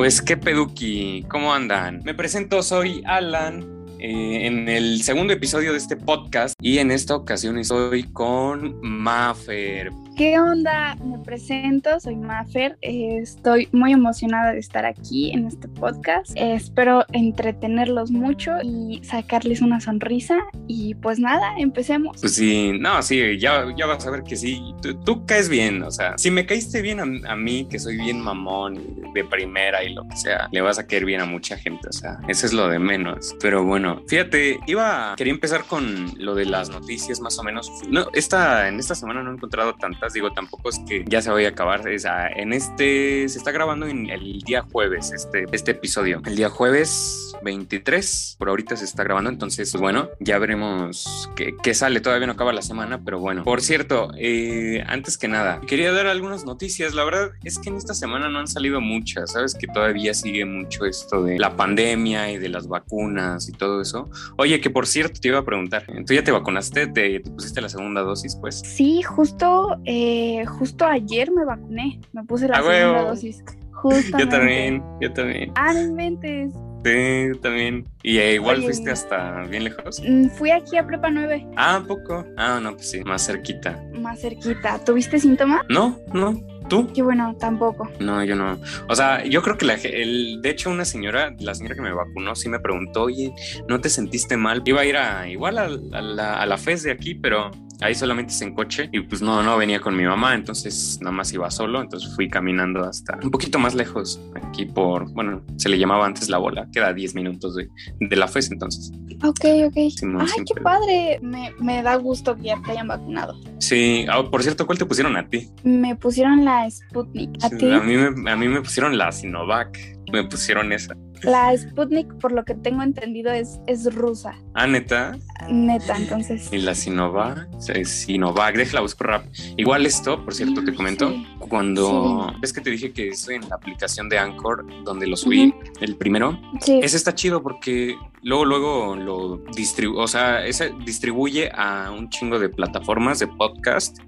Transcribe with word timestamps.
Pues 0.00 0.22
qué 0.22 0.38
peduki, 0.38 1.26
¿cómo 1.28 1.52
andan? 1.52 2.00
Me 2.04 2.14
presento, 2.14 2.62
soy 2.62 3.02
Alan. 3.04 3.79
Eh, 4.02 4.46
en 4.46 4.66
el 4.66 5.02
segundo 5.02 5.34
episodio 5.34 5.72
de 5.72 5.78
este 5.78 5.94
podcast 5.94 6.54
y 6.62 6.78
en 6.78 6.90
esta 6.90 7.14
ocasión 7.14 7.58
estoy 7.58 8.04
con 8.04 8.80
Maffer. 8.80 9.90
¿Qué 10.16 10.38
onda? 10.38 10.96
Me 11.02 11.18
presento, 11.18 11.98
soy 11.98 12.16
Maffer. 12.16 12.76
Eh, 12.82 13.18
estoy 13.22 13.68
muy 13.72 13.92
emocionada 13.92 14.52
de 14.52 14.58
estar 14.58 14.84
aquí 14.84 15.30
en 15.32 15.46
este 15.46 15.66
podcast. 15.68 16.36
Eh, 16.36 16.54
espero 16.54 17.06
entretenerlos 17.12 18.10
mucho 18.10 18.52
y 18.62 19.00
sacarles 19.02 19.62
una 19.62 19.80
sonrisa. 19.80 20.38
Y 20.66 20.94
pues 20.96 21.18
nada, 21.18 21.54
empecemos. 21.58 22.18
Pues 22.20 22.34
sí, 22.34 22.72
no, 22.78 23.02
sí, 23.02 23.38
ya, 23.38 23.66
ya 23.76 23.86
vas 23.86 24.06
a 24.06 24.10
ver 24.10 24.22
que 24.22 24.36
sí. 24.36 24.62
Tú, 25.06 25.24
caes 25.24 25.48
bien, 25.48 25.82
o 25.82 25.90
sea, 25.90 26.18
si 26.18 26.30
me 26.30 26.44
caíste 26.44 26.82
bien 26.82 27.00
a, 27.00 27.36
mí, 27.36 27.66
que 27.70 27.78
soy 27.78 27.96
bien 27.96 28.20
mamón 28.20 28.78
de 29.14 29.24
primera 29.24 29.82
y 29.84 29.94
lo 29.94 30.06
que 30.06 30.16
sea, 30.16 30.48
le 30.52 30.60
vas 30.60 30.78
a 30.78 30.86
caer 30.86 31.04
bien 31.04 31.20
a 31.20 31.24
mucha 31.24 31.56
gente, 31.56 31.88
o 31.88 31.92
sea, 31.92 32.18
eso 32.28 32.46
es 32.46 32.52
lo 32.52 32.68
de 32.68 32.78
menos. 32.78 33.34
Pero 33.40 33.64
bueno, 33.64 33.89
fíjate, 34.06 34.60
iba, 34.66 35.14
quería 35.16 35.32
empezar 35.32 35.64
con 35.64 36.14
lo 36.18 36.34
de 36.34 36.46
las 36.46 36.70
noticias 36.70 37.20
más 37.20 37.38
o 37.38 37.42
menos. 37.42 37.70
No, 37.88 38.08
esta, 38.12 38.68
en 38.68 38.78
esta 38.78 38.94
semana 38.94 39.22
no 39.22 39.30
he 39.30 39.34
encontrado 39.34 39.74
tantas 39.74 40.10
digo, 40.12 40.32
tampoco 40.32 40.70
es 40.70 40.78
que 40.86 41.04
ya 41.06 41.22
se 41.22 41.30
vaya 41.30 41.48
a 41.48 41.50
acabar. 41.52 41.86
O 41.86 41.98
sea, 41.98 42.28
en 42.28 42.52
este, 42.52 43.28
se 43.28 43.38
está 43.38 43.50
grabando 43.50 43.86
en 43.86 44.10
el 44.10 44.40
día 44.42 44.66
jueves 44.70 45.12
este, 45.12 45.46
este 45.52 45.72
episodio. 45.72 46.22
El 46.24 46.36
día 46.36 46.48
jueves 46.48 47.34
23, 47.42 48.36
por 48.38 48.48
ahorita 48.48 48.76
se 48.76 48.84
está 48.84 49.04
grabando, 49.04 49.30
entonces, 49.30 49.70
pues 49.70 49.80
bueno, 49.80 50.10
ya 50.18 50.38
veremos 50.38 51.30
qué, 51.34 51.74
sale. 51.74 52.00
Todavía 52.00 52.26
no 52.26 52.34
acaba 52.34 52.52
la 52.52 52.62
semana, 52.62 53.02
pero 53.04 53.18
bueno. 53.18 53.44
Por 53.44 53.60
cierto, 53.60 54.10
eh, 54.18 54.84
antes 54.86 55.16
que 55.16 55.28
nada, 55.28 55.60
quería 55.66 55.92
dar 55.92 56.06
algunas 56.06 56.44
noticias. 56.44 56.94
La 56.94 57.04
verdad 57.04 57.30
es 57.44 57.58
que 57.58 57.70
en 57.70 57.76
esta 57.76 57.94
semana 57.94 58.28
no 58.28 58.38
han 58.38 58.48
salido 58.48 58.80
muchas. 58.80 59.32
Sabes 59.32 59.54
que 59.54 59.66
todavía 59.66 60.14
sigue 60.14 60.44
mucho 60.44 60.84
esto 60.84 61.22
de 61.22 61.38
la 61.38 61.56
pandemia 61.56 62.30
y 62.30 62.38
de 62.38 62.48
las 62.48 62.68
vacunas 62.68 63.48
y 63.48 63.52
todo 63.52 63.79
eso. 63.82 64.08
Oye, 64.36 64.60
que 64.60 64.70
por 64.70 64.86
cierto, 64.86 65.20
te 65.20 65.28
iba 65.28 65.38
a 65.38 65.44
preguntar, 65.44 65.84
¿tú 66.06 66.14
ya 66.14 66.24
te 66.24 66.30
vacunaste? 66.30 66.86
¿Te, 66.88 67.20
pusiste 67.20 67.60
la 67.60 67.68
segunda 67.68 68.02
dosis, 68.02 68.36
pues? 68.36 68.60
Sí, 68.60 69.02
justo. 69.02 69.76
Eh, 69.84 70.44
justo 70.46 70.86
ayer 70.86 71.30
me 71.30 71.44
vacuné, 71.44 72.00
me 72.12 72.24
puse 72.24 72.48
la 72.48 72.56
segunda 72.56 73.02
dosis. 73.02 73.42
Yo 74.18 74.28
también, 74.28 74.82
yo 75.00 75.10
también. 75.12 75.52
Ah, 75.54 75.72
no 75.72 75.80
inventes. 75.80 76.52
Sí, 76.84 77.28
yo 77.28 77.40
también. 77.40 77.86
¿Y 78.02 78.18
eh, 78.18 78.34
igual 78.34 78.62
fuiste 78.62 78.90
hasta 78.90 79.42
bien 79.44 79.64
lejos? 79.64 80.02
Mm, 80.06 80.28
fui 80.28 80.50
aquí 80.50 80.76
a 80.78 80.86
Prepa 80.86 81.10
9. 81.10 81.46
Ah, 81.56 81.82
poco. 81.86 82.24
Ah, 82.36 82.58
no, 82.62 82.72
pues 82.74 82.90
sí, 82.90 83.02
más 83.04 83.26
cerquita. 83.26 83.82
Más 83.98 84.20
cerquita. 84.20 84.82
¿Tuviste 84.84 85.18
síntomas? 85.18 85.62
No, 85.68 85.98
no. 86.12 86.40
¿Tú? 86.70 86.90
Qué 86.94 87.02
bueno, 87.02 87.36
tampoco. 87.38 87.90
No, 87.98 88.22
yo 88.24 88.36
no. 88.36 88.58
O 88.88 88.94
sea, 88.94 89.24
yo 89.24 89.42
creo 89.42 89.58
que 89.58 89.66
la, 89.66 89.74
el, 89.74 90.40
de 90.40 90.50
hecho 90.50 90.70
una 90.70 90.84
señora, 90.84 91.34
la 91.40 91.54
señora 91.54 91.74
que 91.74 91.82
me 91.82 91.92
vacunó, 91.92 92.34
sí 92.36 92.48
me 92.48 92.60
preguntó, 92.60 93.02
oye, 93.02 93.34
¿no 93.68 93.80
te 93.80 93.90
sentiste 93.90 94.36
mal? 94.36 94.62
Iba 94.64 94.82
a 94.82 94.84
ir 94.84 94.96
a 94.96 95.28
igual 95.28 95.58
a, 95.58 95.68
la, 95.68 96.40
a 96.40 96.46
la 96.46 96.56
FES 96.56 96.84
de 96.84 96.92
aquí, 96.92 97.16
pero 97.16 97.50
ahí 97.80 97.94
solamente 97.94 98.32
es 98.32 98.42
en 98.42 98.54
coche 98.54 98.88
y 98.92 99.00
pues 99.00 99.22
no, 99.22 99.42
no 99.42 99.56
venía 99.56 99.80
con 99.80 99.96
mi 99.96 100.04
mamá, 100.04 100.34
entonces 100.34 100.98
nada 101.00 101.12
más 101.12 101.32
iba 101.32 101.50
solo, 101.50 101.80
entonces 101.80 102.14
fui 102.14 102.28
caminando 102.28 102.84
hasta 102.84 103.18
un 103.22 103.30
poquito 103.30 103.58
más 103.58 103.74
lejos, 103.74 104.20
aquí 104.34 104.66
por, 104.66 105.10
bueno, 105.12 105.42
se 105.56 105.68
le 105.68 105.78
llamaba 105.78 106.06
antes 106.06 106.28
la 106.28 106.38
bola, 106.38 106.68
queda 106.72 106.92
10 106.92 107.14
minutos 107.14 107.56
de, 107.56 107.68
de 107.98 108.16
la 108.16 108.28
FES 108.28 108.52
entonces. 108.52 108.92
Ok, 109.22 109.44
ok. 109.66 109.76
Ay, 109.76 110.44
qué 110.46 110.60
padre, 110.62 111.18
me, 111.22 111.52
me, 111.58 111.82
da 111.82 111.96
gusto 111.96 112.36
que 112.36 112.44
ya 112.44 112.62
te 112.62 112.72
hayan 112.72 112.88
vacunado. 112.88 113.38
Sí, 113.58 114.06
ah, 114.08 114.22
por 114.30 114.42
cierto, 114.42 114.66
¿cuál 114.66 114.78
te 114.78 114.86
pusieron 114.86 115.16
a 115.16 115.28
ti? 115.28 115.50
Me 115.62 115.94
pusieron 115.94 116.44
la 116.44 116.70
Sputnik, 116.70 117.30
¿a 117.42 117.50
ti? 117.50 117.70
A 117.70 117.80
mí, 117.80 117.96
me, 117.96 118.30
a 118.30 118.36
mí 118.36 118.48
me 118.48 118.62
pusieron 118.62 118.96
la 118.96 119.12
Sinovac, 119.12 119.78
me 120.12 120.24
pusieron 120.24 120.72
esa. 120.72 120.94
La 121.22 121.54
Sputnik, 121.56 122.14
por 122.14 122.32
lo 122.32 122.44
que 122.44 122.54
tengo 122.54 122.82
entendido, 122.82 123.30
es, 123.30 123.60
es 123.66 123.94
rusa. 123.94 124.34
Ah, 124.54 124.66
neta. 124.66 125.18
Neta, 125.50 125.96
entonces. 125.96 126.48
Y 126.50 126.58
la 126.58 126.74
Sinovac, 126.74 127.48
Sinovac, 127.84 128.56
déjala 128.56 128.80
busco 128.80 129.04
rap. 129.04 129.26
Igual 129.56 129.84
esto, 129.84 130.24
por 130.24 130.34
cierto, 130.34 130.64
te 130.64 130.74
comento, 130.74 131.12
cuando 131.38 132.32
ves 132.40 132.52
que 132.52 132.60
te 132.60 132.70
dije 132.70 132.92
que 132.92 133.08
estoy 133.08 133.34
en 133.34 133.48
la 133.48 133.56
aplicación 133.56 134.08
de 134.08 134.18
Anchor, 134.18 134.64
donde 134.84 135.06
lo 135.06 135.16
subí, 135.16 135.54
el 135.80 135.96
primero, 135.96 136.40
sí. 136.60 136.80
ese 136.82 136.96
está 136.96 137.14
chido 137.14 137.42
porque 137.42 137.96
luego, 138.22 138.44
luego 138.44 138.96
lo 138.96 139.42
distribuye, 139.54 140.02
o 140.02 140.08
sea, 140.08 140.46
ese 140.46 140.72
distribuye 140.84 141.50
a 141.54 141.90
un 141.90 142.08
chingo 142.08 142.38
de 142.38 142.48
plataformas 142.48 143.18
de 143.18 143.26
podcast 143.26 143.98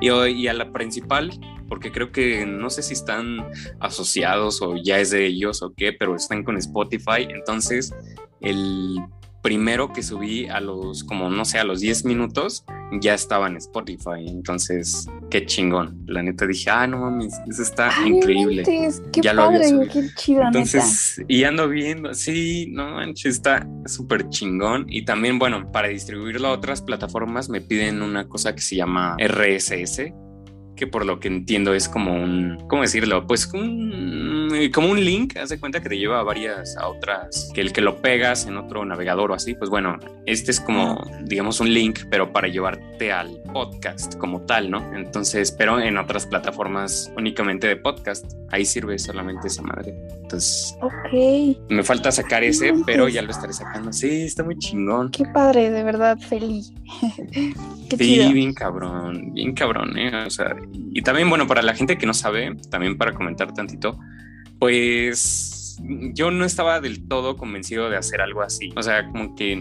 y, 0.00 0.08
y 0.08 0.48
a 0.48 0.54
la 0.54 0.72
principal 0.72 1.30
porque 1.68 1.92
creo 1.92 2.12
que 2.12 2.46
no 2.46 2.70
sé 2.70 2.82
si 2.82 2.94
están 2.94 3.46
asociados 3.80 4.62
o 4.62 4.76
ya 4.76 4.98
es 4.98 5.10
de 5.10 5.26
ellos 5.26 5.62
o 5.62 5.72
qué, 5.74 5.92
pero 5.92 6.16
están 6.16 6.44
con 6.44 6.56
Spotify. 6.56 7.26
Entonces, 7.28 7.94
el 8.40 8.98
primero 9.44 9.92
que 9.92 10.02
subí 10.02 10.48
a 10.48 10.58
los, 10.58 11.04
como 11.04 11.28
no 11.28 11.44
sé, 11.44 11.58
a 11.58 11.64
los 11.64 11.80
10 11.80 12.06
minutos, 12.06 12.64
ya 12.92 13.12
estaba 13.12 13.46
en 13.46 13.56
Spotify. 13.56 14.26
Entonces, 14.26 15.06
qué 15.30 15.44
chingón. 15.44 16.02
La 16.06 16.22
neta 16.22 16.46
dije, 16.46 16.70
ah, 16.70 16.86
no 16.86 17.00
mames, 17.00 17.34
eso 17.46 17.62
está 17.62 17.92
increíble. 18.06 18.62
qué 19.12 19.20
ya 19.20 19.34
padre, 19.34 19.70
lo 19.70 19.86
qué 19.86 20.08
chido, 20.16 20.44
Entonces, 20.44 21.22
y 21.28 21.44
ando 21.44 21.68
viendo, 21.68 22.14
sí, 22.14 22.68
no 22.70 22.94
manches, 22.94 23.34
está 23.34 23.68
súper 23.84 24.30
chingón. 24.30 24.86
Y 24.88 25.04
también, 25.04 25.38
bueno, 25.38 25.70
para 25.70 25.88
distribuirlo 25.88 26.48
a 26.48 26.52
otras 26.52 26.80
plataformas 26.80 27.50
me 27.50 27.60
piden 27.60 28.00
una 28.00 28.26
cosa 28.26 28.54
que 28.54 28.62
se 28.62 28.76
llama 28.76 29.14
RSS, 29.18 30.10
que 30.76 30.86
por 30.86 31.06
lo 31.06 31.20
que 31.20 31.28
entiendo 31.28 31.74
es 31.74 31.88
como 31.88 32.14
un, 32.14 32.58
¿cómo 32.68 32.82
decirlo? 32.82 33.26
Pues 33.26 33.50
un, 33.52 34.43
como 34.72 34.90
un 34.90 35.04
link, 35.04 35.36
haz 35.36 35.48
de 35.48 35.58
cuenta 35.58 35.80
que 35.80 35.88
te 35.88 35.98
lleva 35.98 36.20
a 36.20 36.22
varias, 36.22 36.76
a 36.76 36.88
otras, 36.88 37.50
que 37.54 37.60
el 37.60 37.72
que 37.72 37.80
lo 37.80 38.00
pegas 38.00 38.46
en 38.46 38.56
otro 38.56 38.84
navegador 38.84 39.30
o 39.30 39.34
así, 39.34 39.54
pues 39.54 39.70
bueno, 39.70 39.98
este 40.26 40.50
es 40.50 40.60
como, 40.60 41.02
digamos, 41.22 41.60
un 41.60 41.72
link, 41.72 42.00
pero 42.10 42.32
para 42.32 42.48
llevarte 42.48 43.12
al 43.12 43.40
podcast 43.52 44.16
como 44.16 44.42
tal, 44.42 44.70
¿no? 44.70 44.94
Entonces, 44.94 45.52
pero 45.52 45.80
en 45.80 45.98
otras 45.98 46.26
plataformas 46.26 47.12
únicamente 47.16 47.66
de 47.66 47.76
podcast, 47.76 48.32
ahí 48.50 48.64
sirve 48.64 48.98
solamente 48.98 49.48
esa 49.48 49.62
madre. 49.62 49.94
Entonces, 50.22 50.76
ok. 50.80 51.70
Me 51.70 51.82
falta 51.82 52.10
sacar 52.10 52.42
ese, 52.44 52.72
pero 52.86 53.08
ya 53.08 53.22
lo 53.22 53.30
estaré 53.30 53.52
sacando. 53.52 53.92
Sí, 53.92 54.22
está 54.22 54.42
muy 54.42 54.58
chingón. 54.58 55.10
Qué 55.10 55.24
padre, 55.26 55.70
de 55.70 55.82
verdad, 55.84 56.18
feliz. 56.18 56.72
Qué 57.90 57.96
sí, 57.96 58.32
bien 58.32 58.54
cabrón, 58.54 59.34
bien 59.34 59.54
cabrón, 59.54 59.96
¿eh? 59.98 60.24
O 60.26 60.30
sea, 60.30 60.56
y 60.72 61.02
también, 61.02 61.28
bueno, 61.28 61.46
para 61.46 61.62
la 61.62 61.74
gente 61.74 61.98
que 61.98 62.06
no 62.06 62.14
sabe, 62.14 62.56
también 62.70 62.96
para 62.96 63.12
comentar 63.12 63.52
tantito, 63.52 63.98
pues 64.64 65.76
yo 65.78 66.30
no 66.30 66.46
estaba 66.46 66.80
del 66.80 67.06
todo 67.06 67.36
convencido 67.36 67.90
de 67.90 67.98
hacer 67.98 68.22
algo 68.22 68.40
así. 68.40 68.72
O 68.76 68.82
sea, 68.82 69.06
como 69.10 69.34
que 69.34 69.56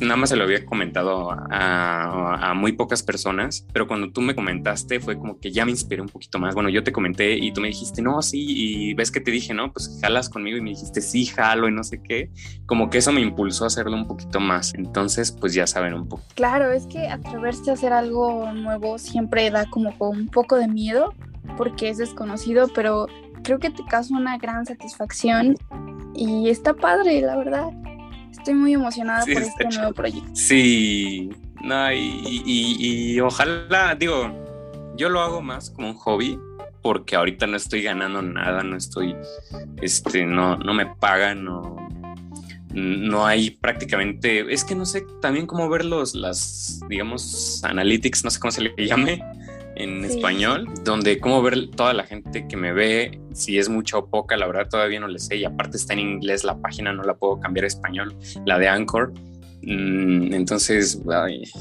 nada 0.00 0.16
más 0.16 0.30
se 0.30 0.36
lo 0.36 0.42
había 0.42 0.66
comentado 0.66 1.30
a, 1.30 2.52
muy 2.56 2.72
pocas 2.72 3.04
personas, 3.04 3.64
pero 3.72 3.86
cuando 3.86 4.10
tú 4.10 4.20
me 4.20 4.34
comentaste 4.34 4.98
fue 4.98 5.16
como 5.16 5.38
que 5.38 5.52
ya 5.52 5.64
me 5.64 5.70
inspiré 5.70 6.02
un 6.02 6.08
poquito 6.08 6.40
más. 6.40 6.56
Bueno, 6.56 6.70
yo 6.70 6.82
te 6.82 6.90
comenté 6.90 7.38
y 7.38 7.52
tú 7.52 7.60
me 7.60 7.68
dijiste, 7.68 8.02
no, 8.02 8.20
sí, 8.20 8.46
y 8.48 8.94
ves 8.94 9.12
que 9.12 9.20
te 9.20 9.30
dije, 9.30 9.54
no, 9.54 9.72
pues 9.72 9.96
jalas 10.02 10.28
conmigo 10.28 10.56
y 10.56 10.60
me 10.60 10.70
dijiste, 10.70 11.00
sí, 11.02 11.26
jalo 11.26 11.68
y 11.68 11.72
no 11.72 11.84
sé 11.84 12.02
qué. 12.02 12.32
Como 12.66 12.90
que 12.90 12.98
eso 12.98 13.12
me 13.12 13.20
impulsó 13.20 13.62
a 13.62 13.68
hacerlo 13.68 13.94
un 13.94 14.08
poquito 14.08 14.40
más. 14.40 14.74
Entonces, 14.74 15.30
pues 15.30 15.54
ya 15.54 15.68
saben 15.68 15.94
un 15.94 16.08
poco. 16.08 16.24
Claro, 16.34 16.72
es 16.72 16.86
que 16.86 17.06
atreverse 17.06 17.70
a 17.70 17.74
hacer 17.74 17.92
algo 17.92 18.52
nuevo 18.54 18.98
siempre 18.98 19.48
da 19.52 19.70
como 19.70 19.94
un 20.00 20.26
poco 20.26 20.56
de 20.56 20.66
miedo 20.66 21.14
porque 21.56 21.88
es 21.88 21.98
desconocido, 21.98 22.68
pero 22.74 23.06
creo 23.42 23.58
que 23.58 23.70
te 23.70 23.84
causa 23.84 24.14
una 24.14 24.38
gran 24.38 24.66
satisfacción 24.66 25.56
y 26.14 26.48
está 26.48 26.74
padre, 26.74 27.20
la 27.20 27.36
verdad. 27.36 27.68
Estoy 28.30 28.54
muy 28.54 28.74
emocionada 28.74 29.24
por 29.24 29.42
este 29.42 29.64
nuevo 29.64 29.92
proyecto. 29.92 30.30
Sí, 30.34 31.30
no, 31.62 31.92
y, 31.92 33.18
ojalá, 33.20 33.94
digo, 33.94 34.30
yo 34.96 35.08
lo 35.08 35.20
hago 35.20 35.42
más 35.42 35.70
como 35.70 35.88
un 35.90 35.94
hobby 35.94 36.38
porque 36.82 37.16
ahorita 37.16 37.46
no 37.46 37.56
estoy 37.56 37.82
ganando 37.82 38.22
nada, 38.22 38.62
no 38.62 38.76
estoy, 38.76 39.16
este, 39.82 40.24
no, 40.24 40.56
no 40.56 40.72
me 40.72 40.86
pagan, 40.86 41.44
no, 41.44 41.76
no 42.72 43.26
hay 43.26 43.50
prácticamente, 43.50 44.52
es 44.52 44.64
que 44.64 44.74
no 44.74 44.86
sé 44.86 45.04
también 45.20 45.46
cómo 45.46 45.68
ver 45.68 45.84
los, 45.84 46.14
las, 46.14 46.80
digamos, 46.88 47.62
analytics, 47.64 48.24
no 48.24 48.30
sé 48.30 48.38
cómo 48.38 48.52
se 48.52 48.62
le 48.62 48.86
llame, 48.86 49.22
en 49.78 50.04
español, 50.04 50.66
donde 50.84 51.20
cómo 51.20 51.40
ver 51.40 51.70
toda 51.70 51.92
la 51.94 52.04
gente 52.04 52.46
que 52.48 52.56
me 52.56 52.72
ve, 52.72 53.20
si 53.32 53.58
es 53.58 53.68
mucha 53.68 53.98
o 53.98 54.06
poca, 54.10 54.36
la 54.36 54.46
verdad 54.46 54.68
todavía 54.68 55.00
no 55.00 55.08
le 55.08 55.18
sé, 55.18 55.36
y 55.36 55.44
aparte 55.44 55.76
está 55.76 55.92
en 55.94 56.00
inglés 56.00 56.44
la 56.44 56.60
página, 56.60 56.92
no 56.92 57.04
la 57.04 57.14
puedo 57.14 57.38
cambiar 57.38 57.64
a 57.64 57.68
español, 57.68 58.16
la 58.44 58.58
de 58.58 58.68
Anchor. 58.68 59.12
Mm, 59.62 60.34
entonces 60.34 61.00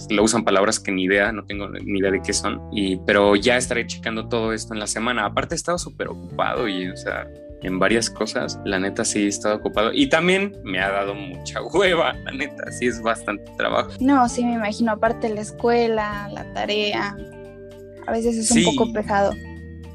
lo 0.09 0.23
usan 0.23 0.43
palabras 0.43 0.79
que 0.79 0.91
ni 0.91 1.03
idea, 1.03 1.31
no 1.31 1.45
tengo 1.45 1.69
ni 1.69 1.99
idea 1.99 2.11
de 2.11 2.21
qué 2.21 2.33
son, 2.33 2.61
y, 2.71 2.97
pero 2.97 3.35
ya 3.35 3.57
estaré 3.57 3.85
checando 3.85 4.27
todo 4.27 4.51
esto 4.51 4.73
en 4.73 4.79
la 4.79 4.87
semana. 4.87 5.25
Aparte 5.25 5.55
he 5.55 5.57
estado 5.57 5.77
súper 5.77 6.07
ocupado 6.07 6.67
y, 6.67 6.89
o 6.89 6.97
sea, 6.97 7.27
en 7.61 7.79
varias 7.79 8.09
cosas, 8.09 8.59
la 8.65 8.79
neta 8.79 9.03
sí 9.03 9.23
he 9.23 9.27
estado 9.27 9.55
ocupado 9.55 9.91
y 9.93 10.07
también 10.09 10.55
me 10.63 10.79
ha 10.79 10.91
dado 10.91 11.15
mucha 11.15 11.61
hueva, 11.61 12.13
la 12.13 12.31
neta, 12.31 12.71
sí 12.71 12.87
es 12.87 13.01
bastante 13.01 13.51
trabajo. 13.57 13.91
No, 13.99 14.27
sí 14.29 14.43
me 14.43 14.53
imagino, 14.53 14.91
aparte 14.91 15.29
la 15.29 15.41
escuela, 15.41 16.29
la 16.31 16.51
tarea, 16.53 17.15
a 18.07 18.11
veces 18.11 18.37
es 18.37 18.51
un 18.51 18.75
poco 18.75 18.91
pesado. 18.93 19.33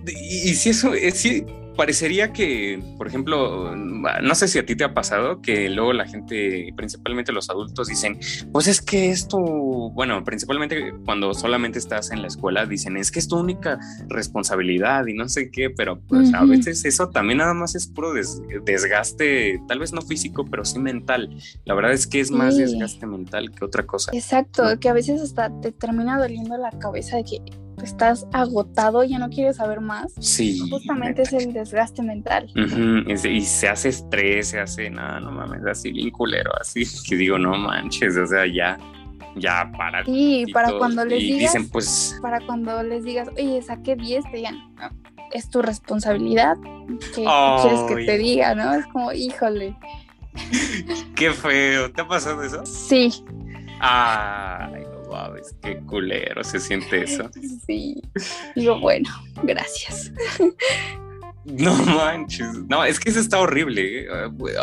Y, 0.06 0.55
si 0.55 0.70
eso, 0.70 0.94
eh, 0.94 1.12
sí, 1.12 1.44
parecería 1.76 2.32
que, 2.32 2.82
por 2.99 3.06
ejemplo, 3.06 3.75
no 3.75 4.35
sé 4.35 4.49
si 4.49 4.59
a 4.59 4.67
ti 4.67 4.76
te 4.76 4.85
ha 4.85 4.94
pasado 4.94 5.41
que 5.41 5.69
luego 5.70 5.93
la 5.93 6.06
gente, 6.06 6.73
principalmente 6.76 7.32
los 7.32 7.49
adultos, 7.50 7.88
dicen, 7.88 8.19
pues 8.53 8.67
es 8.67 8.82
que 8.82 9.11
esto, 9.11 9.38
bueno, 9.38 10.23
principalmente 10.25 10.93
cuando 11.05 11.32
solamente 11.35 11.79
estás 11.79 12.11
en 12.11 12.23
la 12.23 12.29
escuela, 12.29 12.67
dicen, 12.67 12.97
es 12.97 13.11
que 13.11 13.19
es 13.19 13.29
tu 13.29 13.38
única 13.38 13.79
responsabilidad 14.09 15.06
y 15.06 15.15
no 15.15 15.29
sé 15.29 15.50
qué, 15.50 15.70
pero 15.70 16.00
pues 16.00 16.35
a 16.35 16.44
veces 16.44 16.85
eso 16.85 17.08
también 17.08 17.38
nada 17.38 17.55
más 17.55 17.75
es 17.75 17.87
puro 17.87 18.12
desgaste, 18.65 19.61
tal 19.69 19.79
vez 19.79 19.93
no 19.93 20.03
físico, 20.03 20.44
pero 20.44 20.65
sí 20.65 20.79
mental. 20.79 21.37
La 21.65 21.75
verdad 21.75 21.93
es 21.93 22.06
que 22.06 22.20
es 22.20 22.31
más 22.31 22.56
desgaste 22.56 23.06
mental 23.06 23.50
que 23.53 23.65
otra 23.65 23.85
cosa. 23.85 24.11
Exacto, 24.15 24.65
que 24.81 24.88
a 24.88 24.93
veces 24.93 25.20
hasta 25.20 25.49
te 25.61 25.73
termina 25.73 26.19
doliendo 26.19 26.56
la 26.56 26.70
cabeza 26.70 27.17
de 27.17 27.25
que 27.25 27.62
estás 27.84 28.26
agotado, 28.32 29.05
ya 29.05 29.19
no 29.19 29.29
quieres 29.31 29.56
saber 29.56 29.81
más. 29.81 30.12
Sí. 30.20 30.58
Justamente 30.70 31.23
es 31.23 31.32
el 31.32 31.52
desgaste 31.52 32.02
mental. 32.02 32.50
Y 32.55 33.40
se 33.43 33.69
hace 33.69 33.90
estrés, 33.90 34.49
se 34.49 34.61
hace, 34.61 34.90
nada, 34.90 35.20
no 35.20 35.32
mames, 35.32 35.64
así 35.67 35.93
bien 35.93 36.11
culero, 36.11 36.50
así 36.61 36.84
que 37.08 37.17
digo, 37.17 37.38
no 37.38 37.56
manches, 37.56 38.17
o 38.17 38.26
sea, 38.26 38.46
ya, 38.46 38.79
ya 39.37 39.70
para. 39.76 40.05
Sí, 40.05 40.46
para 40.52 40.73
cuando 40.73 41.05
les 41.05 41.20
digas. 41.20 41.52
Dicen, 41.52 41.69
pues. 41.69 42.19
Para 42.23 42.40
cuando 42.40 42.82
les 42.82 43.05
digas, 43.05 43.29
oye, 43.37 43.62
saqué 43.62 43.96
10, 43.96 44.25
te 44.31 44.37
digan, 44.37 44.58
es 45.32 45.49
tu 45.50 45.62
responsabilidad. 45.62 46.56
¿Qué 47.14 47.25
quieres 47.25 47.81
que 47.88 48.06
te 48.06 48.19
diga, 48.19 48.55
no? 48.55 48.75
Es 48.75 48.87
como, 48.87 49.12
híjole. 49.12 49.76
Qué 51.14 51.31
feo, 51.32 51.90
¿te 51.93 52.00
ha 52.00 52.08
pasado 52.08 52.43
eso? 52.43 52.64
Sí. 52.64 53.25
Ay, 53.81 54.84
es 55.38 55.55
qué 55.62 55.79
culero 55.87 56.43
se 56.44 56.61
siente 56.61 57.05
eso. 57.05 57.31
Sí. 57.67 58.03
Digo, 58.56 58.81
bueno, 58.81 59.09
gracias. 59.43 60.12
No 61.44 61.75
manches, 61.75 62.55
no, 62.69 62.85
es 62.85 63.00
que 63.00 63.11
eso 63.11 63.19
está 63.20 63.41
horrible. 63.41 64.05
¿eh? 64.05 64.09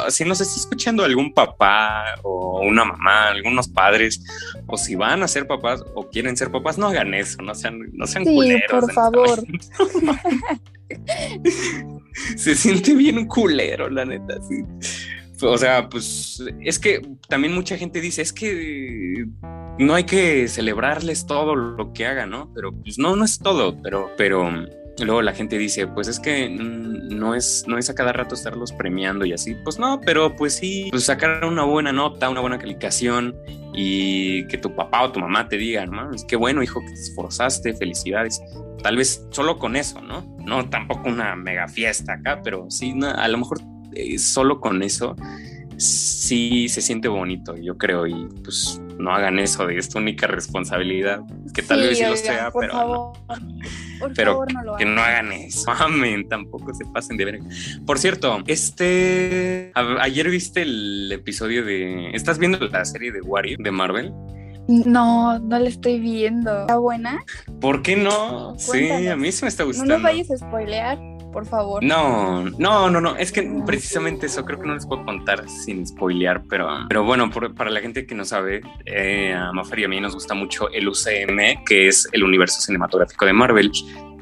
Así 0.06 0.24
no 0.24 0.34
sé 0.34 0.46
si 0.46 0.60
escuchando 0.60 1.04
algún 1.04 1.34
papá 1.34 2.16
o 2.24 2.62
una 2.62 2.86
mamá, 2.86 3.30
algunos 3.30 3.68
padres, 3.68 4.24
o 4.66 4.78
si 4.78 4.96
van 4.96 5.22
a 5.24 5.28
ser 5.28 5.46
papás 5.46 5.84
o 5.94 6.10
quieren 6.10 6.38
ser 6.38 6.52
papás, 6.52 6.78
no 6.78 6.88
hagan 6.88 7.14
eso, 7.14 7.42
no 7.42 7.54
sean, 7.54 7.80
no 7.94 8.08
sean 8.08 8.26
sí, 8.26 8.38
Por 8.70 8.92
favor. 8.94 9.44
Se 12.36 12.56
siente 12.56 12.94
bien 12.96 13.28
culero, 13.28 13.90
la 13.90 14.06
neta, 14.06 14.38
sí. 14.48 14.64
O 15.42 15.58
sea, 15.58 15.90
pues 15.90 16.44
es 16.62 16.80
que 16.80 17.02
también 17.28 17.54
mucha 17.54 17.78
gente 17.78 18.02
dice, 18.02 18.22
es 18.22 18.34
que 18.34 19.26
no 19.78 19.96
hay 19.96 20.04
que 20.04 20.48
celebrarles 20.48 21.26
todo 21.26 21.56
lo 21.56 21.94
que 21.94 22.06
hagan, 22.06 22.32
¿no? 22.32 22.52
Pero 22.54 22.72
pues 22.74 22.98
no, 22.98 23.16
no 23.16 23.26
es 23.26 23.40
todo, 23.40 23.82
pero, 23.82 24.12
pero 24.18 24.50
luego 25.06 25.22
la 25.22 25.34
gente 25.34 25.58
dice, 25.58 25.88
pues 25.88 26.08
es 26.08 26.20
que 26.20 26.50
no 26.50 27.36
es, 27.36 27.66
no 27.68 27.78
es 27.78 27.90
a 27.90 27.96
cada 27.96 28.14
rato 28.14 28.36
estarlos 28.36 28.72
premiando 28.72 29.26
y 29.26 29.34
así. 29.34 29.56
Pues 29.64 29.80
no, 29.80 30.02
pero 30.02 30.36
pues 30.36 30.56
sí, 30.56 30.88
pues 30.92 31.06
sacar 31.06 31.46
una 31.46 31.64
buena 31.64 31.92
nota, 31.92 32.30
una 32.30 32.42
buena 32.42 32.60
calificación 32.60 33.36
y 33.74 34.46
que 34.48 34.58
tu 34.58 34.76
papá 34.76 35.04
o 35.04 35.12
tu 35.12 35.20
mamá 35.20 35.48
te 35.48 35.58
digan, 35.58 35.92
¿no? 35.92 36.12
Es 36.14 36.26
que 36.26 36.36
bueno, 36.36 36.62
hijo, 36.64 36.82
que 36.82 36.88
te 36.88 36.94
esforzaste, 36.94 37.74
felicidades. 37.74 38.42
Tal 38.84 38.98
vez 38.98 39.26
solo 39.32 39.58
con 39.58 39.76
eso, 39.76 40.02
¿no? 40.02 40.22
No 40.46 40.70
tampoco 40.70 41.10
una 41.10 41.36
mega 41.36 41.68
fiesta 41.68 42.14
acá, 42.14 42.42
pero 42.44 42.66
sí, 42.70 42.94
a 43.04 43.28
lo 43.28 43.38
mejor 43.38 43.60
eh, 43.94 44.18
solo 44.18 44.60
con 44.60 44.84
eso 44.84 45.16
sí 45.80 46.68
se 46.68 46.82
siente 46.82 47.08
bonito, 47.08 47.56
yo 47.56 47.78
creo, 47.78 48.06
y 48.06 48.28
pues 48.44 48.82
no 48.98 49.12
hagan 49.12 49.40
eso 49.40 49.66
de 49.66 49.78
esta 49.78 49.98
única 49.98 50.28
responsabilidad, 50.28 51.22
que 51.54 51.62
tal 51.62 51.80
vez 51.80 51.98
sí 51.98 52.04
lo 52.04 52.18
sea, 52.18 52.52
pero 52.52 52.74
no. 52.74 53.14
pero 54.14 54.46
que 54.78 54.84
no 54.84 55.02
hagan 55.02 55.32
eso, 55.32 55.72
amén, 55.80 56.28
tampoco 56.28 56.74
se 56.74 56.84
pasen 56.86 57.16
de 57.16 57.26
ver. 57.26 57.40
Por 57.86 57.98
cierto, 57.98 58.44
este, 58.48 59.72
ayer 59.74 60.30
viste 60.30 60.64
el 60.64 61.10
episodio 61.14 61.64
de, 61.64 62.10
¿estás 62.12 62.40
viendo 62.40 62.60
la 62.68 62.84
serie 62.84 63.14
de 63.14 63.22
Wario 63.22 63.56
de 63.60 63.72
Marvel? 63.72 64.12
No, 64.68 65.40
no 65.40 65.60
la 65.60 65.68
estoy 65.68 66.00
viendo. 66.00 66.62
¿Está 66.62 66.78
buena? 66.78 67.24
¿Por 67.60 67.82
qué 67.82 67.96
no? 67.96 68.54
Sí, 68.60 69.08
a 69.08 69.16
mí 69.16 69.32
sí 69.32 69.44
me 69.44 69.50
está 69.50 69.64
gustando. 69.64 69.94
No 69.94 70.00
nos 70.00 70.04
vayas 70.04 70.30
a 70.30 70.38
spoilear 70.38 71.00
por 71.32 71.46
favor. 71.46 71.84
No, 71.84 72.44
no, 72.44 72.90
no, 72.90 73.02
no. 73.02 73.16
Es 73.16 73.32
que 73.32 73.44
precisamente 73.66 74.26
eso 74.28 74.46
creo 74.46 74.60
que 74.60 74.68
no 74.68 74.74
les 74.74 74.86
puedo 74.86 75.04
contar 75.06 75.48
sin 75.50 75.86
spoilear, 75.86 76.44
pero, 76.50 76.68
pero 76.88 77.04
bueno, 77.04 77.30
para 77.56 77.70
la 77.70 77.80
gente 77.82 78.06
que 78.06 78.16
no 78.16 78.26
sabe, 78.26 78.62
eh, 78.86 79.34
a 79.34 79.52
Mafari 79.52 79.84
y 79.84 79.86
a 79.86 79.88
mí 79.88 80.00
nos 80.00 80.14
gusta 80.14 80.34
mucho 80.34 80.70
el 80.72 80.88
UCM, 80.88 81.64
que 81.66 81.88
es 81.88 82.08
el 82.12 82.24
universo 82.24 82.62
cinematográfico 82.62 83.26
de 83.26 83.34
Marvel. 83.34 83.72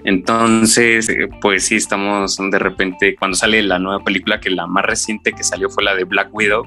Entonces, 0.04 1.10
eh, 1.10 1.28
pues 1.42 1.66
sí, 1.66 1.76
estamos 1.76 2.38
de 2.38 2.60
repente, 2.60 3.16
cuando 3.16 3.36
sale 3.36 3.62
la 3.62 3.80
nueva 3.80 4.04
película, 4.04 4.40
que 4.40 4.50
la 4.50 4.68
más 4.68 4.86
reciente 4.86 5.34
que 5.34 5.44
salió 5.44 5.70
fue 5.70 5.84
la 5.84 5.96
de 5.96 6.06
Black 6.06 6.30
Widow, 6.34 6.66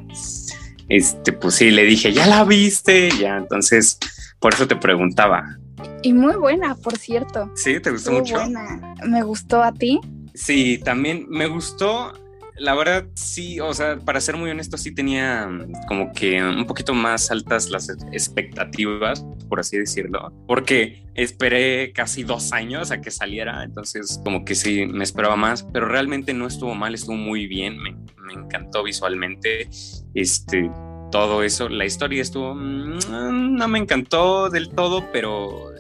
este, 0.89 1.33
pues 1.33 1.55
sí, 1.55 1.71
le 1.71 1.85
dije, 1.85 2.13
ya 2.13 2.27
la 2.27 2.45
viste, 2.45 3.11
ya, 3.19 3.37
entonces, 3.37 3.99
por 4.41 4.53
eso 4.53 4.67
te 4.67 4.77
preguntaba. 4.77 5.57
Y 6.03 6.13
muy 6.13 6.35
buena, 6.35 6.75
por 6.75 6.97
cierto. 6.97 7.51
Sí, 7.55 7.81
¿te 7.81 7.91
gustó 7.91 8.11
muy 8.11 8.21
mucho? 8.21 8.35
Buena. 8.35 8.95
Me 9.07 9.23
gustó 9.23 9.63
a 9.63 9.73
ti. 9.73 10.01
Sí, 10.35 10.79
también 10.79 11.27
me 11.29 11.47
gustó. 11.47 12.13
La 12.57 12.75
verdad, 12.75 13.07
sí, 13.15 13.59
o 13.59 13.73
sea, 13.73 13.99
para 13.99 14.21
ser 14.21 14.37
muy 14.37 14.51
honesto, 14.51 14.77
sí 14.77 14.95
tenía 14.95 15.47
mm, 15.47 15.73
como 15.89 16.13
que 16.13 16.43
un 16.43 16.67
poquito 16.67 16.93
más 16.93 17.31
altas 17.31 17.71
las 17.71 17.89
expectativas, 18.13 19.25
por 19.49 19.61
así 19.61 19.79
decirlo, 19.79 20.31
porque 20.47 21.03
esperé 21.15 21.93
casi 21.93 22.23
dos 22.23 22.53
años 22.53 22.91
a 22.91 23.01
que 23.01 23.11
saliera, 23.11 23.65
entonces 23.65 24.21
como 24.25 24.45
que 24.45 24.55
sí, 24.55 24.85
me 24.85 25.05
esperaba 25.05 25.37
más, 25.37 25.63
pero 25.73 25.89
realmente 25.89 26.35
no 26.35 26.47
estuvo 26.47 26.75
mal, 26.75 26.95
estuvo 26.95 27.17
muy 27.17 27.47
bien, 27.47 27.79
me, 27.79 27.97
encantó 28.31 28.85
visualmente, 28.85 29.71
este, 30.15 30.71
todo 31.11 31.43
eso, 31.43 31.69
la 31.71 31.87
historia 31.87 32.21
estuvo, 32.21 32.55
mm, 32.55 33.57
no 33.57 33.69
me 33.69 33.79
encantó 33.79 34.51
del 34.51 34.69
todo, 34.69 35.11
pero 35.13 35.73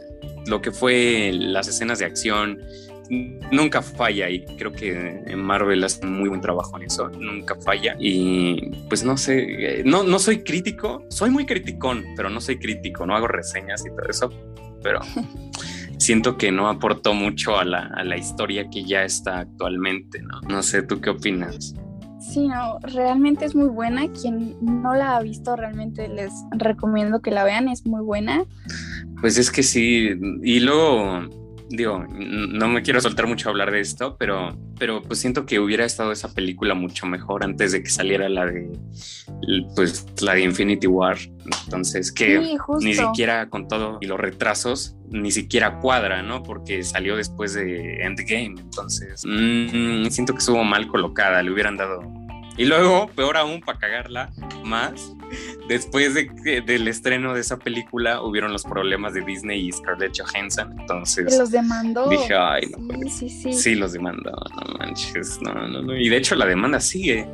lo 0.47 0.61
que 0.62 0.73
fue 0.73 1.31
las 1.32 1.69
escenas 1.69 1.99
de 1.99 2.06
acción, 2.06 2.58
nunca 3.11 3.83
falla 3.83 4.31
y 4.31 4.45
creo 4.57 4.73
que 4.73 5.23
en 5.27 5.43
Marvel 5.43 5.83
hace 5.83 6.07
muy 6.07 6.29
buen 6.29 6.41
trabajo 6.41 6.77
en 6.77 6.85
eso, 6.85 7.09
nunca 7.09 7.57
falla 7.57 7.97
y 7.99 8.71
pues 8.89 9.05
no 9.05 9.17
sé, 9.17 9.83
no, 9.85 10.05
no 10.05 10.19
soy 10.19 10.45
crítico, 10.45 11.05
soy 11.11 11.31
muy 11.31 11.45
criticón, 11.45 12.05
pero 12.17 12.31
no 12.31 12.41
soy 12.41 12.59
crítico, 12.59 13.05
no 13.07 13.17
hago 13.17 13.27
reseñas 13.27 13.85
y 13.85 13.91
todo 13.91 14.09
eso, 14.09 14.33
pero 14.83 15.01
siento 15.99 16.37
que 16.37 16.53
no 16.53 16.69
aportó 16.69 17.12
mucho 17.12 17.59
a 17.59 17.65
la, 17.65 17.91
a 17.97 18.05
la 18.05 18.17
historia 18.17 18.71
que 18.71 18.85
ya 18.85 19.03
está 19.03 19.41
actualmente, 19.41 20.23
¿no? 20.23 20.40
No 20.49 20.62
sé, 20.62 20.83
¿tú 20.83 21.00
qué 21.00 21.11
opinas? 21.11 21.75
Sí, 22.21 22.47
no, 22.47 22.79
realmente 22.81 23.47
es 23.47 23.55
muy 23.55 23.69
buena. 23.69 24.07
Quien 24.12 24.55
no 24.61 24.95
la 24.95 25.17
ha 25.17 25.23
visto, 25.23 25.57
realmente 25.57 26.07
les 26.07 26.31
recomiendo 26.50 27.23
que 27.23 27.31
la 27.31 27.45
vean, 27.45 27.69
es 27.69 27.87
muy 27.87 28.02
buena. 28.02 28.45
Pues 29.21 29.38
es 29.38 29.50
que 29.50 29.62
sí, 29.62 30.11
y 30.43 30.61
luego 30.61 31.39
digo, 31.71 32.05
no 32.09 32.69
me 32.69 32.83
quiero 32.83 33.00
soltar 33.00 33.27
mucho 33.27 33.49
a 33.49 33.53
hablar 33.53 33.71
de 33.71 33.81
esto, 33.81 34.17
pero, 34.19 34.57
pero 34.79 35.03
pues 35.03 35.21
siento 35.21 35.47
que 35.47 35.61
hubiera 35.61 35.85
estado 35.85 36.12
esa 36.12 36.33
película 36.35 36.75
mucho 36.75 37.07
mejor 37.07 37.45
antes 37.45 37.73
de 37.73 37.83
que 37.83 37.91
saliera 37.91 38.29
la 38.29 38.47
de, 38.47 38.71
pues, 39.77 40.05
la 40.21 40.35
de 40.35 40.43
Infinity 40.43 40.87
War. 40.87 41.17
Entonces, 41.65 42.12
que 42.12 42.57
ni 42.81 42.95
siquiera 42.95 43.49
con 43.49 43.69
todo 43.69 43.99
y 44.00 44.07
los 44.07 44.19
retrasos, 44.19 44.97
ni 45.09 45.31
siquiera 45.31 45.79
cuadra, 45.79 46.23
¿no? 46.23 46.43
Porque 46.43 46.83
salió 46.83 47.17
después 47.17 47.55
de 47.55 48.03
Endgame. 48.03 48.61
Entonces, 48.61 49.23
mm, 49.25 50.07
siento 50.07 50.33
que 50.33 50.41
estuvo 50.41 50.62
mal 50.65 50.89
colocada, 50.89 51.43
le 51.43 51.53
hubieran 51.53 51.77
dado 51.77 52.03
y 52.61 52.67
luego, 52.67 53.09
peor 53.17 53.39
aún, 53.39 53.61
para 53.61 53.79
cagarla 53.79 54.31
más, 54.65 55.15
después 55.69 56.15
de 56.15 56.63
del 56.67 56.89
estreno 56.89 57.35
de 57.35 57.41
esa 57.41 57.59
película 57.59 58.23
hubieron 58.23 58.53
los 58.53 58.65
problemas 58.65 59.15
de 59.15 59.23
Disney 59.23 59.69
y 59.69 59.73
Scarlett 59.73 60.19
Johansson. 60.19 60.75
Entonces. 60.79 61.37
Los 61.39 61.51
demandó. 61.51 62.09
Dije, 62.09 62.35
ay, 62.35 62.63
no. 62.71 63.09
Sí, 63.09 63.11
sí, 63.11 63.29
sí. 63.29 63.53
Sí, 63.53 63.75
los 63.75 63.93
demandó, 63.93 64.33
no 64.33 64.79
manches. 64.79 65.41
No, 65.43 65.55
no, 65.55 65.83
no. 65.83 65.97
Y 65.97 66.09
de 66.09 66.17
hecho, 66.17 66.35
la 66.35 66.47
demanda 66.47 66.81
sigue. 66.81 67.29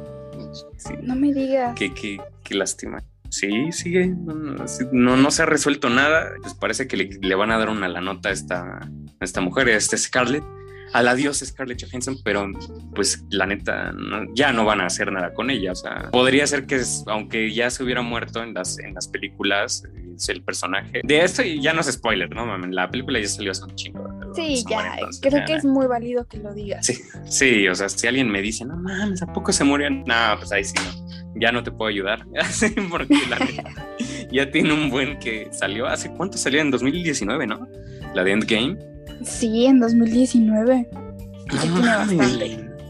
No 1.02 1.16
me 1.16 1.32
digas. 1.32 1.74
Qué, 1.76 1.92
qué, 1.92 2.20
qué 2.42 2.54
lástima. 2.54 3.02
Sí, 3.30 3.72
sigue. 3.72 4.06
No, 4.06 5.16
no, 5.16 5.30
se 5.30 5.42
ha 5.42 5.46
resuelto 5.46 5.90
nada. 5.90 6.30
Pues 6.40 6.54
parece 6.54 6.86
que 6.86 6.96
le, 6.96 7.10
le 7.20 7.34
van 7.34 7.50
a 7.50 7.58
dar 7.58 7.68
una 7.68 7.88
la 7.88 8.00
nota 8.00 8.28
a 8.28 8.32
esta, 8.32 8.62
a 8.62 9.24
esta 9.24 9.40
mujer, 9.40 9.68
a 9.68 9.76
este 9.76 9.96
Scarlett 9.98 10.44
al 10.92 11.08
adiós 11.08 11.38
Scarlett 11.44 11.82
Johansson, 11.84 12.18
pero 12.24 12.50
pues 12.94 13.24
la 13.30 13.46
neta 13.46 13.94
ya 14.34 14.52
no 14.52 14.64
van 14.64 14.80
a 14.80 14.86
hacer 14.86 15.12
nada 15.12 15.34
con 15.34 15.50
ella. 15.50 15.72
O 15.72 15.76
sea, 15.76 16.10
podría 16.10 16.46
ser 16.46 16.66
que 16.66 16.80
aunque 17.06 17.52
ya 17.52 17.70
se 17.70 17.82
hubiera 17.82 18.02
muerto 18.02 18.42
en 18.42 18.54
las, 18.54 18.78
en 18.78 18.94
las 18.94 19.08
películas, 19.08 19.84
es 20.16 20.28
el 20.28 20.42
personaje. 20.42 21.00
De 21.04 21.22
esto 21.22 21.42
ya 21.42 21.72
no 21.72 21.80
es 21.80 21.92
spoiler, 21.92 22.30
¿no? 22.34 22.56
La 22.68 22.90
película 22.90 23.20
ya 23.20 23.28
salió 23.28 23.52
hace 23.52 23.64
un 23.64 23.74
chingo. 23.74 24.06
Sí, 24.34 24.64
ya, 24.68 24.96
creo 25.22 25.44
que 25.46 25.54
es 25.54 25.64
muy 25.64 25.86
válido 25.86 26.26
que 26.26 26.38
lo 26.38 26.52
digas. 26.52 26.84
Sí, 26.84 26.98
sí, 27.26 27.68
o 27.68 27.74
sea, 27.74 27.88
si 27.88 28.06
alguien 28.06 28.30
me 28.30 28.42
dice, 28.42 28.64
no 28.64 28.76
mames, 28.76 29.22
¿a 29.22 29.32
poco 29.32 29.52
se 29.52 29.64
murió? 29.64 29.88
No, 29.88 30.36
pues 30.38 30.52
ahí 30.52 30.64
sí 30.64 30.74
no. 30.76 31.06
Ya 31.38 31.52
no 31.52 31.62
te 31.62 31.70
puedo 31.70 31.88
ayudar. 31.88 32.26
Porque 32.90 33.14
la 33.28 33.38
neta 33.38 33.74
ya 34.32 34.50
tiene 34.50 34.72
un 34.72 34.90
buen 34.90 35.18
que 35.18 35.48
salió. 35.52 35.86
¿Hace 35.86 36.10
cuánto 36.10 36.38
salió? 36.38 36.60
En 36.60 36.70
2019, 36.70 37.46
¿no? 37.46 37.68
La 38.14 38.24
de 38.24 38.32
Endgame. 38.32 38.95
Sí, 39.24 39.66
en 39.66 39.80
2019. 39.80 40.88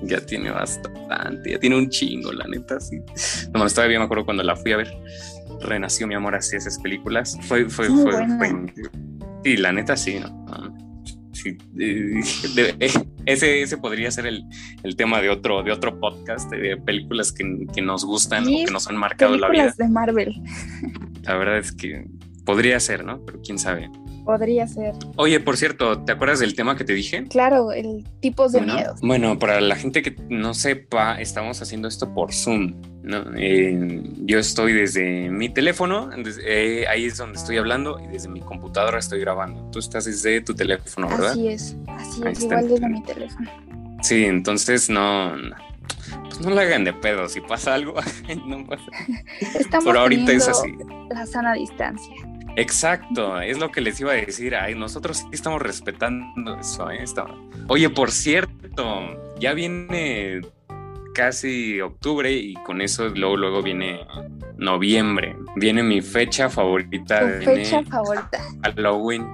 ya 0.02 0.20
tiene 0.20 0.50
bastante, 0.50 1.50
ya 1.50 1.58
tiene 1.58 1.76
un 1.76 1.88
chingo, 1.88 2.32
la 2.32 2.46
neta, 2.46 2.80
sí. 2.80 3.00
No 3.52 3.60
más, 3.60 3.74
todavía 3.74 3.98
me 3.98 4.04
acuerdo 4.04 4.24
cuando 4.24 4.42
la 4.42 4.56
fui 4.56 4.72
a 4.72 4.78
ver. 4.78 4.92
Renació 5.60 6.06
mi 6.06 6.14
amor 6.14 6.34
hacia 6.34 6.58
esas 6.58 6.78
películas. 6.78 7.38
Fue, 7.42 7.68
fue, 7.68 7.88
fue, 7.88 8.12
fue, 8.12 8.72
Sí, 9.44 9.56
la 9.56 9.72
neta 9.72 9.96
sí, 9.96 10.18
¿no? 10.20 10.76
Sí, 11.32 11.56
ese, 13.26 13.62
ese 13.62 13.76
podría 13.76 14.10
ser 14.10 14.26
el, 14.26 14.42
el, 14.82 14.96
tema 14.96 15.20
de 15.20 15.28
otro, 15.28 15.62
de 15.62 15.70
otro 15.70 16.00
podcast 16.00 16.50
de 16.50 16.76
películas 16.78 17.30
que, 17.30 17.66
que 17.74 17.82
nos 17.82 18.04
gustan 18.04 18.44
o 18.44 18.64
que 18.64 18.72
nos 18.72 18.88
han 18.88 18.96
marcado 18.96 19.36
la 19.36 19.50
vida. 19.50 19.72
de 19.76 19.88
Marvel. 19.88 20.34
La 21.22 21.36
verdad 21.36 21.58
es 21.58 21.72
que 21.72 22.04
podría 22.44 22.80
ser, 22.80 23.04
¿no? 23.04 23.24
Pero 23.24 23.40
quién 23.42 23.58
sabe. 23.58 23.90
Podría 24.26 24.66
ser. 24.66 24.92
Oye, 25.14 25.38
por 25.38 25.56
cierto, 25.56 26.02
¿te 26.02 26.10
acuerdas 26.10 26.40
del 26.40 26.56
tema 26.56 26.76
que 26.76 26.82
te 26.82 26.94
dije? 26.94 27.24
Claro, 27.28 27.70
el 27.70 28.04
tipos 28.18 28.50
de 28.50 28.60
miedo. 28.60 28.96
Bueno, 29.00 29.38
para 29.38 29.60
la 29.60 29.76
gente 29.76 30.02
que 30.02 30.16
no 30.28 30.52
sepa, 30.52 31.20
estamos 31.20 31.62
haciendo 31.62 31.86
esto 31.86 32.12
por 32.12 32.34
Zoom. 32.34 32.74
¿no? 33.04 33.22
Eh, 33.36 34.02
yo 34.24 34.40
estoy 34.40 34.72
desde 34.72 35.30
mi 35.30 35.48
teléfono, 35.48 36.10
eh, 36.44 36.86
ahí 36.88 37.04
es 37.04 37.18
donde 37.18 37.38
estoy 37.38 37.56
hablando, 37.56 38.00
y 38.00 38.08
desde 38.08 38.28
mi 38.28 38.40
computadora 38.40 38.98
estoy 38.98 39.20
grabando. 39.20 39.70
Tú 39.70 39.78
estás 39.78 40.06
desde 40.06 40.40
tu 40.40 40.56
teléfono, 40.56 41.06
¿verdad? 41.06 41.30
Así 41.30 41.46
es, 41.46 41.76
así 41.86 42.22
es, 42.26 42.42
igual 42.42 42.68
desde 42.68 42.88
mi 42.88 43.02
teléfono. 43.04 43.48
Sí, 44.02 44.24
entonces 44.24 44.90
no, 44.90 45.36
pues 46.24 46.40
no 46.40 46.50
le 46.50 46.62
hagan 46.62 46.82
de 46.82 46.94
pedo, 46.94 47.28
si 47.28 47.40
pasa 47.40 47.74
algo, 47.74 47.94
no 48.44 48.66
pasa. 48.66 48.86
Estamos 49.56 49.84
Pero 49.84 50.00
ahorita 50.00 50.32
es 50.32 50.48
así. 50.48 50.74
La 51.10 51.24
sana 51.26 51.52
distancia. 51.52 52.12
Exacto, 52.56 53.40
es 53.40 53.58
lo 53.58 53.70
que 53.70 53.80
les 53.80 54.00
iba 54.00 54.12
a 54.12 54.16
decir. 54.16 54.56
Ay, 54.56 54.74
nosotros 54.74 55.18
sí 55.18 55.26
estamos 55.32 55.60
respetando 55.60 56.58
eso. 56.58 56.90
¿eh? 56.90 57.04
Oye, 57.68 57.90
por 57.90 58.10
cierto, 58.10 59.34
ya 59.38 59.52
viene 59.52 60.40
casi 61.14 61.80
octubre 61.80 62.32
y 62.32 62.54
con 62.54 62.80
eso 62.80 63.08
luego, 63.10 63.36
luego 63.36 63.62
viene 63.62 64.00
noviembre. 64.56 65.36
Viene 65.56 65.82
mi 65.82 66.00
fecha 66.00 66.48
favorita. 66.48 67.24
de 67.24 67.44
fecha 67.44 67.82
favorita? 67.82 68.42
Halloween 68.62 69.26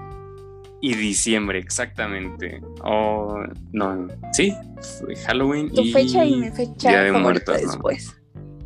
y 0.80 0.94
diciembre, 0.94 1.60
exactamente. 1.60 2.60
Oh, 2.82 3.40
no, 3.72 4.08
sí, 4.32 4.52
Halloween 5.26 5.72
tu 5.72 5.84
fecha 5.84 6.24
y 6.24 6.36
mi 6.36 6.50
fecha 6.50 6.88
Día 6.88 7.02
de 7.02 7.12
Muertos, 7.12 7.56
después. 7.56 8.21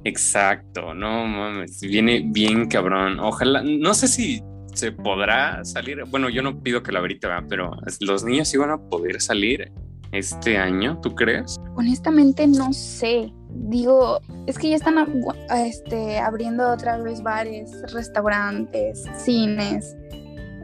Exacto, 0.07 0.95
no 0.95 1.27
mames, 1.27 1.81
viene 1.81 2.23
bien 2.25 2.69
cabrón. 2.69 3.19
Ojalá, 3.19 3.65
no 3.65 3.93
sé 3.93 4.07
si 4.07 4.41
se 4.73 4.93
podrá 4.93 5.65
salir. 5.65 6.05
Bueno, 6.09 6.29
yo 6.29 6.43
no 6.43 6.63
pido 6.63 6.81
que 6.81 6.93
la 6.93 7.01
verita, 7.01 7.45
pero 7.49 7.73
los 7.99 8.23
niños 8.23 8.55
iban 8.55 8.71
a 8.71 8.79
poder 8.79 9.21
salir 9.21 9.73
este 10.13 10.59
año, 10.59 11.01
¿tú 11.03 11.13
crees? 11.13 11.57
Honestamente 11.75 12.47
no 12.47 12.73
sé. 12.73 13.33
Digo, 13.51 14.21
es 14.47 14.57
que 14.59 14.69
ya 14.71 14.77
están 14.77 15.25
este, 15.57 16.21
abriendo 16.21 16.71
otra 16.71 16.99
vez 16.99 17.21
bares, 17.21 17.73
restaurantes, 17.93 19.03
cines. 19.17 19.97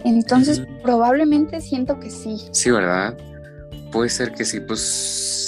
Entonces, 0.04 0.62
probablemente 0.84 1.60
siento 1.60 1.98
que 1.98 2.10
sí. 2.10 2.36
Sí, 2.52 2.70
¿verdad? 2.70 3.16
Puede 3.92 4.08
ser 4.08 4.32
que 4.32 4.44
sí, 4.44 4.60
pues, 4.60 5.42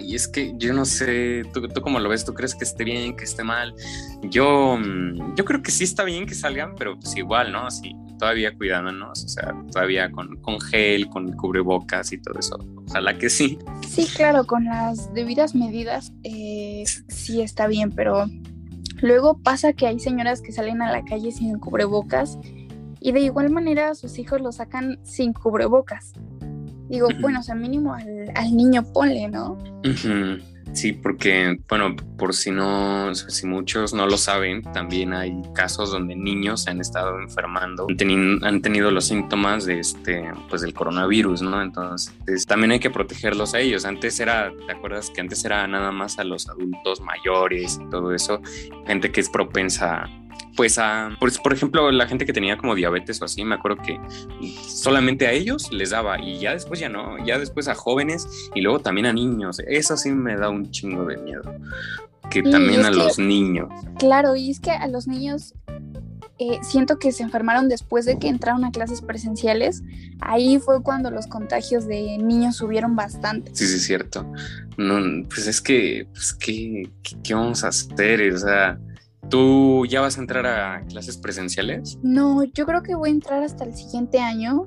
y 0.00 0.14
es 0.14 0.28
que 0.28 0.52
yo 0.56 0.72
no 0.72 0.84
sé, 0.84 1.42
¿tú, 1.52 1.66
¿tú, 1.68 1.80
cómo 1.80 1.98
lo 2.00 2.08
ves? 2.08 2.24
¿Tú 2.24 2.34
crees 2.34 2.54
que 2.54 2.64
esté 2.64 2.84
bien, 2.84 3.16
que 3.16 3.24
esté 3.24 3.44
mal? 3.44 3.74
Yo, 4.22 4.76
mm, 4.78 5.34
yo 5.36 5.44
creo 5.44 5.62
que 5.62 5.70
sí 5.70 5.84
está 5.84 6.04
bien 6.04 6.26
que 6.26 6.34
salgan, 6.34 6.74
pero 6.76 6.98
pues 6.98 7.16
igual, 7.16 7.52
¿no? 7.52 7.70
Sí, 7.70 7.94
todavía 8.18 8.54
cuidándonos, 8.56 9.24
o 9.24 9.28
sea, 9.28 9.54
todavía 9.72 10.10
con, 10.10 10.36
con 10.42 10.60
gel, 10.60 11.08
con 11.08 11.32
cubrebocas 11.32 12.12
y 12.12 12.18
todo 12.18 12.38
eso. 12.38 12.58
Ojalá 12.88 13.16
que 13.18 13.30
sí. 13.30 13.58
Sí, 13.88 14.06
claro, 14.06 14.46
con 14.46 14.64
las 14.64 15.12
debidas 15.14 15.54
medidas 15.54 16.12
eh, 16.22 16.84
sí 17.08 17.40
está 17.40 17.66
bien, 17.66 17.90
pero 17.90 18.26
luego 19.00 19.38
pasa 19.38 19.72
que 19.72 19.86
hay 19.86 19.98
señoras 19.98 20.40
que 20.40 20.52
salen 20.52 20.82
a 20.82 20.90
la 20.90 21.04
calle 21.04 21.30
sin 21.32 21.58
cubrebocas 21.58 22.38
y 23.00 23.12
de 23.12 23.20
igual 23.20 23.50
manera 23.50 23.94
sus 23.94 24.18
hijos 24.18 24.40
lo 24.40 24.52
sacan 24.52 24.98
sin 25.02 25.32
cubrebocas. 25.32 26.12
Digo, 26.92 27.08
bueno, 27.20 27.40
o 27.40 27.42
sea, 27.42 27.54
mínimo 27.54 27.94
al, 27.94 28.54
niño 28.54 28.84
ponle, 28.92 29.26
¿no? 29.26 29.56
Sí, 30.74 30.92
porque, 30.92 31.58
bueno, 31.68 31.96
por 32.18 32.34
si 32.34 32.50
no, 32.50 33.14
si 33.14 33.46
muchos 33.46 33.94
no 33.94 34.06
lo 34.06 34.18
saben, 34.18 34.62
también 34.62 35.14
hay 35.14 35.32
casos 35.54 35.90
donde 35.90 36.14
niños 36.14 36.64
se 36.64 36.70
han 36.70 36.80
estado 36.80 37.18
enfermando, 37.18 37.86
han, 38.42 38.62
tenido 38.62 38.90
los 38.90 39.06
síntomas 39.06 39.64
de 39.64 39.80
este, 39.80 40.22
pues 40.50 40.60
del 40.60 40.74
coronavirus, 40.74 41.42
¿no? 41.42 41.62
Entonces, 41.62 42.46
también 42.46 42.72
hay 42.72 42.78
que 42.78 42.90
protegerlos 42.90 43.54
a 43.54 43.60
ellos. 43.60 43.86
Antes 43.86 44.20
era, 44.20 44.52
¿te 44.66 44.72
acuerdas 44.72 45.10
que 45.10 45.22
antes 45.22 45.44
era 45.46 45.66
nada 45.66 45.92
más 45.92 46.18
a 46.18 46.24
los 46.24 46.48
adultos 46.48 47.00
mayores 47.00 47.78
y 47.82 47.90
todo 47.90 48.12
eso? 48.14 48.40
Gente 48.86 49.10
que 49.10 49.20
es 49.20 49.30
propensa 49.30 50.10
pues 50.56 50.78
a, 50.78 51.16
por, 51.18 51.52
ejemplo, 51.52 51.90
la 51.90 52.06
gente 52.06 52.26
que 52.26 52.32
tenía 52.32 52.56
como 52.56 52.74
diabetes 52.74 53.20
o 53.22 53.24
así, 53.24 53.44
me 53.44 53.54
acuerdo 53.54 53.82
que 53.82 54.00
solamente 54.68 55.26
a 55.26 55.32
ellos 55.32 55.72
les 55.72 55.90
daba 55.90 56.20
y 56.20 56.38
ya 56.38 56.52
después 56.52 56.80
ya 56.80 56.88
no, 56.88 57.24
ya 57.24 57.38
después 57.38 57.68
a 57.68 57.74
jóvenes 57.74 58.26
y 58.54 58.60
luego 58.60 58.80
también 58.80 59.06
a 59.06 59.12
niños. 59.12 59.60
Eso 59.66 59.96
sí 59.96 60.10
me 60.10 60.36
da 60.36 60.50
un 60.50 60.70
chingo 60.70 61.04
de 61.04 61.16
miedo. 61.18 61.42
Que 62.30 62.42
también 62.42 62.84
a 62.84 62.90
los 62.90 63.18
niños. 63.18 63.68
Claro, 63.98 64.36
y 64.36 64.50
es 64.50 64.60
que 64.60 64.70
a 64.70 64.86
los 64.88 65.06
niños 65.06 65.54
eh, 66.38 66.58
siento 66.62 66.98
que 66.98 67.12
se 67.12 67.22
enfermaron 67.22 67.68
después 67.68 68.04
de 68.04 68.18
que 68.18 68.28
entraron 68.28 68.64
a 68.64 68.70
clases 68.70 69.02
presenciales. 69.02 69.82
Ahí 70.20 70.58
fue 70.58 70.82
cuando 70.82 71.10
los 71.10 71.26
contagios 71.26 71.86
de 71.86 72.18
niños 72.18 72.56
subieron 72.56 72.96
bastante. 72.96 73.54
Sí, 73.54 73.66
sí, 73.66 73.76
es 73.76 73.84
cierto. 73.84 74.26
No, 74.78 75.26
pues 75.28 75.46
es 75.46 75.60
que, 75.60 76.06
pues, 76.12 76.32
¿qué, 76.34 76.90
qué, 77.02 77.16
qué 77.22 77.34
vamos 77.34 77.64
a 77.64 77.68
hacer? 77.68 78.32
O 78.32 78.38
sea, 78.38 78.78
¿Tú 79.28 79.86
ya 79.86 80.00
vas 80.00 80.18
a 80.18 80.20
entrar 80.20 80.46
a 80.46 80.84
clases 80.86 81.16
presenciales? 81.16 81.98
No, 82.02 82.44
yo 82.44 82.66
creo 82.66 82.82
que 82.82 82.94
voy 82.94 83.10
a 83.10 83.12
entrar 83.12 83.42
hasta 83.42 83.64
el 83.64 83.74
siguiente 83.74 84.18
año. 84.18 84.66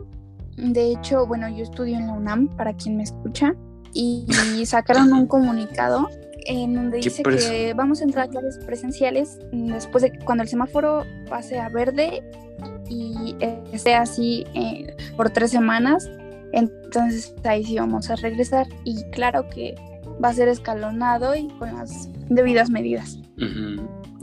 De 0.58 0.92
hecho, 0.92 1.28
bueno, 1.28 1.50
yo 1.50 1.64
estudio 1.64 1.98
en 1.98 2.08
la 2.08 2.14
UNAM, 2.14 2.48
para 2.56 2.74
quien 2.74 2.98
me 2.98 3.04
escucha, 3.04 3.56
y 3.94 4.26
sacaron 4.66 5.12
un 5.14 5.28
comunicado 5.28 6.10
en 6.46 6.76
donde 6.76 7.00
dice 7.00 7.24
que 7.24 7.74
vamos 7.76 8.02
a 8.02 8.04
entrar 8.04 8.28
a 8.28 8.30
clases 8.30 8.64
presenciales 8.64 9.40
después 9.52 10.04
de 10.04 10.18
cuando 10.20 10.44
el 10.44 10.50
semáforo 10.50 11.04
pase 11.28 11.60
a 11.60 11.70
verde 11.70 12.24
y 12.88 13.36
esté 13.74 13.96
así 13.96 14.46
eh, 14.54 14.96
por 15.18 15.32
tres 15.32 15.52
semanas. 15.52 16.10
Entonces 16.54 17.34
ahí 17.44 17.64
sí 17.64 17.78
vamos 17.78 18.10
a 18.10 18.16
regresar 18.16 18.68
y 18.84 19.04
claro 19.10 19.50
que 19.50 19.76
va 20.24 20.30
a 20.30 20.34
ser 20.34 20.48
escalonado 20.48 21.36
y 21.36 21.48
con 21.60 21.74
las 21.76 22.10
debidas 22.30 22.70
medidas. 22.70 23.20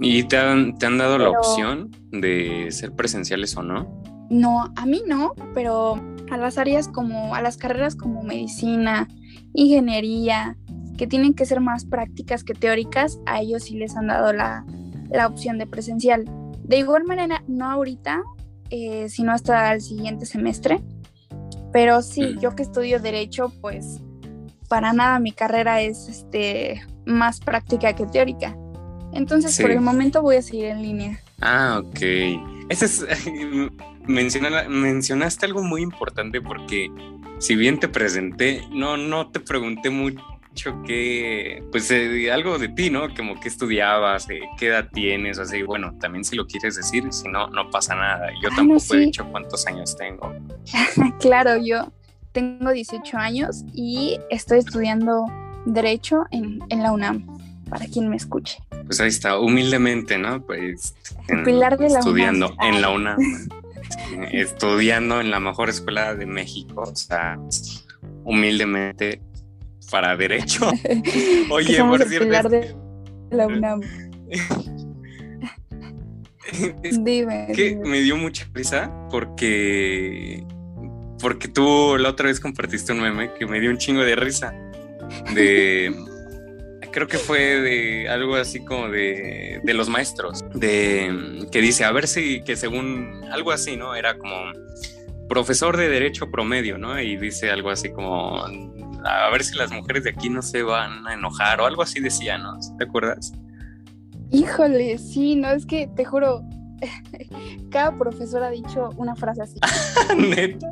¿Y 0.00 0.24
te 0.24 0.36
han, 0.36 0.78
te 0.78 0.86
han 0.86 0.98
dado 0.98 1.18
la 1.18 1.30
opción 1.30 1.90
de 2.10 2.68
ser 2.70 2.92
presenciales 2.92 3.56
o 3.56 3.62
no? 3.62 4.02
No, 4.30 4.72
a 4.76 4.86
mí 4.86 5.02
no, 5.06 5.34
pero 5.54 6.00
a 6.30 6.36
las 6.36 6.56
áreas 6.56 6.88
como, 6.88 7.34
a 7.34 7.42
las 7.42 7.56
carreras 7.56 7.94
como 7.94 8.22
medicina, 8.22 9.08
ingeniería, 9.52 10.56
que 10.96 11.06
tienen 11.06 11.34
que 11.34 11.46
ser 11.46 11.60
más 11.60 11.84
prácticas 11.84 12.44
que 12.44 12.54
teóricas, 12.54 13.18
a 13.26 13.40
ellos 13.40 13.64
sí 13.64 13.76
les 13.76 13.96
han 13.96 14.06
dado 14.06 14.32
la, 14.32 14.64
opción 15.26 15.58
de 15.58 15.66
presencial. 15.66 16.24
De 16.64 16.78
igual 16.78 17.04
manera, 17.04 17.42
no 17.46 17.70
ahorita, 17.70 18.22
eh, 18.70 19.08
sino 19.08 19.32
hasta 19.32 19.74
el 19.74 19.82
siguiente 19.82 20.24
semestre. 20.24 20.80
Pero 21.72 22.02
sí, 22.02 22.36
yo 22.40 22.54
que 22.54 22.62
estudio 22.62 23.00
derecho, 23.00 23.52
pues 23.60 24.00
para 24.68 24.92
nada 24.92 25.18
mi 25.18 25.32
carrera 25.32 25.82
es 25.82 26.08
este, 26.08 26.82
más 27.04 27.40
práctica 27.40 27.92
que 27.94 28.06
teórica. 28.06 28.56
Entonces, 29.12 29.58
por 29.60 29.70
el 29.70 29.80
momento 29.80 30.22
voy 30.22 30.36
a 30.36 30.42
seguir 30.42 30.66
en 30.66 30.82
línea. 30.82 31.20
Ah, 31.40 31.82
ok. 31.84 32.00
Ese 32.68 32.86
es, 32.86 33.06
mencionaste 34.06 35.46
algo 35.46 35.62
muy 35.62 35.82
importante 35.82 36.40
porque 36.40 36.90
si 37.38 37.56
bien 37.56 37.78
te 37.78 37.88
presenté, 37.88 38.62
no, 38.70 38.96
no 38.96 39.30
te 39.30 39.40
pregunté 39.40 39.90
mucho 39.90 40.22
que, 40.86 41.62
pues 41.72 41.90
eh, 41.90 42.30
algo 42.30 42.58
de 42.58 42.68
ti, 42.68 42.90
¿no? 42.90 43.12
Como 43.14 43.40
qué 43.40 43.48
estudiabas, 43.48 44.28
eh, 44.30 44.40
qué 44.58 44.68
edad 44.68 44.88
tienes, 44.92 45.38
así, 45.38 45.62
bueno, 45.62 45.96
también 45.98 46.24
si 46.24 46.36
lo 46.36 46.46
quieres 46.46 46.76
decir, 46.76 47.12
si 47.12 47.28
no, 47.28 47.48
no 47.48 47.70
pasa 47.70 47.94
nada. 47.94 48.30
Yo 48.42 48.48
ah, 48.52 48.56
tampoco 48.56 48.94
he 48.94 48.98
dicho 48.98 49.26
cuántos 49.30 49.66
años 49.66 49.96
tengo. 49.96 50.32
claro, 51.20 51.56
yo 51.56 51.92
tengo 52.32 52.70
18 52.70 53.16
años 53.16 53.64
y 53.74 54.18
estoy 54.30 54.60
estudiando 54.60 55.26
Derecho 55.64 56.24
en, 56.32 56.60
en 56.70 56.82
la 56.82 56.92
UNAM, 56.92 57.26
para 57.68 57.86
quien 57.86 58.08
me 58.08 58.16
escuche. 58.16 58.58
Pues 58.92 59.00
ahí 59.00 59.08
está, 59.08 59.38
humildemente, 59.38 60.18
¿no? 60.18 60.44
Pues 60.44 60.94
Pilar 61.46 61.78
de 61.78 61.88
la 61.88 62.00
estudiando 62.00 62.54
en 62.60 62.82
la 62.82 62.90
UNAM, 62.90 63.16
estudiando 64.32 65.18
en 65.18 65.30
la 65.30 65.40
mejor 65.40 65.70
escuela 65.70 66.14
de 66.14 66.26
México, 66.26 66.82
o 66.82 66.94
sea, 66.94 67.38
humildemente 68.22 69.22
para 69.90 70.14
derecho. 70.14 70.70
Oye, 71.50 71.82
por 71.82 72.04
cierto, 72.06 72.26
Pilar 72.26 72.50
de 72.50 72.76
la 73.30 73.46
UNAM. 73.46 73.80
dime. 77.02 77.46
Que 77.56 77.76
me 77.76 78.02
dio 78.02 78.18
mucha 78.18 78.46
risa 78.52 78.92
porque 79.10 80.44
porque 81.18 81.48
tú 81.48 81.96
la 81.98 82.10
otra 82.10 82.26
vez 82.26 82.40
compartiste 82.40 82.92
un 82.92 83.00
meme 83.00 83.32
que 83.38 83.46
me 83.46 83.58
dio 83.58 83.70
un 83.70 83.78
chingo 83.78 84.02
de 84.02 84.16
risa 84.16 84.52
de 85.34 86.11
creo 86.92 87.08
que 87.08 87.18
fue 87.18 87.60
de 87.60 88.08
algo 88.08 88.36
así 88.36 88.64
como 88.64 88.88
de, 88.88 89.60
de 89.64 89.74
los 89.74 89.88
maestros, 89.88 90.44
de 90.54 91.46
que 91.50 91.60
dice, 91.60 91.84
a 91.84 91.92
ver 91.92 92.06
si, 92.06 92.42
que 92.44 92.56
según 92.56 93.22
algo 93.32 93.50
así, 93.50 93.76
¿no? 93.76 93.94
Era 93.94 94.16
como 94.16 94.52
profesor 95.28 95.76
de 95.76 95.88
derecho 95.88 96.30
promedio, 96.30 96.78
¿no? 96.78 97.00
Y 97.00 97.16
dice 97.16 97.50
algo 97.50 97.70
así 97.70 97.90
como, 97.90 98.44
a 99.04 99.30
ver 99.30 99.42
si 99.42 99.56
las 99.56 99.72
mujeres 99.72 100.04
de 100.04 100.10
aquí 100.10 100.28
no 100.28 100.42
se 100.42 100.62
van 100.62 101.06
a 101.06 101.14
enojar 101.14 101.60
o 101.60 101.66
algo 101.66 101.82
así 101.82 102.00
decía, 102.00 102.38
¿no? 102.38 102.58
¿Te 102.78 102.84
acuerdas? 102.84 103.32
Híjole, 104.30 104.98
sí, 104.98 105.36
no, 105.36 105.50
es 105.50 105.66
que 105.66 105.88
te 105.96 106.04
juro, 106.04 106.42
cada 107.70 107.96
profesor 107.98 108.42
ha 108.42 108.50
dicho 108.50 108.90
una 108.96 109.14
frase 109.14 109.42
así. 109.42 109.56
¿Neta? 110.16 110.68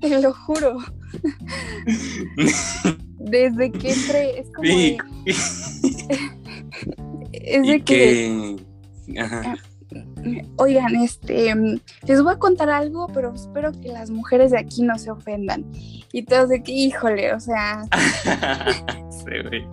Te 0.00 0.20
lo 0.20 0.32
juro. 0.32 0.78
Desde 3.20 3.70
que 3.70 3.92
entré, 3.92 4.40
es 4.40 4.50
como 4.50 4.68
de... 4.68 4.98
es 7.32 7.66
de 7.66 7.80
que... 7.82 8.56
Ajá. 9.18 9.56
Oigan, 10.56 10.94
este, 10.96 11.54
les 12.06 12.22
voy 12.22 12.32
a 12.32 12.38
contar 12.38 12.70
algo, 12.70 13.08
pero 13.12 13.34
espero 13.34 13.72
que 13.72 13.88
las 13.88 14.10
mujeres 14.10 14.50
de 14.50 14.58
aquí 14.58 14.82
no 14.82 14.98
se 14.98 15.10
ofendan. 15.10 15.64
Y 16.12 16.24
todos 16.24 16.48
de 16.48 16.62
que, 16.62 16.72
híjole, 16.72 17.32
o 17.32 17.40
sea. 17.40 17.82
sí, 19.10 19.48
güey. 19.48 19.66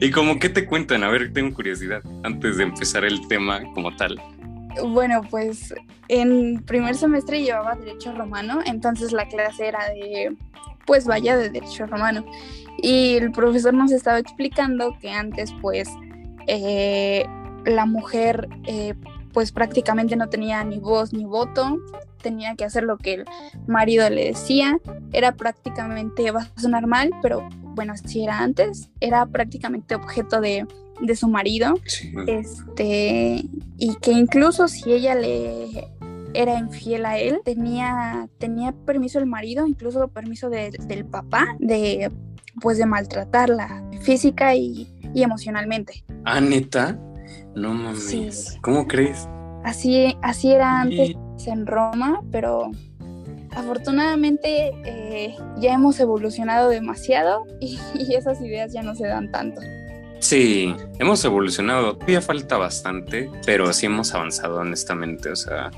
¿Y 0.00 0.10
como 0.10 0.38
qué 0.38 0.48
te 0.48 0.66
cuentan? 0.66 1.04
A 1.04 1.08
ver, 1.08 1.32
tengo 1.32 1.54
curiosidad, 1.54 2.02
antes 2.24 2.58
de 2.58 2.64
empezar 2.64 3.04
el 3.04 3.26
tema 3.28 3.62
como 3.72 3.94
tal. 3.96 4.20
Bueno, 4.84 5.22
pues 5.30 5.74
en 6.08 6.62
primer 6.64 6.94
semestre 6.94 7.42
llevaba 7.42 7.76
Derecho 7.76 8.12
Romano, 8.12 8.60
entonces 8.66 9.12
la 9.12 9.26
clase 9.26 9.68
era 9.68 9.88
de, 9.88 10.36
pues 10.84 11.06
vaya, 11.06 11.36
de 11.36 11.48
Derecho 11.48 11.86
Romano. 11.86 12.26
Y 12.82 13.16
el 13.16 13.32
profesor 13.32 13.74
nos 13.74 13.92
estaba 13.92 14.18
explicando 14.18 14.96
que 15.00 15.10
antes, 15.10 15.52
pues, 15.60 15.88
eh, 16.46 17.24
la 17.64 17.86
mujer 17.86 18.48
eh, 18.66 18.94
pues 19.36 19.52
prácticamente 19.52 20.16
no 20.16 20.30
tenía 20.30 20.64
ni 20.64 20.78
voz 20.78 21.12
ni 21.12 21.26
voto, 21.26 21.78
tenía 22.22 22.54
que 22.54 22.64
hacer 22.64 22.84
lo 22.84 22.96
que 22.96 23.14
el 23.14 23.24
marido 23.66 24.08
le 24.08 24.28
decía, 24.28 24.78
era 25.12 25.32
prácticamente, 25.32 26.30
va 26.30 26.48
a 26.56 26.60
sonar 26.60 26.86
mal, 26.86 27.10
pero 27.20 27.46
bueno, 27.74 27.92
así 27.92 28.24
era 28.24 28.38
antes, 28.38 28.88
era 28.98 29.26
prácticamente 29.26 29.94
objeto 29.94 30.40
de, 30.40 30.66
su 31.14 31.28
marido, 31.28 31.74
este, 32.26 33.44
y 33.76 33.94
que 34.00 34.12
incluso 34.12 34.68
si 34.68 34.90
ella 34.90 35.14
le 35.14 35.86
era 36.32 36.58
infiel 36.58 37.04
a 37.04 37.18
él, 37.18 37.40
tenía, 37.44 38.30
tenía 38.38 38.72
permiso 38.72 39.18
el 39.18 39.26
marido, 39.26 39.66
incluso 39.66 40.08
permiso 40.08 40.48
del 40.48 41.04
papá, 41.04 41.56
de 41.58 42.10
pues 42.60 42.78
de 42.78 42.86
maltratarla 42.86 43.82
física 44.02 44.54
y, 44.54 44.88
y 45.14 45.22
emocionalmente. 45.22 46.04
Ah, 46.24 46.40
neta. 46.40 46.98
No 47.54 47.72
mames. 47.72 48.58
¿Cómo 48.62 48.86
crees? 48.86 49.28
Así, 49.64 50.16
así 50.22 50.52
era 50.52 50.82
antes 50.82 51.16
en 51.46 51.66
Roma, 51.66 52.22
pero 52.30 52.70
afortunadamente 53.50 54.72
eh, 54.84 55.34
ya 55.58 55.74
hemos 55.74 55.98
evolucionado 55.98 56.68
demasiado 56.68 57.46
y, 57.60 57.78
esas 58.14 58.40
ideas 58.40 58.72
ya 58.72 58.82
no 58.82 58.94
se 58.94 59.06
dan 59.06 59.30
tanto. 59.32 59.60
Sí, 60.18 60.74
hemos 60.98 61.24
evolucionado. 61.24 61.94
Todavía 61.94 62.20
falta 62.20 62.56
bastante, 62.56 63.30
pero 63.44 63.72
sí 63.72 63.86
hemos 63.86 64.14
avanzado 64.14 64.60
honestamente. 64.60 65.30
O 65.30 65.36
sea, 65.36 65.70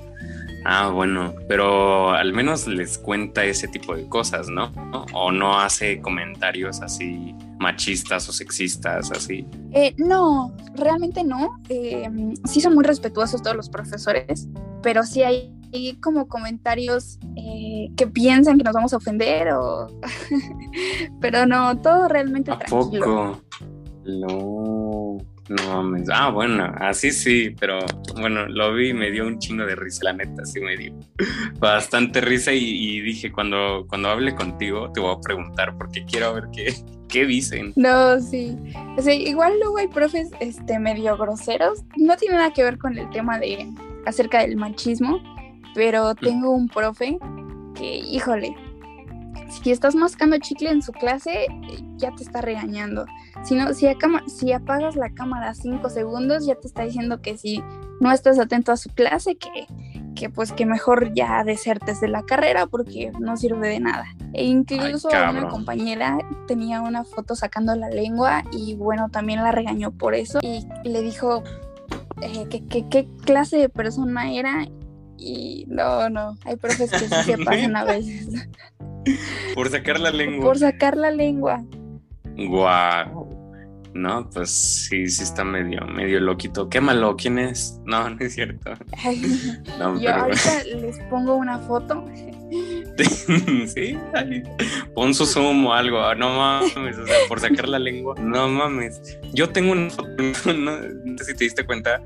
Ah, 0.65 0.91
bueno, 0.91 1.35
pero 1.49 2.11
al 2.11 2.33
menos 2.33 2.67
les 2.67 2.99
cuenta 2.99 3.45
ese 3.45 3.69
tipo 3.69 3.95
de 3.95 4.09
cosas, 4.09 4.49
¿no? 4.49 4.73
O 5.15 5.33
no 5.33 5.59
hace 5.59 6.00
comentarios 6.00 6.83
así 6.83 7.35
machistas 7.59 8.29
o 8.29 8.33
sexistas, 8.33 9.11
así. 9.11 9.47
Eh, 9.73 9.95
no, 9.99 10.55
realmente 10.75 11.25
no. 11.25 11.59
Eh, 11.69 12.09
sí 12.45 12.61
son 12.61 12.75
muy 12.75 12.85
respetuosos 12.85 13.43
todos 13.43 13.56
los 13.56 13.69
profesores, 13.69 14.49
pero 14.82 15.04
sí 15.04 15.23
hay, 15.23 15.54
como 16.02 16.28
comentarios 16.28 17.19
eh, 17.37 17.89
que 17.97 18.06
piensan 18.06 18.59
que 18.59 18.65
nos 18.65 18.75
vamos 18.75 18.93
a 18.93 18.97
ofender 18.97 19.52
o... 19.52 19.87
pero 21.21 21.47
no, 21.47 21.78
todo 21.78 22.09
realmente 22.09 22.50
¿A 22.50 22.59
Poco? 22.59 23.43
No. 24.04 25.19
No 25.49 25.82
mames. 25.82 26.08
Ah, 26.13 26.30
bueno, 26.30 26.73
así 26.78 27.11
sí, 27.11 27.54
pero 27.58 27.78
bueno, 28.21 28.47
lo 28.47 28.75
vi 28.75 28.91
y 28.91 28.95
me 28.95 29.11
dio 29.11 29.26
un 29.26 29.39
chingo 29.39 29.65
de 29.65 29.76
risa, 29.76 30.04
la 30.04 30.13
neta, 30.13 30.45
sí 30.45 30.61
me 30.61 30.76
dio 30.76 30.95
bastante 31.58 32.21
risa 32.21 32.52
y, 32.52 33.00
dije, 33.00 33.32
cuando, 33.32 33.87
cuando 33.89 34.11
hable 34.11 34.34
contigo 34.34 34.91
te 34.93 35.00
voy 35.00 35.15
a 35.15 35.21
preguntar 35.21 35.76
porque 35.76 36.04
quiero 36.04 36.34
ver 36.34 36.45
qué, 36.52 36.75
qué 37.08 37.25
dicen. 37.25 37.73
No, 37.76 38.21
sí. 38.21 38.56
O 38.97 39.02
sea, 39.02 39.15
igual 39.15 39.54
luego 39.58 39.78
hay 39.78 39.89
profes 39.89 40.30
este, 40.41 40.78
medio 40.78 41.17
groseros. 41.17 41.82
No 41.97 42.17
tiene 42.17 42.37
nada 42.37 42.52
que 42.52 42.63
ver 42.63 42.78
con 42.78 42.97
el 42.99 43.08
tema 43.11 43.39
de 43.39 43.73
acerca 44.06 44.41
del 44.41 44.56
machismo, 44.56 45.21
pero 45.75 46.15
tengo 46.15 46.50
un 46.50 46.69
profe 46.69 47.19
que, 47.75 47.97
híjole, 47.97 48.54
si 49.49 49.71
estás 49.71 49.95
mascando 49.95 50.39
chicle 50.39 50.71
en 50.71 50.82
su 50.82 50.93
clase, 50.93 51.47
ya 51.97 52.15
te 52.15 52.23
está 52.23 52.41
regañando. 52.41 53.06
Si, 53.45 53.54
no, 53.54 53.73
si, 53.75 53.87
si 54.26 54.52
apagas 54.52 54.97
la 54.97 55.11
cámara 55.11 55.54
cinco 55.54 55.89
segundos, 55.91 56.47
ya 56.47 56.54
te 56.54 56.67
está 56.67 56.84
diciendo 56.84 57.21
que 57.21 57.37
si 57.39 57.63
no 58.00 58.13
estás 58.13 58.39
atento 58.39 58.73
a 58.73 58.76
su 58.76 58.91
clase, 58.91 59.37
que, 59.37 59.67
que 60.15 60.30
pues 60.30 60.52
que 60.52 60.67
mejor 60.67 61.13
ya 61.15 61.43
desertes 61.45 62.00
de 62.00 62.08
la 62.08 62.23
carrera 62.25 62.67
porque 62.67 63.13
no 63.19 63.37
sirve 63.37 63.69
de 63.69 63.80
nada. 63.80 64.06
E 64.34 64.45
incluso 64.45 65.08
una 65.08 65.49
compañera 65.49 66.19
tenía 66.47 66.82
una 66.82 67.04
foto 67.04 67.34
sacando 67.34 67.75
la 67.75 67.89
lengua 67.89 68.45
y 68.52 68.75
bueno, 68.75 69.08
también 69.08 69.43
la 69.43 69.52
regañó 69.52 69.91
por 69.93 70.15
eso 70.15 70.41
y 70.43 70.67
le 70.84 71.02
dijo 71.02 71.43
eh, 72.21 72.47
que 72.49 72.89
qué 72.89 73.08
clase 73.25 73.56
de 73.56 73.69
persona 73.69 74.32
era 74.32 74.67
y 75.19 75.65
no, 75.69 76.09
no, 76.09 76.37
hay 76.45 76.57
profes 76.57 76.91
que 76.91 76.99
sí 76.99 77.15
se 77.25 77.39
pasan 77.45 77.76
a 77.76 77.85
veces. 77.85 78.49
Por 79.54 79.71
sacar 79.71 79.99
la 80.00 80.11
lengua. 80.11 80.45
Por 80.45 80.59
sacar 80.59 80.97
la 80.97 81.11
lengua. 81.11 81.65
Guau. 82.37 83.39
No, 83.95 84.28
pues 84.31 84.50
sí, 84.50 85.09
sí 85.09 85.23
está 85.25 85.45
medio, 85.45 85.85
medio 85.87 86.21
loquito. 86.21 86.69
Qué 86.69 86.81
malo, 86.81 87.17
¿quién 87.17 87.39
es? 87.39 87.81
No, 87.85 88.09
no 88.11 88.17
es 88.21 88.35
cierto. 88.35 88.73
Yo 90.00 90.15
ahorita 90.15 90.65
les 90.76 90.99
pongo 91.11 91.35
una 91.35 91.59
foto. 91.59 92.04
sí, 93.67 93.99
pon 94.95 95.15
su 95.15 95.26
zoom 95.26 95.67
o 95.67 95.73
algo. 95.73 96.15
No 96.15 96.37
mames, 96.37 96.97
o 96.97 97.07
sea, 97.07 97.17
por 97.28 97.41
sacar 97.41 97.69
la 97.69 97.78
lengua. 97.78 98.15
No 98.21 98.49
mames. 98.49 99.19
Yo 99.33 99.49
tengo 99.50 99.73
una 99.73 99.91
foto, 99.91 100.09
no, 100.54 100.78
no 100.81 101.19
sé 101.19 101.25
si 101.25 101.35
te 101.35 101.45
diste 101.45 101.65
cuenta, 101.65 102.00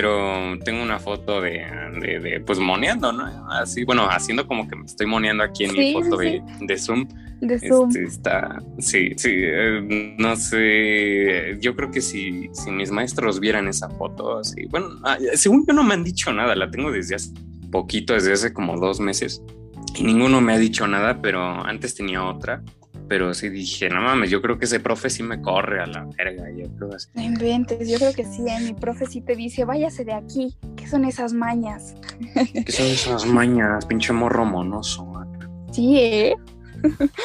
pero 0.00 0.56
tengo 0.64 0.80
una 0.80 1.00
foto 1.00 1.40
de, 1.40 1.66
de, 2.22 2.40
pues 2.46 2.60
moneando, 2.60 3.10
¿no? 3.10 3.24
Así, 3.50 3.82
bueno, 3.82 4.06
haciendo 4.08 4.46
como 4.46 4.68
que 4.68 4.76
me 4.76 4.86
estoy 4.86 5.08
moneando 5.08 5.42
aquí 5.42 5.64
en 5.64 5.72
mi 5.72 5.92
foto 5.92 6.18
De, 6.18 6.40
Zoom. 6.78 7.08
De 7.40 7.58
Zoom. 7.58 7.88
Este, 7.88 8.04
está, 8.04 8.62
sí, 8.78 9.10
sí, 9.16 9.30
eh, 9.34 10.14
no 10.16 10.36
sé, 10.36 11.58
yo 11.60 11.74
creo 11.74 11.90
que 11.90 12.00
si, 12.00 12.48
si 12.52 12.70
mis 12.70 12.92
maestros 12.92 13.40
vieran 13.40 13.66
esa 13.66 13.90
foto, 13.90 14.38
así, 14.38 14.66
bueno, 14.66 14.86
ah, 15.02 15.18
según 15.34 15.66
yo 15.66 15.72
no 15.72 15.82
me 15.82 15.94
han 15.94 16.04
dicho 16.04 16.32
nada, 16.32 16.54
la 16.54 16.70
tengo 16.70 16.92
desde 16.92 17.16
hace 17.16 17.32
poquito, 17.72 18.14
desde 18.14 18.34
hace 18.34 18.52
como 18.52 18.78
dos 18.78 19.00
meses, 19.00 19.42
y 19.96 20.04
ninguno 20.04 20.40
me 20.40 20.52
ha 20.52 20.58
dicho 20.58 20.86
nada, 20.86 21.20
pero 21.20 21.42
antes 21.42 21.96
tenía 21.96 22.22
otra 22.22 22.62
pero 23.08 23.32
sí 23.34 23.48
dije, 23.48 23.88
no 23.88 24.02
mames, 24.02 24.30
yo 24.30 24.42
creo 24.42 24.58
que 24.58 24.66
ese 24.66 24.80
profe 24.80 25.08
sí 25.08 25.22
me 25.22 25.40
corre 25.40 25.80
a 25.80 25.86
la 25.86 26.06
verga. 26.16 26.44
Yo 26.50 26.68
creo 26.76 26.94
así. 26.94 27.08
No 27.14 27.22
inventes, 27.22 27.88
yo 27.88 27.98
creo 27.98 28.12
que 28.12 28.24
sí, 28.24 28.42
¿eh? 28.48 28.60
mi 28.60 28.74
profe 28.74 29.06
sí 29.06 29.20
te 29.20 29.34
dice, 29.34 29.64
váyase 29.64 30.04
de 30.04 30.12
aquí, 30.12 30.56
¿qué 30.76 30.86
son 30.86 31.04
esas 31.04 31.32
mañas? 31.32 31.94
¿Qué 32.34 32.72
son 32.72 32.86
esas 32.86 33.26
mañas, 33.26 33.86
pinche 33.86 34.12
morro 34.12 34.44
monoso? 34.44 35.06
Sí, 35.72 35.98
¿eh? 35.98 36.36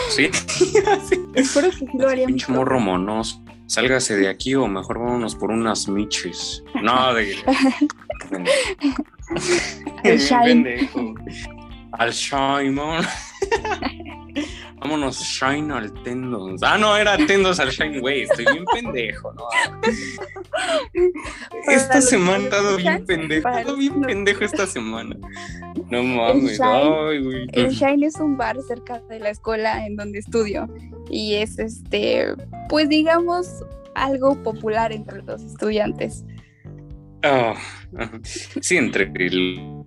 Sí, 0.09 0.29
sí. 1.09 1.19
Espero 1.35 1.69
que 1.69 1.77
sí 1.91 1.97
lo 1.97 2.09
haría. 2.09 2.27
Pinche 2.27 2.51
morro 2.51 2.79
monoso. 2.79 3.43
Sálgase 3.67 4.15
de 4.15 4.27
aquí 4.27 4.55
o 4.55 4.67
mejor 4.67 4.99
vámonos 4.99 5.35
por 5.35 5.49
unas 5.49 5.87
miches. 5.87 6.63
No, 6.83 7.13
de... 7.13 7.35
El 10.03 10.19
shine. 10.19 10.89
Al 11.97 12.11
shine, 12.11 12.75
Vámonos 14.83 15.19
Shine 15.19 15.73
al 15.73 15.93
Tendos. 16.03 16.61
Ah, 16.61 16.77
no, 16.77 16.97
era 16.97 17.15
Tendos 17.25 17.59
al 17.59 17.69
Shine, 17.69 18.01
güey. 18.01 18.23
Estoy 18.23 18.45
bien 18.51 18.65
pendejo, 18.65 19.31
¿no? 19.33 19.43
esta 21.67 22.01
semana 22.01 22.37
he 22.37 22.43
estado 22.43 22.75
bien 22.75 23.05
pendejo. 23.05 23.47
He 23.47 23.59
estado 23.59 23.77
bien 23.77 24.01
pendejo 24.01 24.43
esta 24.43 24.67
semana. 24.67 25.15
No 25.89 26.03
mames. 26.03 26.59
Ay, 26.59 27.23
güey. 27.23 27.47
El 27.53 27.69
Shine 27.69 28.07
es 28.07 28.15
un 28.15 28.35
bar 28.35 28.57
cerca 28.67 28.99
de 29.09 29.19
la 29.19 29.29
escuela 29.29 29.85
en 29.85 29.95
donde 29.95 30.19
estudio. 30.19 30.67
Y 31.09 31.35
es 31.35 31.59
este, 31.59 32.35
pues 32.67 32.89
digamos, 32.89 33.63
algo 33.95 34.35
popular 34.43 34.91
entre 34.91 35.21
los 35.21 35.41
estudiantes. 35.43 36.25
Oh, 37.23 37.53
sí, 38.59 38.75
entre 38.75 39.03
el 39.15 39.82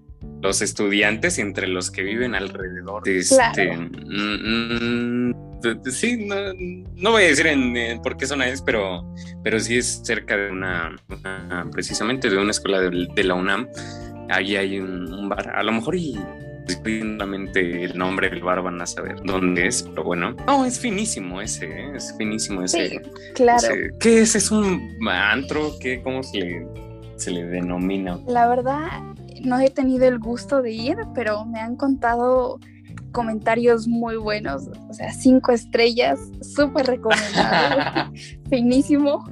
los 0.46 0.62
estudiantes 0.62 1.38
y 1.38 1.40
entre 1.40 1.66
los 1.66 1.90
que 1.90 2.02
viven 2.02 2.34
alrededor. 2.34 3.08
Este, 3.08 3.76
mm, 3.76 5.30
mm, 5.30 5.34
sí, 5.90 6.28
no, 6.96 7.10
voy 7.10 7.24
a 7.24 7.26
decir 7.26 7.46
en, 7.48 8.00
por 8.02 8.16
qué 8.16 8.26
zona 8.26 8.46
es, 8.46 8.62
pero, 8.62 9.04
pero 9.42 9.58
sí 9.58 9.78
es 9.78 10.02
cerca 10.04 10.36
de 10.36 10.50
una, 10.50 10.94
precisamente 11.72 12.30
de 12.30 12.38
una 12.38 12.52
escuela 12.52 12.80
de, 12.80 13.24
la 13.24 13.34
UNAM. 13.34 13.68
Ahí 14.30 14.56
hay 14.56 14.78
un, 14.78 15.28
bar, 15.28 15.50
a 15.54 15.62
lo 15.62 15.72
mejor 15.72 15.96
y 15.96 16.16
solamente 16.68 17.84
el 17.84 17.96
nombre 17.96 18.28
del 18.28 18.42
bar 18.42 18.62
van 18.62 18.80
a 18.80 18.86
saber 18.86 19.16
dónde 19.24 19.66
es, 19.66 19.82
pero 19.82 20.04
bueno. 20.04 20.36
No, 20.46 20.64
es 20.64 20.78
finísimo 20.78 21.40
ese, 21.40 21.66
¿eh? 21.66 21.92
es 21.94 22.14
finísimo 22.16 22.62
ese. 22.62 22.88
Sí, 22.88 22.98
claro. 23.34 23.68
¿Qué 24.00 24.20
es? 24.20 24.34
¿Es 24.36 24.50
un 24.50 24.96
antro? 25.08 25.72
¿Qué, 25.80 26.02
¿Cómo 26.02 26.22
se 26.22 26.38
le, 26.38 26.66
se 27.16 27.30
le 27.30 27.44
denomina? 27.44 28.18
La 28.26 28.48
verdad, 28.48 29.02
no 29.44 29.58
he 29.58 29.70
tenido 29.70 30.06
el 30.06 30.18
gusto 30.18 30.62
de 30.62 30.72
ir, 30.72 30.96
pero 31.14 31.44
me 31.44 31.60
han 31.60 31.76
contado 31.76 32.58
comentarios 33.12 33.88
muy 33.88 34.16
buenos, 34.16 34.68
o 34.90 34.92
sea, 34.92 35.10
cinco 35.10 35.52
estrellas, 35.52 36.20
súper 36.42 36.86
recomendado, 36.86 38.12
finísimo. 38.50 39.24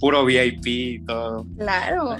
puro 0.00 0.24
VIP 0.24 0.66
y 0.66 1.04
todo. 1.04 1.46
Claro, 1.56 2.16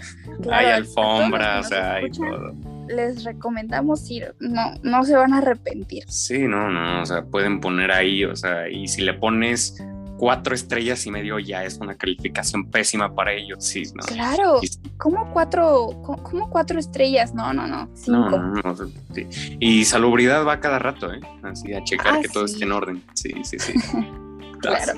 Hay 0.52 0.66
alfombra, 0.66 1.60
o 1.60 1.64
sea, 1.64 1.94
hay 1.94 2.10
todo. 2.10 2.54
Les 2.88 3.24
recomendamos 3.24 4.08
ir, 4.10 4.34
no, 4.38 4.74
no 4.82 5.04
se 5.04 5.16
van 5.16 5.32
a 5.32 5.38
arrepentir. 5.38 6.04
Sí, 6.08 6.46
no, 6.46 6.70
no, 6.70 7.02
o 7.02 7.06
sea, 7.06 7.24
pueden 7.24 7.60
poner 7.60 7.90
ahí, 7.90 8.24
o 8.24 8.36
sea, 8.36 8.68
y 8.68 8.86
si 8.86 9.02
le 9.02 9.14
pones 9.14 9.76
cuatro 10.20 10.54
estrellas 10.54 11.06
y 11.06 11.10
medio 11.10 11.38
ya 11.38 11.64
es 11.64 11.78
una 11.78 11.94
calificación 11.94 12.70
pésima 12.70 13.14
para 13.14 13.32
ellos, 13.32 13.64
sí, 13.64 13.84
¿no? 13.94 14.02
Claro, 14.04 14.60
¿cómo 14.98 15.32
cuatro, 15.32 15.88
cómo 16.02 16.50
cuatro 16.50 16.78
estrellas? 16.78 17.32
No, 17.32 17.54
no, 17.54 17.66
no, 17.66 17.88
cinco. 17.94 18.28
No, 18.28 18.38
no, 18.38 18.62
no 18.62 18.76
sí. 19.14 19.26
Y 19.58 19.86
salubridad 19.86 20.44
va 20.46 20.60
cada 20.60 20.78
rato, 20.78 21.10
¿eh? 21.10 21.22
Así 21.42 21.72
a 21.72 21.82
checar 21.84 22.16
ah, 22.16 22.20
que 22.20 22.28
todo 22.28 22.44
esté 22.44 22.64
en 22.64 22.72
orden. 22.72 23.02
Sí, 23.14 23.32
sí, 23.44 23.58
sí. 23.58 23.72
claro. 24.60 24.92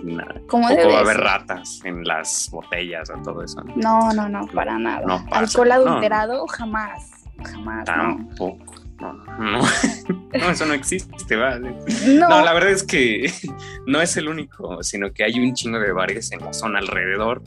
¿Cómo 0.49 0.69
va 0.69 0.97
a 0.97 1.01
haber 1.03 1.19
ratas 1.19 1.81
en 1.85 2.03
las 2.03 2.49
botellas 2.51 3.09
o 3.11 3.23
todo 3.23 3.45
eso. 3.45 3.63
No, 3.77 4.13
no, 4.13 4.29
no, 4.29 4.49
para 4.49 4.77
nada. 4.77 5.07
No 5.07 5.25
Alcohol 5.31 5.71
adulterado, 5.71 6.49
jamás. 6.49 7.13
Jamás. 7.45 7.85
Tampoco. 7.85 8.82
No, 9.03 9.12
no, 9.15 9.59
no, 10.33 10.51
eso 10.51 10.65
no 10.65 10.75
existe, 10.75 11.35
vale. 11.35 11.75
No. 12.07 12.29
la 12.45 12.53
verdad 12.53 12.71
es 12.71 12.85
que 12.85 13.33
no 13.87 14.01
es 14.01 14.17
el 14.17 14.29
único, 14.29 14.83
sino 14.83 15.12
que 15.12 15.25
hay 15.25 15.41
un 15.41 15.55
chingo 15.55 15.81
de 15.81 15.93
bares 15.93 16.31
en 16.31 16.41
la 16.41 16.53
zona 16.53 16.79
alrededor. 16.79 17.43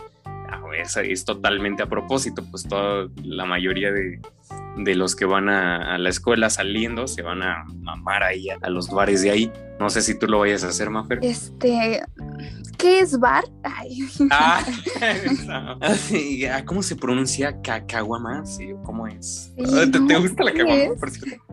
Ah, 0.50 0.62
es, 0.78 0.98
es 0.98 1.26
totalmente 1.26 1.84
a 1.84 1.88
propósito, 1.88 2.44
pues 2.50 2.64
toda 2.64 3.10
la 3.24 3.46
mayoría 3.46 3.92
de, 3.92 4.20
de 4.78 4.96
los 4.96 5.16
que 5.16 5.26
van 5.26 5.50
a, 5.50 5.98
la 5.98 6.10
escuela 6.10 6.50
saliendo 6.50 7.08
se 7.08 7.22
van 7.22 7.44
a 7.44 7.66
mamar 7.80 8.24
ahí 8.24 8.50
a, 8.50 8.70
los 8.70 8.90
bares 8.90 9.22
de 9.22 9.32
ahí. 9.32 9.52
No 9.80 9.90
sé 9.90 10.02
si 10.02 10.18
tú 10.18 10.28
lo 10.28 10.40
vayas 10.40 10.64
a 10.64 10.70
hacer, 10.70 10.90
Mafer. 10.90 11.20
Este, 11.22 12.02
¿qué 12.78 13.00
es 13.00 13.20
bar? 13.20 13.46
Ay. 13.64 14.00
Ah, 14.32 14.64
¿Cómo 16.66 16.84
se 16.84 16.96
pronuncia 16.96 17.62
cacahuama? 17.62 18.44
¿Cómo 18.84 19.08
es? 19.08 19.54
¿Te, 19.56 20.18
gusta 20.18 20.44
la 20.44 20.96
por 21.00 21.10
cierto? 21.12 21.44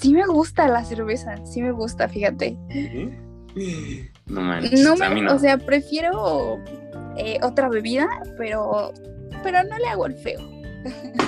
sí 0.00 0.12
me 0.12 0.26
gusta 0.26 0.68
la 0.68 0.84
cerveza, 0.84 1.34
sí 1.46 1.62
me 1.62 1.72
gusta, 1.72 2.08
fíjate. 2.08 2.56
No 4.26 4.40
manches, 4.42 4.80
no 4.82 4.94
O 5.34 5.38
sea, 5.38 5.58
prefiero 5.58 6.62
eh, 7.16 7.38
otra 7.42 7.68
bebida, 7.68 8.08
pero, 8.36 8.92
pero 9.42 9.62
no 9.64 9.78
le 9.78 9.86
hago 9.88 10.06
el 10.06 10.14
feo. 10.14 10.40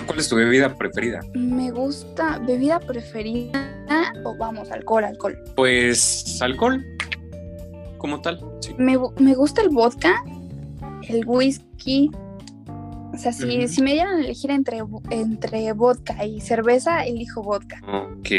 ¿Cuál 0.07 0.19
es 0.19 0.29
tu 0.29 0.37
bebida 0.37 0.75
preferida? 0.75 1.21
Me 1.35 1.71
gusta, 1.71 2.39
bebida 2.39 2.81
preferida 2.81 3.73
o 4.25 4.37
vamos, 4.37 4.71
alcohol, 4.71 5.05
alcohol. 5.05 5.39
Pues 5.55 6.41
alcohol, 6.41 6.85
como 7.99 8.21
tal. 8.21 8.41
Me, 8.79 8.99
me, 9.19 9.35
gusta 9.35 9.63
el 9.63 9.69
vodka, 9.69 10.25
el 11.09 11.27
whisky, 11.27 12.11
o 13.13 13.19
sea, 13.19 13.33
si, 13.33 13.69
si 13.69 13.83
me 13.83 13.93
dieran 13.93 14.17
a 14.17 14.21
elegir 14.21 14.51
entre, 14.51 14.83
entre 15.11 15.73
vodka 15.75 16.25
y 16.25 16.41
cerveza, 16.41 17.05
elijo 17.05 17.43
vodka. 17.43 17.81
Ok, 17.87 18.31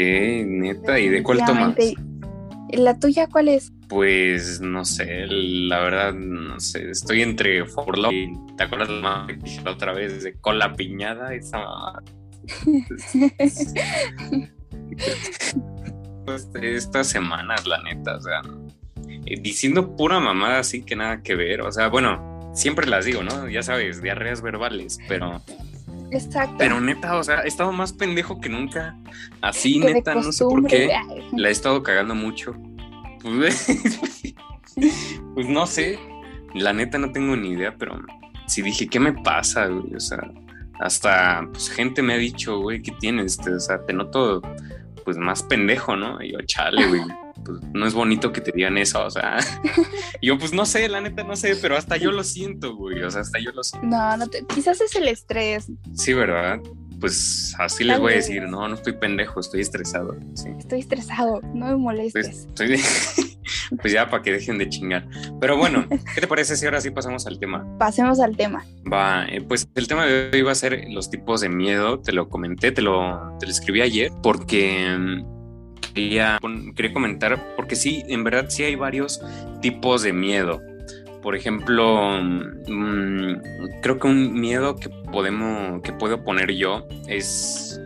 neta. 0.46 0.98
¿Y 0.98 1.08
de 1.08 1.22
cuál 1.22 1.44
tomas? 1.44 1.76
¿La 2.76 2.98
tuya 2.98 3.28
cuál 3.28 3.48
es? 3.48 3.72
Pues 3.88 4.60
no 4.60 4.84
sé, 4.84 5.26
la 5.26 5.80
verdad, 5.80 6.14
no 6.14 6.58
sé. 6.60 6.90
Estoy 6.90 7.22
entre 7.22 7.64
Forlo 7.66 8.12
y 8.12 8.32
¿te 8.56 8.64
acuerdas 8.64 8.90
la 8.90 9.26
la 9.64 9.70
otra 9.70 9.92
vez 9.92 10.22
de 10.22 10.34
cola 10.34 10.74
piñada? 10.74 11.34
Esa 11.34 11.64
pues 16.24 16.48
estas 16.60 17.08
semanas, 17.08 17.66
la 17.66 17.82
neta, 17.82 18.16
o 18.16 18.20
sea, 18.20 18.42
eh, 19.26 19.40
diciendo 19.40 19.96
pura 19.96 20.20
mamada 20.20 20.58
así 20.58 20.82
que 20.82 20.96
nada 20.96 21.22
que 21.22 21.34
ver. 21.34 21.62
O 21.62 21.72
sea, 21.72 21.88
bueno, 21.88 22.50
siempre 22.54 22.86
las 22.86 23.04
digo, 23.04 23.22
¿no? 23.22 23.48
Ya 23.48 23.62
sabes, 23.62 24.02
diarreas 24.02 24.42
verbales, 24.42 24.98
pero... 25.08 25.42
Exacto. 26.10 26.56
Pero 26.58 26.80
neta, 26.80 27.16
o 27.16 27.24
sea, 27.24 27.42
he 27.42 27.48
estado 27.48 27.72
más 27.72 27.92
pendejo 27.92 28.40
que 28.40 28.48
nunca. 28.48 28.96
Así, 29.40 29.78
neta, 29.78 30.14
no 30.14 30.32
sé 30.32 30.44
por 30.44 30.66
qué. 30.66 30.90
La 31.32 31.48
he 31.48 31.52
estado 31.52 31.82
cagando 31.82 32.14
mucho. 32.14 32.54
Pues, 33.22 33.66
pues, 35.34 35.48
no 35.48 35.66
sé. 35.66 35.98
La 36.54 36.72
neta 36.72 36.98
no 36.98 37.10
tengo 37.10 37.36
ni 37.36 37.50
idea, 37.50 37.74
pero 37.76 38.00
sí 38.46 38.62
dije, 38.62 38.86
¿qué 38.86 39.00
me 39.00 39.12
pasa, 39.12 39.66
güey? 39.66 39.94
O 39.94 40.00
sea, 40.00 40.20
hasta 40.78 41.48
pues, 41.50 41.70
gente 41.70 42.02
me 42.02 42.14
ha 42.14 42.18
dicho, 42.18 42.60
güey, 42.60 42.82
¿qué 42.82 42.92
tienes? 43.00 43.38
O 43.38 43.60
sea, 43.60 43.84
te 43.84 43.92
noto 43.92 44.42
pues 45.04 45.16
más 45.16 45.42
pendejo, 45.42 45.96
¿no? 45.96 46.22
Y 46.22 46.32
yo, 46.32 46.38
chale, 46.46 46.86
güey 46.86 47.02
pues 47.44 47.60
no 47.72 47.86
es 47.86 47.94
bonito 47.94 48.32
que 48.32 48.40
te 48.40 48.52
digan 48.52 48.78
eso, 48.78 49.04
o 49.04 49.10
sea, 49.10 49.38
yo 50.22 50.38
pues 50.38 50.52
no 50.52 50.66
sé, 50.66 50.88
la 50.88 51.00
neta 51.00 51.24
no 51.24 51.36
sé, 51.36 51.56
pero 51.56 51.76
hasta 51.76 51.96
yo 51.96 52.10
lo 52.10 52.24
siento, 52.24 52.74
güey, 52.76 53.02
o 53.02 53.10
sea, 53.10 53.20
hasta 53.22 53.38
yo 53.38 53.52
lo 53.52 53.62
siento. 53.62 53.86
No, 53.86 54.16
no 54.16 54.26
quizás 54.54 54.80
es 54.80 54.94
el 54.96 55.08
estrés. 55.08 55.66
Sí, 55.94 56.12
¿verdad? 56.12 56.60
Pues 57.00 57.54
así 57.58 57.84
les 57.84 57.98
voy 57.98 58.12
a 58.12 58.16
decir, 58.16 58.42
no, 58.44 58.66
no 58.66 58.74
estoy 58.74 58.94
pendejo, 58.94 59.40
estoy 59.40 59.60
estresado. 59.60 60.16
Estoy 60.58 60.80
estresado, 60.80 61.40
no 61.52 61.66
me 61.66 61.76
molestes. 61.76 62.48
Pues, 62.56 63.33
pues 63.80 63.92
ya 63.92 64.08
para 64.08 64.22
que 64.22 64.32
dejen 64.32 64.58
de 64.58 64.68
chingar. 64.68 65.06
Pero 65.40 65.56
bueno, 65.56 65.86
¿qué 66.14 66.20
te 66.20 66.26
parece 66.26 66.56
si 66.56 66.64
ahora 66.64 66.80
sí 66.80 66.90
pasamos 66.90 67.26
al 67.26 67.38
tema? 67.38 67.66
Pasemos 67.78 68.20
al 68.20 68.36
tema. 68.36 68.64
Va, 68.90 69.26
eh, 69.26 69.40
pues 69.40 69.68
el 69.74 69.86
tema 69.86 70.06
de 70.06 70.30
hoy 70.32 70.42
va 70.42 70.52
a 70.52 70.56
ser 70.56 70.84
los 70.90 71.10
tipos 71.10 71.40
de 71.40 71.48
miedo, 71.48 72.00
te 72.00 72.12
lo 72.12 72.28
comenté, 72.28 72.72
te 72.72 72.82
lo, 72.82 73.36
te 73.38 73.46
lo 73.46 73.52
escribí 73.52 73.80
ayer, 73.80 74.10
porque 74.22 74.96
mm, 74.98 75.34
quería, 75.94 76.38
quería 76.74 76.92
comentar, 76.92 77.54
porque 77.56 77.76
sí, 77.76 78.04
en 78.08 78.24
verdad 78.24 78.46
sí 78.48 78.64
hay 78.64 78.74
varios 78.74 79.20
tipos 79.60 80.02
de 80.02 80.12
miedo. 80.12 80.60
Por 81.22 81.34
ejemplo, 81.34 82.20
mm, 82.20 83.80
creo 83.80 83.98
que 83.98 84.06
un 84.06 84.38
miedo 84.38 84.76
que 84.76 84.90
podemos, 85.10 85.80
que 85.82 85.92
puedo 85.92 86.22
poner 86.22 86.52
yo 86.52 86.86
es 87.08 87.80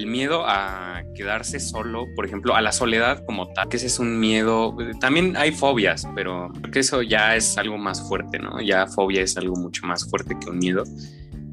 el 0.00 0.06
miedo 0.06 0.44
a 0.46 1.02
quedarse 1.14 1.60
solo, 1.60 2.06
por 2.16 2.26
ejemplo, 2.26 2.54
a 2.56 2.60
la 2.60 2.72
soledad 2.72 3.24
como 3.26 3.52
tal, 3.52 3.68
que 3.68 3.76
ese 3.76 3.86
es 3.86 3.98
un 3.98 4.18
miedo, 4.18 4.76
también 5.00 5.36
hay 5.36 5.52
fobias, 5.52 6.08
pero 6.14 6.50
creo 6.60 6.72
que 6.72 6.78
eso 6.80 7.02
ya 7.02 7.36
es 7.36 7.58
algo 7.58 7.76
más 7.78 8.06
fuerte, 8.08 8.38
¿no? 8.38 8.60
Ya 8.60 8.86
fobia 8.86 9.22
es 9.22 9.36
algo 9.36 9.56
mucho 9.56 9.86
más 9.86 10.08
fuerte 10.08 10.36
que 10.38 10.50
un 10.50 10.58
miedo 10.58 10.84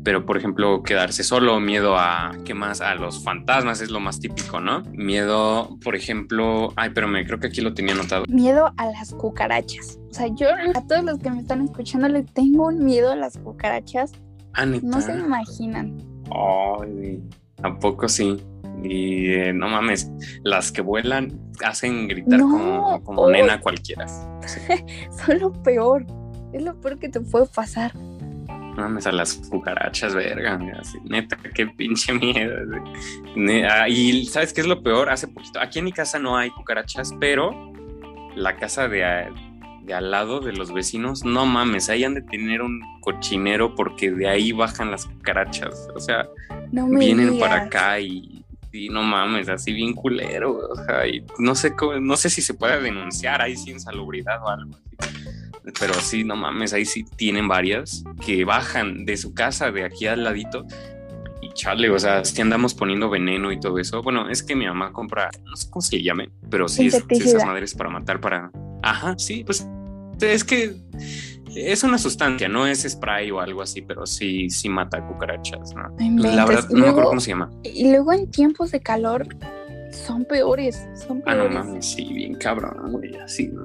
pero 0.08 0.26
por 0.26 0.38
ejemplo 0.38 0.84
quedarse 0.84 1.22
solo, 1.22 1.60
miedo 1.60 1.98
a, 1.98 2.32
¿qué 2.46 2.54
más? 2.54 2.80
A 2.80 2.96
los 2.96 3.22
fantasmas 3.26 3.82
es 3.82 3.92
lo 3.92 4.00
más 4.00 4.22
típico, 4.22 4.62
¿no? 4.62 4.84
Miedo, 4.94 5.78
por 5.84 5.98
ejemplo, 5.98 6.72
ay, 6.78 6.92
pero 6.96 7.10
me 7.10 7.26
creo 7.26 7.42
que 7.42 7.48
aquí 7.48 7.60
lo 7.60 7.74
tenía 7.74 7.94
anotado. 7.94 8.24
Miedo 8.30 8.72
a 8.78 8.86
las 8.86 9.14
cucarachas. 9.14 10.00
O 10.10 10.14
sea, 10.14 10.28
yo 10.34 10.48
a 10.74 10.88
todos 10.88 11.04
los 11.04 11.20
que 11.20 11.30
me 11.30 11.42
están 11.42 11.62
escuchando 11.62 12.08
les 12.08 12.26
tengo 12.32 12.68
un 12.68 12.86
miedo 12.86 13.12
a 13.12 13.18
las 13.18 13.38
cucarachas. 13.38 14.14
Ah, 14.54 14.66
no 14.66 15.02
se 15.02 15.12
imaginan. 15.12 15.98
Ay, 16.32 17.22
tampoco 17.62 18.08
sí. 18.08 18.38
Y 18.84 19.34
eh, 19.34 19.54
no 19.54 19.68
mames, 19.68 20.12
las 20.44 20.72
que 20.72 20.82
vuelan 20.82 21.40
hacen 21.66 22.08
gritar 22.08 22.40
como, 22.40 23.04
como 23.04 23.30
nena 23.30 23.60
cualquiera. 23.60 24.08
Son 24.08 25.40
lo 25.40 25.52
peor. 25.64 26.06
Es 26.54 26.62
lo 26.62 26.80
peor 26.80 26.98
que 27.00 27.10
te 27.10 27.20
puede 27.20 27.48
pasar 27.48 27.92
mames 28.78 29.08
a 29.08 29.12
las 29.12 29.36
cucarachas, 29.50 30.14
verga, 30.16 30.60
así, 30.80 30.98
neta, 31.04 31.38
qué 31.54 31.68
pinche 31.68 32.14
miedo. 32.14 32.56
Ah, 33.70 33.90
y 33.90 34.26
sabes 34.26 34.54
qué 34.54 34.62
es 34.62 34.68
lo 34.68 34.82
peor, 34.82 35.10
hace 35.10 35.28
poquito, 35.28 35.60
aquí 35.60 35.80
en 35.80 35.86
mi 35.86 35.92
casa 35.92 36.20
no 36.20 36.38
hay 36.38 36.50
cucarachas, 36.52 37.14
pero 37.20 37.74
la 38.36 38.56
casa 38.58 38.88
de, 38.88 39.04
al 39.04 40.12
lado 40.12 40.40
de 40.40 40.54
los 40.54 40.72
vecinos, 40.72 41.26
no 41.26 41.46
mames, 41.46 41.90
ahí 41.90 42.04
han 42.04 42.14
de 42.14 42.22
tener 42.22 42.62
un 42.62 42.82
cochinero 43.02 43.76
porque 43.76 44.12
de 44.12 44.28
ahí 44.28 44.52
bajan 44.52 44.92
las 44.92 45.06
cucarachas, 45.06 45.90
o 45.96 46.00
sea, 46.00 46.28
vienen 46.72 47.40
para 47.40 47.64
acá 47.64 48.00
y, 48.00 48.44
no 48.92 49.02
mames, 49.02 49.50
así 49.50 49.74
bien 49.74 49.94
culero, 49.94 50.56
o 50.56 50.76
sea, 50.86 51.08
y 51.08 51.24
no 51.40 51.56
sé, 51.56 51.74
no 52.00 52.16
sé 52.16 52.30
si 52.30 52.44
se 52.44 52.54
puede 52.54 52.80
denunciar 52.80 53.42
ahí 53.42 53.58
sin 53.58 53.80
salubridad 53.80 54.44
o 54.44 54.50
algo 54.50 54.76
así 54.76 54.88
pero 55.80 55.94
sí, 55.96 56.24
no 56.24 56.36
mames, 56.36 56.74
ahí 56.74 56.86
sí 56.86 57.06
tienen 57.16 57.48
varias 57.48 58.04
que 58.26 58.46
bajan 58.46 59.06
de 59.06 59.18
su 59.18 59.34
casa 59.34 59.72
de 59.72 59.84
aquí 59.84 60.08
al 60.08 60.24
ladito 60.24 60.66
y 61.42 61.54
chale, 61.54 61.90
o 61.90 62.00
sea, 62.00 62.24
si 62.26 62.42
andamos 62.42 62.74
poniendo 62.74 63.10
veneno 63.10 63.52
y 63.52 63.60
todo 63.60 63.78
eso. 63.78 64.02
Bueno, 64.02 64.30
es 64.30 64.44
que 64.44 64.56
mi 64.56 64.66
mamá 64.66 64.92
compra, 64.92 65.30
no 65.46 65.56
sé 65.56 65.70
cómo 65.70 65.82
se 65.82 65.98
le 65.98 66.04
llame, 66.04 66.30
pero 66.50 66.68
sí, 66.68 66.88
es, 66.88 67.04
esas 67.10 67.46
madres 67.46 67.76
para 67.76 67.90
matar, 67.90 68.20
para. 68.20 68.52
Ajá, 68.82 69.16
sí, 69.18 69.44
pues 69.44 69.68
es 70.22 70.44
que 70.44 70.76
es 71.66 71.84
una 71.84 71.98
sustancia, 71.98 72.48
no 72.48 72.68
es 72.68 72.84
spray 72.84 73.32
o 73.32 73.40
algo 73.40 73.62
así, 73.62 73.82
pero 73.82 74.06
sí, 74.06 74.50
sí 74.50 74.70
mata 74.70 75.06
cucarachas, 75.06 75.74
¿no? 75.74 75.96
La 76.22 76.46
verdad, 76.46 76.70
no 76.70 76.80
me 76.80 76.90
acuerdo 76.90 77.10
cómo 77.10 77.22
se 77.22 77.32
llama. 77.32 77.50
Y 77.64 77.92
luego 77.92 78.14
en 78.14 78.30
tiempos 78.30 78.72
de 78.72 78.80
calor 78.80 79.28
son 79.92 80.26
peores, 80.26 80.88
son 81.08 81.22
peores. 81.22 81.26
Ah, 81.26 81.36
no 81.36 81.50
mames, 81.50 81.86
sí, 81.86 82.14
bien 82.14 82.36
cabrón, 82.36 82.92
güey, 82.92 83.16
así, 83.16 83.48
no, 83.48 83.64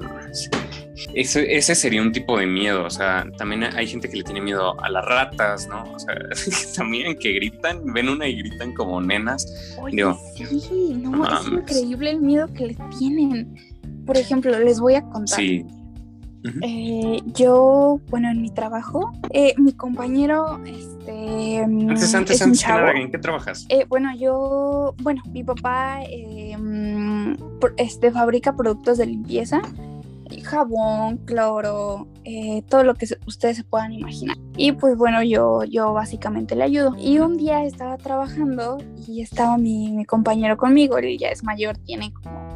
ese, 1.14 1.56
ese, 1.56 1.74
sería 1.74 2.02
un 2.02 2.12
tipo 2.12 2.38
de 2.38 2.46
miedo, 2.46 2.84
o 2.84 2.90
sea, 2.90 3.26
también 3.38 3.64
hay 3.64 3.86
gente 3.86 4.08
que 4.08 4.16
le 4.16 4.24
tiene 4.24 4.40
miedo 4.40 4.80
a 4.80 4.90
las 4.90 5.04
ratas, 5.04 5.66
¿no? 5.68 5.84
O 5.92 5.98
sea, 5.98 6.14
también 6.76 7.16
que 7.18 7.32
gritan, 7.32 7.92
ven 7.92 8.08
una 8.08 8.28
y 8.28 8.36
gritan 8.36 8.72
como 8.74 9.00
nenas. 9.00 9.74
Oye, 9.80 10.04
sí, 10.36 10.94
no, 10.98 11.24
es 11.26 11.46
increíble 11.46 12.10
el 12.10 12.20
miedo 12.20 12.46
que 12.52 12.68
le 12.68 12.76
tienen. 12.98 13.54
Por 14.06 14.16
ejemplo, 14.16 14.58
les 14.58 14.80
voy 14.80 14.96
a 14.96 15.02
contar. 15.02 15.38
Sí. 15.38 15.64
Eh, 16.62 17.20
yo, 17.26 18.00
bueno, 18.08 18.30
en 18.30 18.42
mi 18.42 18.50
trabajo, 18.50 19.12
eh, 19.30 19.54
mi 19.58 19.72
compañero, 19.72 20.60
este... 20.64 21.62
Antes, 21.62 22.14
antes, 22.14 22.42
antes 22.42 22.62
que 22.62 22.68
nada, 22.68 22.92
¿en 22.92 23.10
qué 23.10 23.18
trabajas? 23.18 23.66
Eh, 23.68 23.84
bueno, 23.88 24.14
yo, 24.16 24.94
bueno, 25.02 25.22
mi 25.32 25.44
papá 25.44 26.00
mm, 26.58 27.34
este, 27.76 28.10
fabrica 28.10 28.56
productos 28.56 28.98
de 28.98 29.06
limpieza 29.06 29.62
jabón, 30.40 31.18
cloro, 31.18 32.08
eh, 32.24 32.62
todo 32.68 32.84
lo 32.84 32.94
que 32.94 33.06
ustedes 33.26 33.58
se 33.58 33.64
puedan 33.64 33.92
imaginar. 33.92 34.36
Y 34.56 34.72
pues 34.72 34.96
bueno, 34.96 35.22
yo, 35.22 35.64
yo 35.64 35.92
básicamente 35.92 36.56
le 36.56 36.64
ayudo. 36.64 36.94
Y 36.98 37.18
un 37.18 37.36
día 37.36 37.64
estaba 37.64 37.96
trabajando 37.98 38.78
y 39.06 39.22
estaba 39.22 39.58
mi, 39.58 40.04
compañero 40.06 40.56
conmigo, 40.56 40.98
él 40.98 41.18
ya 41.18 41.28
es 41.28 41.42
mayor, 41.44 41.76
tiene 41.78 42.12
como 42.12 42.51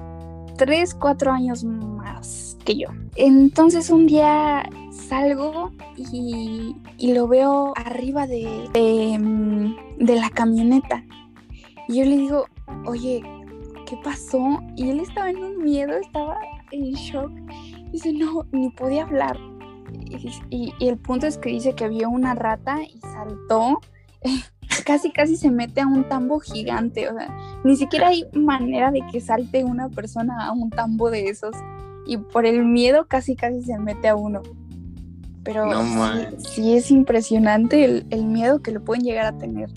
3, 0.56 0.94
4 0.94 1.32
años 1.32 1.64
más 1.64 2.56
que 2.64 2.76
yo. 2.76 2.88
Entonces 3.16 3.90
un 3.90 4.06
día 4.06 4.68
salgo 4.90 5.70
y, 5.96 6.76
lo 7.12 7.28
veo 7.28 7.72
arriba 7.76 8.26
de, 8.26 9.18
mm, 9.18 10.04
de 10.04 10.16
la 10.16 10.30
camioneta. 10.30 11.04
Y 11.88 11.98
yo 11.98 12.04
le 12.04 12.16
digo, 12.16 12.46
oye, 12.86 13.22
¿qué 13.86 13.96
pasó? 14.02 14.60
Y 14.76 14.90
él 14.90 15.00
estaba 15.00 15.30
en 15.30 15.38
un 15.38 15.62
miedo, 15.62 15.96
estaba 15.96 16.38
en 16.72 16.92
shock. 16.92 17.30
Dice, 17.92 18.12
no, 18.12 18.44
ni 18.52 18.70
podía 18.70 19.04
hablar. 19.04 19.38
Y, 20.50 20.72
el 20.80 20.98
punto 20.98 21.26
es 21.26 21.38
que 21.38 21.50
dice 21.50 21.74
que 21.74 21.88
vio 21.88 22.10
una 22.10 22.34
rata 22.34 22.82
y 22.82 23.00
saltó. 23.00 23.80
casi, 24.84 25.12
casi 25.12 25.36
se 25.36 25.50
mete 25.50 25.80
a 25.80 25.86
un 25.86 26.04
tambo 26.08 26.40
gigante. 26.40 27.08
O 27.08 27.14
sea, 27.14 27.28
ni 27.64 27.76
siquiera 27.76 28.08
hay 28.08 28.24
manera 28.32 28.90
de 28.90 29.02
que 29.10 29.20
salte 29.20 29.64
una 29.64 29.88
persona 29.88 30.46
a 30.46 30.52
un 30.52 30.70
tambo 30.70 31.10
de 31.10 31.28
esos. 31.28 31.54
Y 32.06 32.18
por 32.18 32.46
el 32.46 32.64
miedo 32.64 33.06
casi, 33.06 33.36
casi 33.36 33.62
se 33.62 33.78
mete 33.78 34.08
a 34.08 34.16
uno. 34.16 34.42
Pero 35.44 35.70
sí, 36.38 36.76
es 36.76 36.90
impresionante 36.90 38.04
el, 38.10 38.24
miedo 38.24 38.62
que 38.62 38.72
lo 38.72 38.82
pueden 38.82 39.04
llegar 39.04 39.26
a 39.26 39.38
tener. 39.38 39.70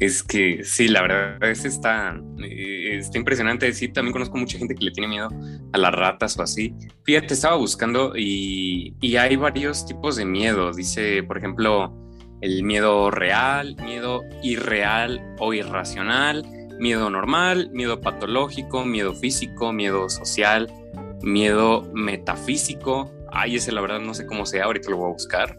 Es 0.00 0.22
que 0.22 0.64
sí, 0.64 0.88
la 0.88 1.02
verdad 1.02 1.50
es 1.50 1.64
está, 1.64 2.18
eh, 2.42 2.96
está 2.96 3.18
impresionante. 3.18 3.72
Sí, 3.72 3.88
también 3.88 4.12
conozco 4.12 4.36
mucha 4.36 4.58
gente 4.58 4.74
que 4.74 4.86
le 4.86 4.90
tiene 4.90 5.08
miedo 5.08 5.28
a 5.72 5.78
las 5.78 5.92
ratas 5.92 6.36
o 6.38 6.42
así. 6.42 6.74
Fíjate, 7.04 7.34
estaba 7.34 7.56
buscando 7.56 8.16
y, 8.16 8.96
y 9.00 9.16
hay 9.16 9.36
varios 9.36 9.86
tipos 9.86 10.16
de 10.16 10.24
miedo. 10.24 10.72
Dice, 10.72 11.22
por 11.22 11.38
ejemplo, 11.38 11.94
el 12.40 12.62
miedo 12.62 13.10
real, 13.10 13.76
miedo 13.84 14.24
irreal 14.42 15.20
o 15.38 15.52
irracional, 15.52 16.44
miedo 16.78 17.10
normal, 17.10 17.70
miedo 17.72 18.00
patológico, 18.00 18.84
miedo 18.84 19.14
físico, 19.14 19.72
miedo 19.72 20.08
social, 20.08 20.72
miedo 21.22 21.82
metafísico. 21.92 23.10
Ay, 23.32 23.56
ese 23.56 23.72
la 23.72 23.80
verdad 23.80 24.00
no 24.00 24.14
sé 24.14 24.26
cómo 24.26 24.46
sea, 24.46 24.64
ahorita 24.64 24.90
lo 24.90 24.96
voy 24.96 25.10
a 25.10 25.12
buscar. 25.12 25.58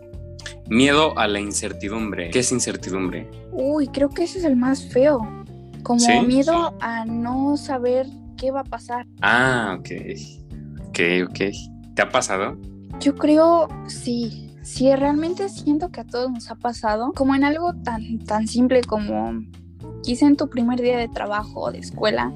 Miedo 0.67 1.17
a 1.17 1.27
la 1.27 1.39
incertidumbre. 1.39 2.29
¿Qué 2.31 2.39
es 2.39 2.51
incertidumbre? 2.51 3.29
Uy, 3.51 3.87
creo 3.87 4.09
que 4.09 4.23
ese 4.23 4.39
es 4.39 4.45
el 4.45 4.55
más 4.55 4.83
feo. 4.85 5.19
Como 5.83 6.23
miedo 6.23 6.75
a 6.79 7.05
no 7.05 7.57
saber 7.57 8.07
qué 8.37 8.51
va 8.51 8.61
a 8.61 8.63
pasar. 8.63 9.05
Ah, 9.21 9.77
ok. 9.79 9.89
Ok, 10.87 10.99
ok. 11.29 11.39
¿Te 11.95 12.01
ha 12.01 12.09
pasado? 12.09 12.57
Yo 12.99 13.15
creo, 13.15 13.67
sí. 13.87 14.50
Sí, 14.61 14.93
realmente 14.95 15.49
siento 15.49 15.91
que 15.91 16.01
a 16.01 16.05
todos 16.05 16.31
nos 16.31 16.51
ha 16.51 16.55
pasado. 16.55 17.11
Como 17.13 17.35
en 17.35 17.43
algo 17.43 17.73
tan, 17.83 18.19
tan 18.19 18.47
simple 18.47 18.81
como 18.81 19.41
quizá 20.03 20.27
en 20.27 20.37
tu 20.37 20.49
primer 20.49 20.81
día 20.81 20.97
de 20.97 21.07
trabajo 21.07 21.61
o 21.61 21.71
de 21.71 21.79
escuela. 21.79 22.31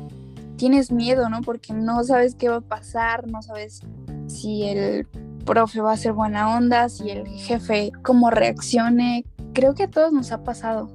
Tienes 0.57 0.91
miedo, 0.91 1.29
¿no? 1.29 1.41
Porque 1.41 1.73
no 1.73 2.03
sabes 2.03 2.35
qué 2.35 2.49
va 2.49 2.57
a 2.57 2.61
pasar, 2.61 3.27
no 3.27 3.41
sabes 3.41 3.81
si 4.27 4.63
el 4.63 5.07
profe 5.45 5.81
va 5.81 5.93
a 5.93 5.97
ser 5.97 6.13
buena 6.13 6.55
onda, 6.55 6.89
si 6.89 7.09
el 7.09 7.27
jefe 7.27 7.91
cómo 8.01 8.31
reaccione. 8.31 9.25
Creo 9.53 9.75
que 9.75 9.83
a 9.83 9.89
todos 9.89 10.11
nos 10.11 10.31
ha 10.31 10.43
pasado. 10.43 10.89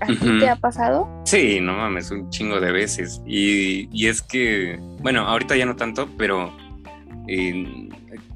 ¿A 0.00 0.06
ti 0.06 0.38
te 0.38 0.48
ha 0.48 0.56
pasado? 0.56 1.08
Sí, 1.24 1.58
no 1.60 1.74
mames, 1.74 2.10
un 2.12 2.30
chingo 2.30 2.60
de 2.60 2.70
veces. 2.70 3.20
Y, 3.26 3.88
y 3.90 4.06
es 4.06 4.22
que, 4.22 4.78
bueno, 5.00 5.22
ahorita 5.22 5.56
ya 5.56 5.66
no 5.66 5.74
tanto, 5.74 6.08
pero 6.16 6.52
eh, 7.26 7.87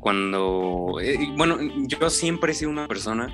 cuando, 0.03 0.99
eh, 1.01 1.17
bueno, 1.37 1.59
yo 1.87 2.11
siempre 2.11 2.51
he 2.51 2.55
sido 2.57 2.73
una 2.73 2.89
persona 2.89 3.29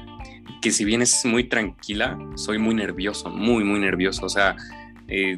que 0.61 0.71
si 0.71 0.85
bien 0.85 1.01
es 1.01 1.25
muy 1.25 1.45
tranquila, 1.45 2.19
soy 2.35 2.59
muy 2.59 2.75
nervioso, 2.75 3.31
muy, 3.31 3.65
muy 3.65 3.81
nervioso. 3.81 4.27
O 4.27 4.29
sea, 4.29 4.55
eh, 5.09 5.37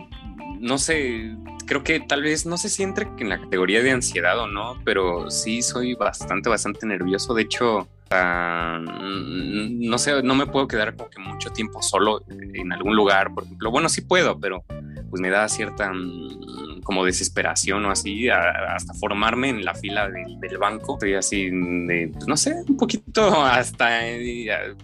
no 0.61 0.77
sé, 0.79 1.37
creo 1.67 1.83
que 1.83 2.01
tal 2.01 2.23
vez, 2.23 2.45
no 2.47 2.57
sé 2.59 2.69
si 2.69 2.83
entre 2.83 3.09
en 3.19 3.31
la 3.31 3.41
categoría 3.41 3.83
de 3.83 3.91
ansiedad 3.91 4.39
o 4.39 4.47
no, 4.47 4.81
pero 4.85 5.31
sí 5.31 5.63
soy 5.63 5.95
bastante, 5.95 6.51
bastante 6.51 6.87
nervioso. 6.87 7.33
De 7.35 7.43
hecho, 7.43 7.89
no 8.11 9.99
sé, 9.99 10.23
no 10.23 10.35
me 10.35 10.47
puedo 10.47 10.69
quedar 10.69 10.95
como 10.95 11.09
que 11.09 11.19
mucho 11.19 11.51
tiempo 11.51 11.81
solo 11.81 12.23
en 12.29 12.73
algún 12.73 12.95
lugar, 12.95 13.33
por 13.33 13.45
ejemplo. 13.45 13.71
Bueno, 13.71 13.89
sí 13.89 14.03
puedo, 14.03 14.39
pero 14.39 14.65
pues 15.09 15.21
me 15.21 15.31
da 15.31 15.49
cierta 15.49 15.91
mm, 15.93 16.83
como 16.83 17.05
desesperación 17.05 17.85
o 17.87 17.91
así, 17.91 18.29
hasta 18.29 18.93
formarme 18.95 19.49
en 19.49 19.65
la 19.65 19.75
fila 19.75 20.11
del 20.11 20.59
banco. 20.59 20.95
Estoy 20.95 21.15
así 21.15 21.51
de, 21.51 22.11
pues, 22.13 22.29
no 22.29 22.37
sé, 22.37 22.55
un 22.69 22.77
poquito 22.77 23.43
hasta 23.45 24.07
eh, 24.07 24.75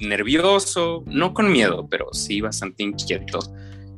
nervioso, 0.00 1.04
no 1.06 1.34
con 1.34 1.52
miedo, 1.52 1.86
pero 1.88 2.12
sí 2.12 2.40
bastante 2.40 2.82
inquieto 2.82 3.40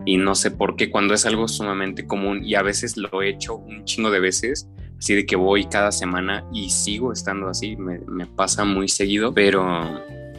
y 0.06 0.16
no 0.16 0.34
sé 0.34 0.50
por 0.50 0.76
qué 0.76 0.90
cuando 0.90 1.14
es 1.14 1.26
algo 1.26 1.48
sumamente 1.48 2.06
común 2.06 2.42
y 2.44 2.54
a 2.54 2.62
veces 2.62 2.96
lo 2.96 3.22
he 3.22 3.30
hecho 3.30 3.56
un 3.56 3.84
chingo 3.84 4.10
de 4.10 4.20
veces, 4.20 4.68
así 4.98 5.14
de 5.14 5.26
que 5.26 5.36
voy 5.36 5.66
cada 5.66 5.92
semana 5.92 6.46
y 6.52 6.70
sigo 6.70 7.12
estando 7.12 7.48
así, 7.48 7.76
me, 7.76 8.26
pasa 8.26 8.64
muy 8.64 8.88
seguido, 8.88 9.32
pero... 9.32 9.64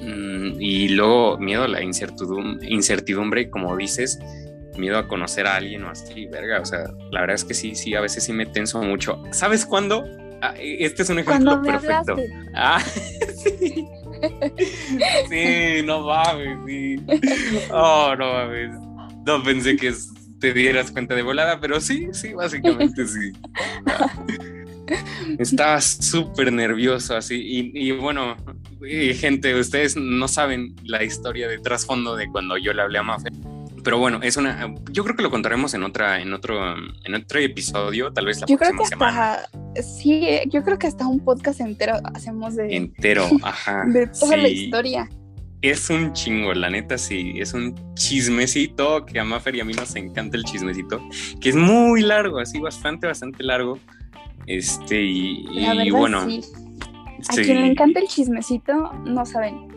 Mm, 0.02 0.60
y 0.60 0.89
luego 0.89 1.38
miedo 1.38 1.63
a 1.63 1.67
la 1.67 1.84
incertidumbre, 1.84 2.67
incertidumbre, 2.67 3.52
como 3.52 3.78
dices, 3.78 4.17
miedo 4.78 4.97
a 4.97 5.08
conocer 5.08 5.45
a 5.47 5.58
alguien 5.58 5.84
o 5.84 5.89
así, 5.89 6.26
verga, 6.26 6.60
o 6.60 6.65
sea, 6.65 6.86
la 7.12 7.21
verdad 7.21 7.36
es 7.36 7.45
que 7.45 7.54
sí, 7.54 7.76
sí, 7.76 7.93
a 7.93 8.02
veces 8.02 8.24
sí 8.24 8.34
me 8.34 8.47
tenso 8.47 8.82
mucho. 8.82 9.21
¿Sabes 9.32 9.65
cuándo? 9.65 10.04
Ah, 10.41 10.56
e, 10.58 10.86
este 10.86 11.04
es 11.04 11.10
un 11.10 11.19
ejemplo 11.19 11.62
perfecto. 11.62 12.15
Ah, 12.56 12.80
sí. 13.43 13.88
sí, 15.30 15.86
no 15.86 16.02
mames, 16.02 16.58
sí. 16.65 16.95
Oh, 17.71 18.15
no 18.17 18.34
mames. 18.34 18.90
No 19.25 19.43
pensé 19.43 19.75
que 19.75 19.93
te 20.39 20.53
dieras 20.53 20.91
cuenta 20.91 21.15
de 21.15 21.21
volada, 21.21 21.60
pero 21.60 21.79
sí, 21.79 22.07
sí, 22.12 22.34
básicamente 22.34 23.07
sí. 23.07 23.31
Estaba 25.39 25.79
súper 25.79 26.51
nervioso 26.51 27.15
así. 27.15 27.71
Y, 27.73 27.91
bueno, 27.91 28.36
gente, 29.15 29.57
ustedes 29.57 29.95
no 29.95 30.27
saben 30.27 30.75
la 30.84 31.03
historia 31.03 31.47
de 31.47 31.60
trasfondo 31.60 32.15
de 32.15 32.29
cuando 32.29 32.57
yo 32.57 32.73
le 32.73 32.81
hablé 32.81 32.99
a 32.99 33.03
Mafe. 33.03 33.29
Pero 33.84 33.97
bueno, 33.97 34.19
es 34.21 34.38
una. 34.38 34.75
Yo 34.91 35.03
creo 35.03 35.15
que 35.15 35.23
lo 35.23 35.31
contaremos 35.31 35.73
en 35.73 35.84
otra, 35.84 36.21
en 36.21 36.34
otro, 36.34 36.75
en 37.03 37.15
otro 37.15 37.39
episodio, 37.39 38.13
tal 38.13 38.27
vez 38.27 38.39
la 38.39 38.45
yo 38.45 38.57
próxima 38.57 38.86
creo 38.86 38.99
que 38.99 39.05
hasta, 39.05 39.49
Sí, 39.81 40.27
yo 40.49 40.63
creo 40.63 40.77
que 40.77 40.86
hasta 40.86 41.07
un 41.07 41.19
podcast 41.19 41.62
entero 41.62 41.95
hacemos 42.13 42.55
de. 42.55 42.75
Entero, 42.75 43.27
ajá. 43.41 43.86
De 43.88 44.05
toda 44.07 44.38
la 44.38 44.49
historia 44.49 45.10
es 45.62 45.89
un 45.89 46.13
chingo, 46.13 46.54
la 46.54 46.69
neta 46.69 46.97
sí, 46.97 47.34
es 47.38 47.54
un 47.54 47.76
chismecito 47.93 49.06
que 49.06 49.19
a 49.19 49.24
Maffer 49.24 49.56
y 49.56 49.60
a 49.60 49.65
mí 49.65 49.74
nos 49.74 49.95
encanta 49.95 50.38
el 50.38 50.43
chismecito, 50.43 51.00
que 51.39 51.50
es 51.50 51.56
muy 51.56 52.02
largo, 52.02 52.39
así 52.39 52.60
bastante, 52.60 53.08
bastante 53.08 53.43
largo. 53.43 53.78
Este, 54.47 55.00
y, 55.02 55.91
bueno. 55.91 56.26
Sí. 56.28 56.41
A 57.30 57.34
quien 57.36 57.62
le 57.62 57.67
encanta 57.67 58.00
el 58.00 58.08
chismecito, 58.08 58.91
no 59.06 59.24
saben, 59.26 59.67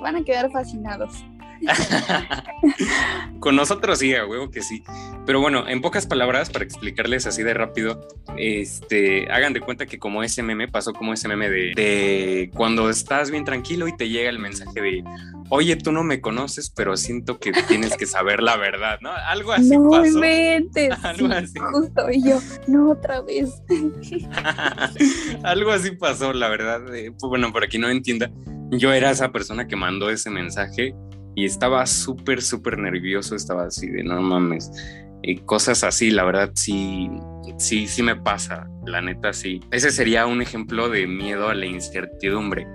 van 0.00 0.16
a 0.16 0.24
quedar 0.24 0.50
fascinados. 0.50 1.22
Con 3.40 3.56
nosotros 3.56 3.98
sí, 3.98 4.14
a 4.14 4.26
huevo 4.26 4.50
que 4.50 4.62
sí. 4.62 4.82
Pero 5.26 5.40
bueno, 5.40 5.68
en 5.68 5.80
pocas 5.80 6.06
palabras, 6.06 6.50
para 6.50 6.64
explicarles 6.64 7.26
así 7.26 7.42
de 7.42 7.54
rápido, 7.54 8.06
este, 8.36 9.30
hagan 9.30 9.52
de 9.52 9.60
cuenta 9.60 9.86
que 9.86 9.98
como 9.98 10.22
ese 10.22 10.42
meme 10.42 10.68
pasó 10.68 10.92
como 10.92 11.12
ese 11.12 11.28
meme 11.28 11.48
de, 11.50 11.72
de 11.74 12.50
cuando 12.54 12.88
estás 12.90 13.30
bien 13.30 13.44
tranquilo 13.44 13.86
y 13.88 13.96
te 13.96 14.08
llega 14.08 14.30
el 14.30 14.38
mensaje 14.38 14.80
de, 14.80 15.04
oye, 15.50 15.76
tú 15.76 15.92
no 15.92 16.02
me 16.04 16.20
conoces, 16.20 16.70
pero 16.70 16.96
siento 16.96 17.38
que 17.38 17.52
tienes 17.68 17.96
que 17.96 18.06
saber 18.06 18.42
la 18.42 18.56
verdad, 18.56 18.98
¿no? 19.02 19.10
Algo 19.12 19.52
así 19.52 19.70
no 19.76 19.90
pasó. 19.90 20.06
inventes. 20.06 20.92
Algo 21.04 21.26
Sí, 21.28 21.32
así. 21.32 21.58
Justo, 21.58 22.10
y 22.10 22.22
yo, 22.28 22.40
no 22.66 22.90
otra 22.92 23.20
vez. 23.22 23.62
Algo 25.42 25.70
así 25.70 25.92
pasó, 25.92 26.32
la 26.32 26.48
verdad. 26.48 26.82
pues 26.86 27.16
bueno, 27.28 27.52
para 27.52 27.66
quien 27.66 27.82
no 27.82 27.88
entienda, 27.90 28.30
yo 28.70 28.92
era 28.92 29.10
esa 29.10 29.30
persona 29.32 29.66
que 29.66 29.76
mandó 29.76 30.10
ese 30.10 30.30
mensaje 30.30 30.94
y 31.34 31.44
estaba 31.44 31.86
súper, 31.86 32.42
súper 32.42 32.78
nervioso. 32.78 33.34
Estaba 33.34 33.64
así 33.64 33.88
de 33.88 34.02
no 34.04 34.20
mames. 34.20 34.70
Y 35.22 35.36
cosas 35.38 35.84
así, 35.84 36.10
la 36.10 36.24
verdad, 36.24 36.50
sí, 36.54 37.08
sí, 37.56 37.86
sí 37.86 38.02
me 38.02 38.14
pasa. 38.14 38.68
La 38.84 39.00
neta, 39.00 39.32
sí. 39.32 39.60
Ese 39.70 39.90
sería 39.90 40.26
un 40.26 40.42
ejemplo 40.42 40.90
de 40.90 41.06
miedo 41.06 41.48
a 41.48 41.54
la 41.54 41.64
incertidumbre. 41.64 42.66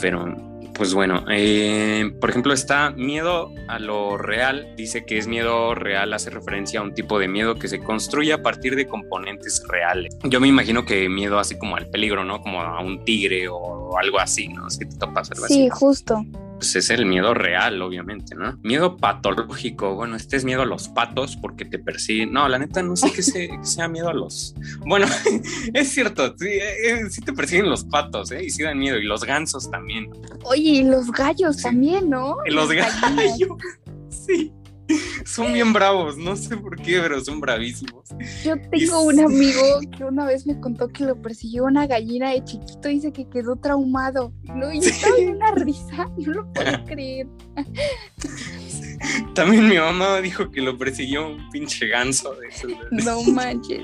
Pero, 0.00 0.36
pues 0.74 0.92
bueno, 0.92 1.24
eh, 1.30 2.12
por 2.20 2.28
ejemplo, 2.28 2.52
está 2.52 2.90
miedo 2.90 3.50
a 3.68 3.78
lo 3.78 4.18
real. 4.18 4.74
Dice 4.76 5.06
que 5.06 5.16
es 5.16 5.26
miedo 5.26 5.74
real, 5.74 6.12
hace 6.12 6.28
referencia 6.28 6.80
a 6.80 6.82
un 6.82 6.92
tipo 6.92 7.18
de 7.18 7.26
miedo 7.26 7.54
que 7.54 7.68
se 7.68 7.78
construye 7.78 8.34
a 8.34 8.42
partir 8.42 8.76
de 8.76 8.86
componentes 8.86 9.62
reales. 9.66 10.14
Yo 10.24 10.40
me 10.40 10.48
imagino 10.48 10.84
que 10.84 11.08
miedo 11.08 11.38
así 11.38 11.56
como 11.56 11.76
al 11.76 11.88
peligro, 11.88 12.22
¿no? 12.22 12.42
Como 12.42 12.60
a 12.60 12.82
un 12.82 13.02
tigre 13.04 13.48
o 13.48 13.96
algo 13.96 14.18
así, 14.18 14.48
¿no? 14.48 14.68
Si 14.68 14.80
te 14.80 14.96
topas 14.96 15.30
Sí, 15.48 15.70
justo. 15.70 16.22
Pues 16.56 16.76
es 16.76 16.88
el 16.90 17.04
miedo 17.04 17.34
real, 17.34 17.82
obviamente, 17.82 18.34
¿no? 18.36 18.58
Miedo 18.62 18.96
patológico. 18.96 19.94
Bueno, 19.96 20.16
este 20.16 20.36
es 20.36 20.44
miedo 20.44 20.62
a 20.62 20.66
los 20.66 20.88
patos 20.88 21.36
porque 21.36 21.64
te 21.64 21.78
persiguen. 21.78 22.32
No, 22.32 22.48
la 22.48 22.58
neta, 22.58 22.82
no 22.82 22.96
sé 22.96 23.12
qué, 23.12 23.22
se- 23.22 23.48
qué 23.48 23.58
sea 23.64 23.88
miedo 23.88 24.08
a 24.08 24.14
los. 24.14 24.54
Bueno, 24.86 25.06
es 25.74 25.88
cierto, 25.90 26.34
sí, 26.38 26.46
eh, 26.48 27.02
sí 27.10 27.20
te 27.20 27.32
persiguen 27.32 27.68
los 27.68 27.84
patos, 27.84 28.30
¿eh? 28.32 28.44
Y 28.44 28.50
sí 28.50 28.62
dan 28.62 28.78
miedo. 28.78 28.96
Y 28.98 29.04
los 29.04 29.24
gansos 29.24 29.70
también. 29.70 30.10
Oye, 30.44 30.62
y 30.62 30.82
los 30.84 31.10
gallos 31.10 31.56
Sí. 31.56 31.62
también, 31.64 32.08
¿no? 32.08 32.36
Los 32.46 32.74
Las 32.74 33.00
gallos. 33.00 33.48
Sí. 34.08 34.52
Son 35.24 35.52
bien 35.52 35.72
bravos, 35.72 36.16
no 36.18 36.36
sé 36.36 36.56
por 36.56 36.76
qué, 36.76 37.00
pero 37.00 37.18
son 37.24 37.40
bravísimos. 37.40 38.10
Yo 38.44 38.54
tengo 38.70 39.02
un 39.02 39.18
amigo 39.24 39.80
que 39.96 40.04
una 40.04 40.26
vez 40.26 40.46
me 40.46 40.60
contó 40.60 40.88
que 40.88 41.04
lo 41.04 41.20
persiguió 41.20 41.64
una 41.64 41.86
gallina 41.86 42.30
de 42.30 42.44
chiquito 42.44 42.88
y 42.90 42.94
dice 42.96 43.12
que 43.12 43.28
quedó 43.28 43.56
traumado. 43.56 44.32
No, 44.44 44.70
y 44.72 44.80
yo 44.80 44.90
estaba 44.90 45.16
en 45.16 45.36
una 45.36 45.52
risa, 45.52 46.10
no 46.18 46.32
lo 46.34 46.52
puedo 46.52 46.84
creer. 46.84 47.26
También 49.34 49.68
mi 49.68 49.76
mamá 49.78 50.20
dijo 50.20 50.50
que 50.50 50.60
lo 50.60 50.76
persiguió 50.78 51.28
un 51.28 51.48
pinche 51.50 51.88
ganso 51.88 52.34
de 52.34 52.48
esos, 52.48 52.68
de- 52.68 53.02
No 53.04 53.22
manches. 53.22 53.82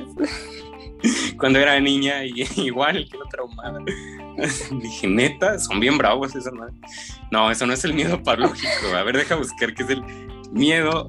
cuando 1.38 1.58
era 1.58 1.80
niña 1.80 2.24
y 2.24 2.44
igual 2.56 3.08
que 3.10 3.16
lo 3.16 3.24
traumada. 3.26 3.80
Dije, 4.80 5.06
neta, 5.08 5.58
son 5.58 5.80
bien 5.80 5.98
bravos 5.98 6.34
esas 6.36 6.52
madres. 6.52 6.76
No, 7.30 7.50
eso 7.50 7.66
no 7.66 7.72
es 7.72 7.84
el 7.84 7.94
miedo 7.94 8.22
patológico. 8.22 8.68
A 8.96 9.02
ver, 9.02 9.16
deja 9.16 9.34
buscar 9.36 9.74
qué 9.74 9.82
es 9.82 9.90
el 9.90 10.02
miedo 10.52 11.06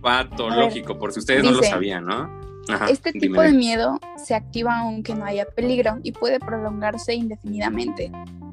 patológico, 0.00 0.98
por 0.98 1.12
si 1.12 1.20
ustedes 1.20 1.44
no 1.44 1.52
lo 1.52 1.62
sabían, 1.62 2.04
¿no? 2.04 2.38
Ajá, 2.68 2.90
Este 2.90 3.12
dime, 3.12 3.28
tipo 3.28 3.40
de 3.40 3.52
miedo 3.52 3.98
se 4.16 4.34
activa 4.34 4.78
aunque 4.80 5.14
no 5.14 5.24
haya 5.24 5.46
peligro 5.46 5.98
y 6.02 6.12
puede 6.12 6.38
prolongarse 6.38 7.14
indefinidamente. 7.14 8.12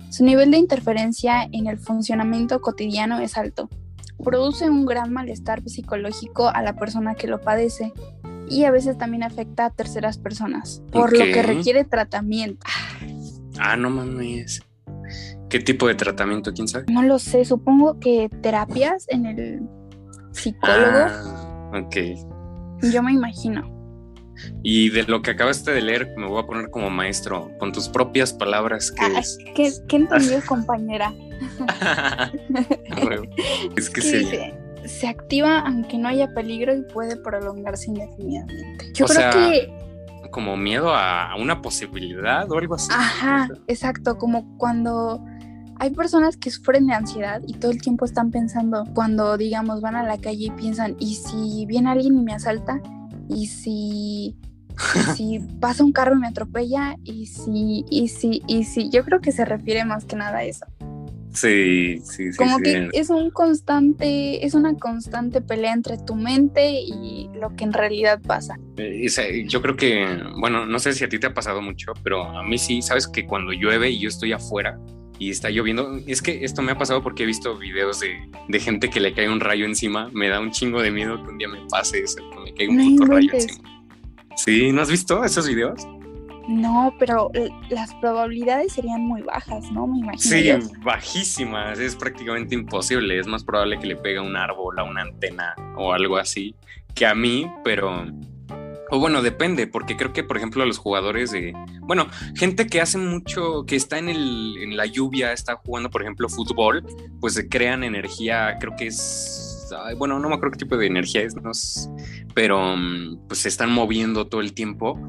Su 0.09 0.23
nivel 0.23 0.51
de 0.51 0.57
interferencia 0.57 1.43
en 1.51 1.67
el 1.67 1.77
funcionamiento 1.77 2.61
cotidiano 2.61 3.19
es 3.19 3.37
alto. 3.37 3.69
Produce 4.23 4.69
un 4.69 4.85
gran 4.85 5.11
malestar 5.11 5.61
psicológico 5.67 6.47
a 6.47 6.61
la 6.61 6.77
persona 6.77 7.15
que 7.15 7.27
lo 7.27 7.41
padece 7.41 7.91
y 8.49 8.63
a 8.63 8.71
veces 8.71 8.97
también 8.97 9.23
afecta 9.23 9.65
a 9.65 9.69
terceras 9.71 10.17
personas, 10.17 10.81
por 10.91 11.11
lo 11.11 11.25
que 11.25 11.43
requiere 11.43 11.83
tratamiento. 11.83 12.65
Ah, 13.59 13.75
no 13.75 13.89
mames. 13.89 14.63
¿Qué 15.49 15.59
tipo 15.59 15.87
de 15.87 15.95
tratamiento? 15.95 16.53
¿Quién 16.53 16.67
sabe? 16.67 16.85
No 16.91 17.03
lo 17.03 17.19
sé, 17.19 17.43
supongo 17.45 17.99
que 17.99 18.29
terapias 18.41 19.05
en 19.09 19.25
el 19.25 19.61
psicólogo, 20.35 20.97
Ah, 21.07 21.71
ok. 21.81 21.95
yo 22.91 23.01
me 23.03 23.13
imagino. 23.13 23.73
Y 24.63 24.89
de 24.89 25.03
lo 25.03 25.21
que 25.21 25.31
acabaste 25.31 25.71
de 25.71 25.81
leer, 25.81 26.13
me 26.17 26.27
voy 26.27 26.43
a 26.43 26.45
poner 26.45 26.69
como 26.69 26.89
maestro, 26.89 27.49
con 27.57 27.71
tus 27.71 27.87
propias 27.87 28.33
palabras, 28.33 28.91
¿qué 28.91 29.05
Ah, 29.05 29.19
es? 29.19 29.37
¿Qué, 29.55 29.71
qué 29.87 29.95
entendió, 29.95 30.39
compañera? 30.45 31.13
es 33.77 33.89
que 33.89 34.01
sí. 34.01 34.17
dice, 34.19 34.53
se 34.85 35.07
activa 35.07 35.59
aunque 35.59 35.97
no 35.97 36.07
haya 36.09 36.33
peligro 36.33 36.75
y 36.75 36.81
puede 36.93 37.15
prolongarse 37.17 37.89
indefinidamente. 37.89 38.91
Yo 38.93 39.05
O 39.05 39.07
creo 39.07 39.19
sea, 39.21 39.31
que, 39.31 39.73
como 40.31 40.57
miedo 40.57 40.93
a, 40.93 41.31
a 41.31 41.35
una 41.37 41.61
posibilidad 41.61 42.49
o 42.51 42.57
algo 42.57 42.75
así. 42.75 42.89
ajá, 42.91 43.47
exacto, 43.67 44.17
como 44.17 44.57
cuando 44.57 45.23
hay 45.79 45.89
personas 45.91 46.37
que 46.37 46.51
sufren 46.51 46.87
de 46.87 46.93
ansiedad 46.93 47.41
y 47.45 47.53
todo 47.53 47.71
el 47.71 47.81
tiempo 47.81 48.05
están 48.05 48.31
pensando, 48.31 48.85
cuando 48.93 49.37
digamos 49.37 49.81
van 49.81 49.95
a 49.95 50.03
la 50.03 50.17
calle 50.17 50.45
y 50.45 50.51
piensan, 50.51 50.95
¿y 50.99 51.15
si 51.15 51.65
viene 51.65 51.89
alguien 51.89 52.17
y 52.17 52.21
me 52.21 52.33
asalta? 52.33 52.81
¿Y 53.29 53.47
si, 53.47 54.35
y 54.35 54.35
si 55.15 55.39
pasa 55.59 55.83
un 55.83 55.91
carro 55.91 56.15
y 56.15 56.19
me 56.19 56.27
atropella? 56.27 56.95
¿Y 57.03 57.25
si, 57.27 57.85
y 57.89 58.07
si, 58.07 58.41
y 58.47 58.63
si? 58.63 58.89
Yo 58.89 59.03
creo 59.03 59.19
que 59.21 59.31
se 59.31 59.45
refiere 59.45 59.83
más 59.85 60.05
que 60.05 60.15
nada 60.15 60.37
a 60.37 60.43
eso. 60.43 60.65
Sí, 61.33 61.99
sí, 62.05 62.31
sí. 62.31 62.37
Como 62.37 62.57
sí. 62.59 62.63
que 62.63 62.89
es 62.93 63.09
un 63.09 63.29
constante, 63.29 64.45
es 64.45 64.53
una 64.53 64.73
constante 64.75 65.41
pelea 65.41 65.73
entre 65.73 65.97
tu 65.97 66.15
mente 66.15 66.71
y 66.71 67.29
lo 67.33 67.53
que 67.57 67.65
en 67.65 67.73
realidad 67.73 68.21
pasa. 68.25 68.57
Eh, 68.77 69.45
yo 69.45 69.61
creo 69.61 69.75
que, 69.75 70.17
bueno, 70.39 70.65
no 70.65 70.79
sé 70.79 70.93
si 70.93 71.03
a 71.03 71.09
ti 71.09 71.19
te 71.19 71.27
ha 71.27 71.33
pasado 71.33 71.61
mucho, 71.61 71.91
pero 72.03 72.23
a 72.23 72.41
mí 72.41 72.57
sí, 72.57 72.81
sabes 72.81 73.05
que 73.05 73.25
cuando 73.25 73.51
llueve 73.51 73.89
y 73.89 73.99
yo 73.99 74.07
estoy 74.07 74.31
afuera 74.31 74.79
y 75.19 75.29
está 75.29 75.49
lloviendo, 75.49 75.99
es 76.07 76.21
que 76.21 76.43
esto 76.43 76.61
me 76.61 76.71
ha 76.71 76.77
pasado 76.77 77.01
porque 77.01 77.23
he 77.23 77.25
visto 77.25 77.57
videos 77.57 77.99
de, 77.99 78.17
de 78.47 78.59
gente 78.59 78.89
que 78.89 78.99
le 78.99 79.13
cae 79.13 79.29
un 79.29 79.39
rayo 79.39 79.65
encima, 79.65 80.09
me 80.13 80.29
da 80.29 80.39
un 80.39 80.51
chingo 80.51 80.81
de 80.81 80.91
miedo 80.91 81.21
que 81.23 81.29
un 81.29 81.37
día 81.37 81.47
me 81.47 81.59
pase 81.69 81.99
eso, 81.99 82.17
que 82.31 82.39
me 82.39 82.53
caiga 82.53 82.71
un 82.71 82.77
No 82.77 82.97
puto 82.97 83.11
rayo 83.13 83.29
encima. 83.33 83.85
Sí, 84.35 84.71
¿no 84.71 84.81
has 84.81 84.91
visto 84.91 85.23
esos 85.23 85.47
videos? 85.47 85.87
No, 86.47 86.93
pero 86.99 87.31
las 87.69 87.93
probabilidades 87.95 88.73
serían 88.73 89.01
muy 89.01 89.21
bajas, 89.23 89.71
¿no? 89.71 89.87
Me 89.87 89.99
imagino. 89.99 90.61
Sí, 90.61 90.75
bajísimas, 90.83 91.79
es 91.79 91.95
prácticamente 91.95 92.53
imposible, 92.53 93.17
es 93.17 93.25
más 93.25 93.43
probable 93.43 93.79
que 93.79 93.87
le 93.87 93.95
pegue 93.95 94.17
a 94.17 94.21
un 94.21 94.35
árbol, 94.35 94.77
a 94.77 94.83
una 94.83 95.01
antena 95.01 95.55
o 95.75 95.91
algo 95.91 96.17
así 96.17 96.55
que 96.95 97.05
a 97.05 97.13
mí, 97.13 97.51
pero... 97.63 98.07
O 98.91 98.99
bueno, 98.99 99.21
depende, 99.21 99.67
porque 99.67 99.97
creo 99.97 100.13
que, 100.13 100.23
por 100.23 100.37
ejemplo, 100.37 100.65
los 100.65 100.77
jugadores 100.77 101.31
de... 101.31 101.53
Bueno, 101.81 102.07
gente 102.35 102.67
que 102.67 102.81
hace 102.81 102.97
mucho, 102.97 103.65
que 103.65 103.75
está 103.75 103.97
en, 103.97 104.09
el, 104.09 104.57
en 104.61 104.77
la 104.77 104.85
lluvia, 104.85 105.33
está 105.33 105.55
jugando, 105.55 105.89
por 105.89 106.01
ejemplo, 106.01 106.29
fútbol, 106.29 106.85
pues 107.19 107.33
se 107.33 107.49
crean 107.49 107.83
energía, 107.83 108.57
creo 108.59 108.75
que 108.77 108.87
es... 108.87 109.67
bueno, 109.97 110.19
no 110.19 110.29
me 110.29 110.35
acuerdo 110.35 110.53
qué 110.53 110.65
tipo 110.65 110.77
de 110.77 110.87
energía 110.87 111.21
es, 111.21 111.35
no 111.35 111.53
sé, 111.53 111.89
pero 112.35 112.75
mm, 112.77 113.27
pues 113.27 113.39
se 113.39 113.49
están 113.49 113.71
moviendo 113.71 114.27
todo 114.27 114.41
el 114.41 114.53
tiempo. 114.53 114.99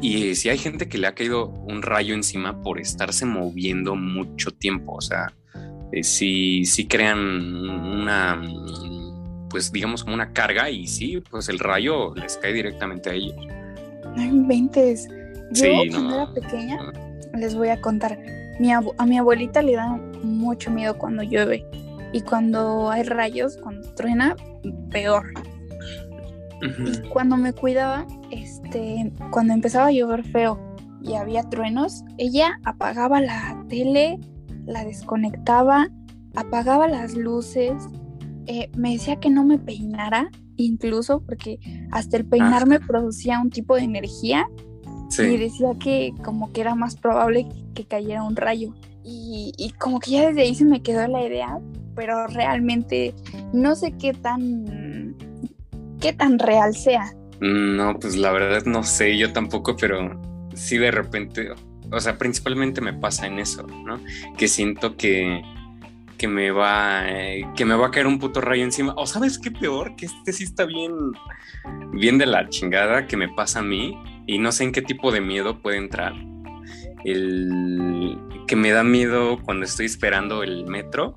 Y 0.00 0.34
si 0.34 0.50
hay 0.50 0.58
gente 0.58 0.88
que 0.88 0.98
le 0.98 1.06
ha 1.06 1.14
caído 1.14 1.48
un 1.48 1.82
rayo 1.82 2.14
encima 2.14 2.60
por 2.62 2.78
estarse 2.78 3.24
moviendo 3.24 3.96
mucho 3.96 4.50
tiempo, 4.50 4.96
o 4.96 5.00
sea, 5.00 5.32
eh, 5.92 6.02
si, 6.02 6.64
si 6.64 6.86
crean 6.86 7.18
una, 7.18 8.42
pues 9.54 9.70
digamos 9.70 10.02
como 10.02 10.14
una 10.16 10.32
carga 10.32 10.68
y 10.68 10.88
sí, 10.88 11.22
pues 11.30 11.48
el 11.48 11.60
rayo 11.60 12.12
les 12.16 12.36
cae 12.38 12.52
directamente 12.52 13.10
a 13.10 13.12
ellos. 13.12 13.36
No 14.16 14.20
inventes. 14.20 15.06
Yo 15.52 15.66
Sí, 15.66 15.70
cuando 15.92 16.00
no. 16.00 16.14
era 16.16 16.34
pequeña, 16.34 16.78
les 17.38 17.54
voy 17.54 17.68
a 17.68 17.80
contar. 17.80 18.18
Mi 18.58 18.72
a 18.72 18.80
mi 18.80 19.16
abuelita 19.16 19.62
le 19.62 19.74
da 19.76 19.90
mucho 20.24 20.72
miedo 20.72 20.98
cuando 20.98 21.22
llueve. 21.22 21.64
Y 22.12 22.22
cuando 22.22 22.90
hay 22.90 23.04
rayos, 23.04 23.56
cuando 23.58 23.88
truena, 23.94 24.34
peor. 24.90 25.32
Y 26.60 27.08
cuando 27.10 27.36
me 27.36 27.52
cuidaba, 27.52 28.08
este, 28.32 29.12
cuando 29.30 29.52
empezaba 29.52 29.86
a 29.86 29.92
llover 29.92 30.24
feo 30.24 30.58
y 31.00 31.14
había 31.14 31.44
truenos, 31.44 32.02
ella 32.18 32.58
apagaba 32.64 33.20
la 33.20 33.64
tele, 33.68 34.18
la 34.66 34.84
desconectaba, 34.84 35.90
apagaba 36.34 36.88
las 36.88 37.14
luces, 37.14 37.72
eh, 38.46 38.70
me 38.76 38.92
decía 38.92 39.16
que 39.16 39.30
no 39.30 39.44
me 39.44 39.58
peinara, 39.58 40.30
incluso 40.56 41.20
porque 41.20 41.58
hasta 41.90 42.16
el 42.16 42.26
peinarme 42.26 42.80
producía 42.80 43.40
un 43.40 43.50
tipo 43.50 43.76
de 43.76 43.82
energía 43.82 44.46
y 45.10 45.10
Sí, 45.10 45.36
decía 45.36 45.68
que 45.78 46.12
como 46.24 46.52
que 46.52 46.60
era 46.62 46.74
más 46.74 46.96
probable 46.96 47.46
que 47.74 47.84
cayera 47.84 48.22
un 48.22 48.36
rayo. 48.36 48.74
Y, 49.04 49.52
y 49.58 49.70
como 49.72 50.00
que 50.00 50.12
ya 50.12 50.28
desde 50.28 50.42
ahí 50.42 50.54
se 50.54 50.64
me 50.64 50.82
quedó 50.82 51.06
la 51.06 51.26
idea, 51.26 51.58
pero 51.94 52.26
realmente 52.26 53.14
no 53.52 53.74
sé 53.76 53.92
qué 53.92 54.12
tan 54.12 55.14
qué 56.00 56.12
tan 56.12 56.38
real 56.38 56.74
sea. 56.74 57.14
no, 57.40 57.98
pues 57.98 58.16
la 58.16 58.32
verdad 58.32 58.64
no 58.66 58.82
sé, 58.82 59.16
yo 59.16 59.32
tampoco, 59.32 59.76
pero 59.76 60.20
sí 60.54 60.78
de 60.78 60.90
repente, 60.90 61.48
o 61.90 62.00
sea, 62.00 62.18
principalmente 62.18 62.80
me 62.80 62.92
pasa 62.92 63.26
en 63.26 63.38
eso, 63.38 63.66
¿no? 63.66 64.00
Que 64.36 64.48
siento 64.48 64.96
que, 64.96 65.42
que 66.16 66.28
me 66.28 66.50
va 66.50 67.08
eh, 67.08 67.46
que 67.56 67.64
me 67.64 67.74
va 67.74 67.88
a 67.88 67.90
caer 67.90 68.06
un 68.06 68.18
puto 68.18 68.40
rayo 68.40 68.64
encima. 68.64 68.94
O 68.96 69.06
sabes 69.06 69.38
qué 69.38 69.50
peor, 69.50 69.96
que 69.96 70.06
este 70.06 70.32
sí 70.32 70.44
está 70.44 70.64
bien 70.64 70.92
bien 71.92 72.18
de 72.18 72.26
la 72.26 72.48
chingada 72.48 73.06
que 73.06 73.16
me 73.16 73.28
pasa 73.28 73.60
a 73.60 73.62
mí 73.62 73.96
y 74.26 74.38
no 74.38 74.52
sé 74.52 74.64
en 74.64 74.72
qué 74.72 74.82
tipo 74.82 75.12
de 75.12 75.20
miedo 75.20 75.60
puede 75.60 75.78
entrar. 75.78 76.12
El 77.04 78.18
que 78.46 78.56
me 78.56 78.70
da 78.70 78.82
miedo 78.82 79.38
cuando 79.42 79.64
estoy 79.64 79.86
esperando 79.86 80.42
el 80.42 80.66
metro. 80.66 81.16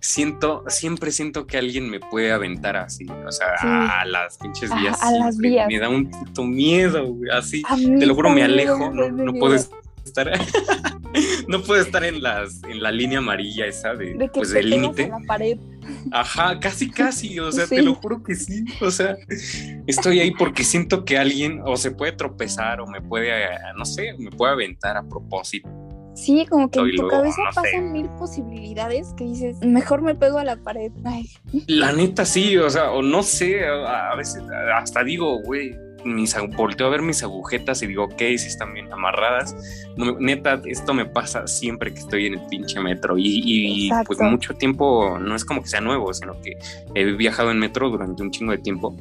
Siento, 0.00 0.64
siempre 0.68 1.10
siento 1.10 1.46
que 1.46 1.56
alguien 1.56 1.88
me 1.88 2.00
puede 2.00 2.32
aventar 2.32 2.76
así, 2.76 3.06
o 3.26 3.32
sea, 3.32 4.00
a 4.00 4.04
las 4.04 4.36
pinches 4.36 4.70
vías. 4.74 5.02
A, 5.02 5.10
las 5.12 5.38
vías. 5.38 5.68
Me 5.68 5.78
da 5.78 5.88
un 5.88 6.10
puto 6.10 6.44
miedo, 6.44 7.16
así. 7.32 7.62
Te 7.98 8.04
lo 8.04 8.14
juro, 8.14 8.28
me 8.28 8.42
alejo, 8.42 8.90
no, 8.92 9.10
no 9.10 9.32
puedes 9.32 9.70
estar 10.04 10.30
no 11.50 11.62
puede 11.62 11.82
estar 11.82 12.04
en 12.04 12.22
las 12.22 12.62
en 12.62 12.80
la 12.80 12.92
línea 12.92 13.18
amarilla 13.18 13.66
esa 13.66 13.94
de, 13.94 14.14
de 14.14 14.28
pues 14.28 14.52
del 14.52 14.70
límite. 14.70 15.10
Ajá, 16.12 16.60
casi 16.60 16.88
casi, 16.88 17.40
o 17.40 17.50
sea, 17.50 17.66
te 17.66 17.82
lo 17.82 17.94
juro 17.96 18.22
que 18.22 18.36
sí, 18.36 18.64
o 18.80 18.90
sea, 18.90 19.16
estoy 19.86 20.20
ahí 20.20 20.30
porque 20.30 20.62
siento 20.62 21.04
que 21.04 21.18
alguien 21.18 21.60
o 21.64 21.76
se 21.76 21.90
puede 21.90 22.12
tropezar 22.12 22.80
o 22.80 22.86
me 22.86 23.00
puede 23.00 23.32
no 23.76 23.84
sé, 23.84 24.14
me 24.18 24.30
puede 24.30 24.52
aventar 24.52 24.96
a 24.96 25.02
propósito. 25.02 25.68
Sí, 26.14 26.46
como 26.48 26.70
que 26.70 26.78
en 26.78 26.96
tu 26.96 27.08
cabeza 27.08 27.40
pasan 27.54 27.92
mil 27.92 28.08
posibilidades 28.10 29.12
que 29.16 29.24
dices, 29.24 29.58
mejor 29.64 30.02
me 30.02 30.14
pego 30.14 30.38
a 30.38 30.44
la 30.44 30.56
pared. 30.56 30.92
La 31.66 31.92
neta 31.92 32.24
sí, 32.24 32.56
o 32.58 32.70
sea, 32.70 32.92
o 32.92 33.02
no 33.02 33.22
sé, 33.22 33.64
a 33.66 34.14
veces 34.16 34.42
hasta 34.74 35.02
digo, 35.02 35.40
güey, 35.42 35.74
mis, 36.04 36.36
volteo 36.56 36.86
a 36.86 36.90
ver 36.90 37.02
mis 37.02 37.22
agujetas 37.22 37.82
y 37.82 37.86
digo, 37.86 38.04
ok, 38.04 38.18
si 38.18 38.46
están 38.46 38.74
bien 38.74 38.92
amarradas. 38.92 39.54
neta, 40.18 40.60
esto 40.64 40.94
me 40.94 41.06
pasa 41.06 41.46
siempre 41.46 41.92
que 41.92 42.00
estoy 42.00 42.26
en 42.26 42.34
el 42.34 42.46
pinche 42.46 42.80
metro 42.80 43.16
y, 43.18 43.90
pues 44.06 44.20
mucho 44.20 44.54
tiempo, 44.54 45.18
no 45.18 45.34
es 45.34 45.44
como 45.44 45.62
que 45.62 45.68
sea 45.68 45.80
nuevo, 45.80 46.12
sino 46.14 46.40
que 46.40 46.58
he 46.94 47.04
viajado 47.12 47.50
en 47.50 47.58
metro 47.58 47.90
durante 47.90 48.22
un 48.22 48.30
chingo 48.30 48.52
de 48.52 48.58
tiempo 48.58 48.96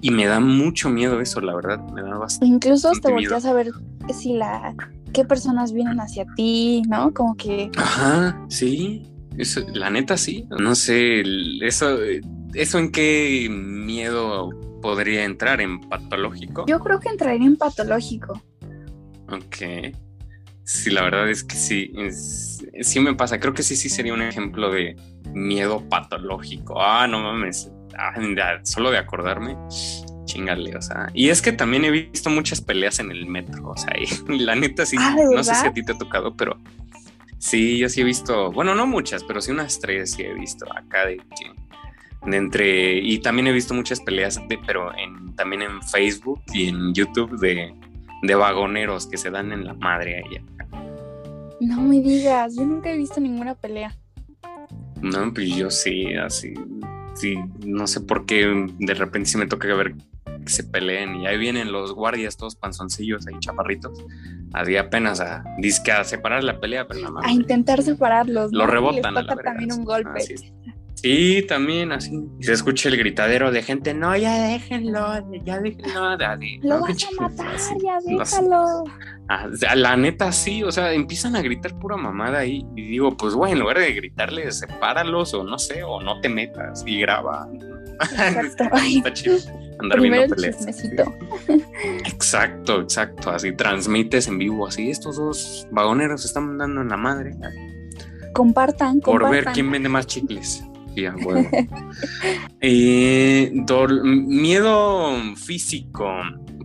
y 0.00 0.10
me 0.10 0.26
da 0.26 0.40
mucho 0.40 0.88
miedo 0.88 1.20
eso, 1.20 1.40
la 1.40 1.54
verdad, 1.54 1.78
me 1.92 2.02
da 2.02 2.16
bastante. 2.16 2.46
Incluso 2.46 2.92
te 2.92 3.10
volteas 3.10 3.44
a 3.44 3.52
ver 3.52 3.70
si 4.12 4.34
la, 4.34 4.74
qué 5.12 5.24
personas 5.24 5.72
vienen 5.72 6.00
hacia 6.00 6.26
ti, 6.36 6.82
¿no? 6.88 7.12
Como 7.12 7.36
que... 7.36 7.70
Ajá, 7.76 8.40
sí. 8.48 9.02
Eso, 9.36 9.60
la 9.72 9.88
neta 9.88 10.16
sí, 10.16 10.46
no 10.58 10.74
sé, 10.74 11.22
eso, 11.60 11.96
eso 12.54 12.78
en 12.78 12.90
qué 12.90 13.48
miedo 13.48 14.50
podría 14.80 15.24
entrar 15.24 15.60
en 15.60 15.80
patológico. 15.80 16.64
Yo 16.66 16.78
creo 16.80 17.00
que 17.00 17.08
entraría 17.08 17.46
en 17.46 17.56
patológico. 17.56 18.40
Ok. 19.28 19.94
Sí, 20.64 20.90
la 20.90 21.02
verdad 21.02 21.30
es 21.30 21.44
que 21.44 21.56
sí, 21.56 21.92
sí 22.82 23.00
me 23.00 23.14
pasa. 23.14 23.40
Creo 23.40 23.54
que 23.54 23.62
sí, 23.62 23.74
sí 23.74 23.88
sería 23.88 24.12
un 24.12 24.22
ejemplo 24.22 24.70
de 24.70 24.96
miedo 25.32 25.88
patológico. 25.88 26.80
Ah, 26.80 27.06
no 27.06 27.20
mames. 27.20 27.70
Ah, 27.98 28.14
solo 28.62 28.90
de 28.90 28.98
acordarme, 28.98 29.56
chingale, 30.24 30.76
o 30.76 30.82
sea. 30.82 31.08
Y 31.14 31.30
es 31.30 31.42
que 31.42 31.52
también 31.52 31.84
he 31.84 31.90
visto 31.90 32.30
muchas 32.30 32.60
peleas 32.60 33.00
en 33.00 33.10
el 33.10 33.26
metro, 33.26 33.70
o 33.70 33.76
sea, 33.76 33.92
y 34.28 34.38
la 34.38 34.54
neta 34.54 34.86
sí, 34.86 34.96
ah, 35.00 35.16
no 35.34 35.42
sé 35.42 35.54
si 35.54 35.66
a 35.66 35.72
ti 35.72 35.82
te 35.82 35.92
ha 35.92 35.98
tocado, 35.98 36.36
pero 36.36 36.58
sí, 37.38 37.78
yo 37.78 37.88
sí 37.88 38.02
he 38.02 38.04
visto, 38.04 38.52
bueno, 38.52 38.74
no 38.74 38.86
muchas, 38.86 39.24
pero 39.24 39.40
sí 39.40 39.50
unas 39.50 39.80
tres 39.80 40.12
sí 40.12 40.22
he 40.22 40.34
visto 40.34 40.66
acá 40.72 41.06
de 41.06 41.16
que 41.16 41.50
entre 42.26 42.98
y 42.98 43.18
también 43.18 43.46
he 43.46 43.52
visto 43.52 43.74
muchas 43.74 44.00
peleas 44.00 44.40
de, 44.48 44.58
pero 44.66 44.96
en, 44.96 45.34
también 45.36 45.62
en 45.62 45.82
Facebook 45.82 46.42
y 46.52 46.68
en 46.68 46.92
YouTube 46.92 47.38
de, 47.38 47.74
de 48.22 48.34
vagoneros 48.34 49.06
que 49.06 49.16
se 49.16 49.30
dan 49.30 49.52
en 49.52 49.64
la 49.64 49.74
madre 49.74 50.24
allá. 50.24 50.42
No 51.60 51.80
me 51.82 52.00
digas, 52.00 52.56
yo 52.56 52.64
nunca 52.64 52.90
he 52.90 52.96
visto 52.96 53.20
ninguna 53.20 53.54
pelea. 53.54 53.96
No, 55.00 55.32
pues 55.32 55.54
yo 55.54 55.70
sí, 55.70 56.14
así, 56.14 56.54
sí, 57.14 57.36
no 57.64 57.86
sé 57.86 58.00
por 58.00 58.26
qué 58.26 58.66
de 58.78 58.94
repente 58.94 59.28
sí 59.28 59.38
me 59.38 59.46
toca 59.46 59.72
ver 59.74 59.94
que 60.44 60.52
se 60.52 60.64
peleen 60.64 61.16
y 61.16 61.26
ahí 61.26 61.38
vienen 61.38 61.72
los 61.72 61.92
guardias 61.92 62.36
todos 62.36 62.56
panzoncillos 62.56 63.26
ahí 63.26 63.34
chaparritos, 63.38 64.04
así 64.52 64.76
apenas 64.76 65.20
a, 65.20 65.44
disque 65.58 65.92
a 65.92 66.04
separar 66.04 66.42
la 66.42 66.60
pelea, 66.60 66.86
pero 66.86 67.00
nada 67.00 67.12
más. 67.12 67.26
A 67.26 67.32
intentar 67.32 67.82
separarlos. 67.82 68.52
Lo 68.52 68.66
rebotan. 68.66 69.14
Les 69.14 69.26
también 69.26 69.72
un 69.72 69.84
golpe. 69.84 70.20
Sí, 71.00 71.44
también 71.46 71.92
así. 71.92 72.10
Se 72.40 72.52
escucha 72.52 72.88
el 72.88 72.96
gritadero 72.96 73.52
de 73.52 73.62
gente, 73.62 73.94
no, 73.94 74.16
ya 74.16 74.48
déjenlo, 74.48 75.30
ya 75.44 75.60
déjenlo. 75.60 76.16
Lo 76.62 76.80
vas 76.80 77.04
a 77.04 77.22
matar, 77.22 77.56
ya 77.82 77.98
déjalo. 78.04 78.84
Ah, 79.28 79.46
la 79.76 79.96
neta 79.96 80.32
sí, 80.32 80.64
o 80.64 80.72
sea, 80.72 80.92
empiezan 80.92 81.36
a 81.36 81.42
gritar 81.42 81.78
pura 81.78 81.96
mamada 81.96 82.38
ahí 82.38 82.66
y 82.74 82.82
digo, 82.82 83.16
pues 83.16 83.34
güey, 83.34 83.52
en 83.52 83.60
lugar 83.60 83.78
de 83.78 83.92
gritarle, 83.92 84.50
sepáralos 84.50 85.34
o 85.34 85.44
no 85.44 85.58
sé, 85.58 85.84
o 85.84 86.00
no 86.00 86.20
te 86.20 86.28
metas 86.28 86.82
y 86.84 87.00
graba. 87.00 87.48
Exacto. 88.00 88.64
Está 88.74 89.12
chido. 89.12 89.36
Andar 89.80 90.00
Primero 90.00 90.34
viendo 90.34 90.36
peleas. 90.36 90.84
Exacto, 92.06 92.80
exacto. 92.80 93.30
Así 93.30 93.52
transmites 93.52 94.26
en 94.26 94.38
vivo, 94.38 94.66
así 94.66 94.90
estos 94.90 95.16
dos 95.16 95.68
vagoneros 95.70 96.24
están 96.24 96.58
dando 96.58 96.80
en 96.80 96.88
la 96.88 96.96
madre. 96.96 97.36
Compartan, 98.32 99.00
compartan. 99.00 99.02
Por 99.02 99.30
ver 99.30 99.44
quién 99.52 99.70
vende 99.70 99.88
más 99.88 100.06
chicles. 100.06 100.64
Eh, 102.60 103.52
miedo 104.02 105.12
físico. 105.36 106.10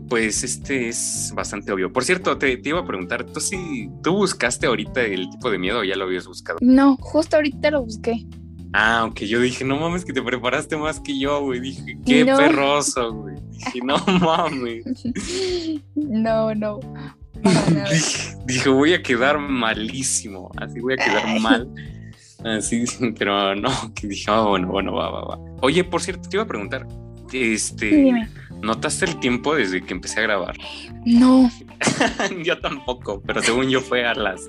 Pues 0.10 0.44
este 0.44 0.90
es 0.90 1.32
bastante 1.36 1.72
obvio. 1.72 1.92
Por 1.94 2.04
cierto, 2.04 2.38
te, 2.38 2.60
iba 2.64 2.80
a 2.80 2.86
preguntar, 2.86 3.26
¿tú 3.26 3.40
sí, 3.40 3.90
tú 4.02 4.14
buscaste 4.18 4.68
ahorita 4.68 5.02
el 5.02 5.30
tipo 5.30 5.50
de 5.50 5.58
miedo 5.60 5.80
o 5.80 5.84
ya 5.84 5.96
lo 5.96 6.06
habías 6.06 6.28
buscado? 6.28 6.60
No, 6.62 6.98
justo 6.98 7.36
ahorita 7.38 7.72
lo 7.72 7.84
busqué. 7.84 8.26
Ah, 8.74 9.00
aunque 9.00 9.28
yo 9.28 9.40
dije, 9.40 9.64
no 9.64 9.78
mames, 9.78 10.04
que 10.04 10.14
te 10.14 10.22
preparaste 10.22 10.76
más 10.78 11.00
que 11.00 11.18
yo, 11.18 11.42
güey. 11.42 11.60
Dije, 11.60 11.98
qué 12.06 12.26
perroso, 12.26 13.14
güey. 13.14 13.36
Dije, 13.52 13.82
no 13.84 13.98
mames. 14.20 14.84
No, 15.96 16.56
no. 16.56 16.80
Dije, 17.92 18.38
dije, 18.46 18.70
voy 18.70 18.94
a 18.94 19.04
quedar 19.04 19.38
malísimo. 19.38 20.50
Así 20.58 20.80
voy 20.80 20.94
a 20.94 20.98
quedar 20.98 21.40
mal. 21.40 21.70
Así, 22.44 22.86
pero 23.18 23.56
no, 23.56 23.70
que 23.96 24.08
dije, 24.08 24.26
ah, 24.30 24.41
bueno, 24.41 24.68
bueno, 24.68 24.94
va, 24.94 25.10
va, 25.10 25.26
va. 25.26 25.39
Oye, 25.62 25.84
por 25.84 26.02
cierto, 26.02 26.30
te 26.30 26.38
iba 26.38 26.44
a 26.44 26.48
preguntar, 26.48 26.88
este, 27.32 28.14
¿notaste 28.62 29.06
el 29.06 29.20
tiempo 29.20 29.56
desde 29.56 29.82
que 29.84 29.94
empecé 29.94 30.20
a 30.20 30.24
grabar? 30.24 30.56
No. 31.06 31.50
yo 32.44 32.60
tampoco, 32.60 33.22
pero 33.26 33.41
según 33.41 33.70
yo 33.70 33.82
fue 33.82 34.06
a 34.06 34.14
las 34.14 34.48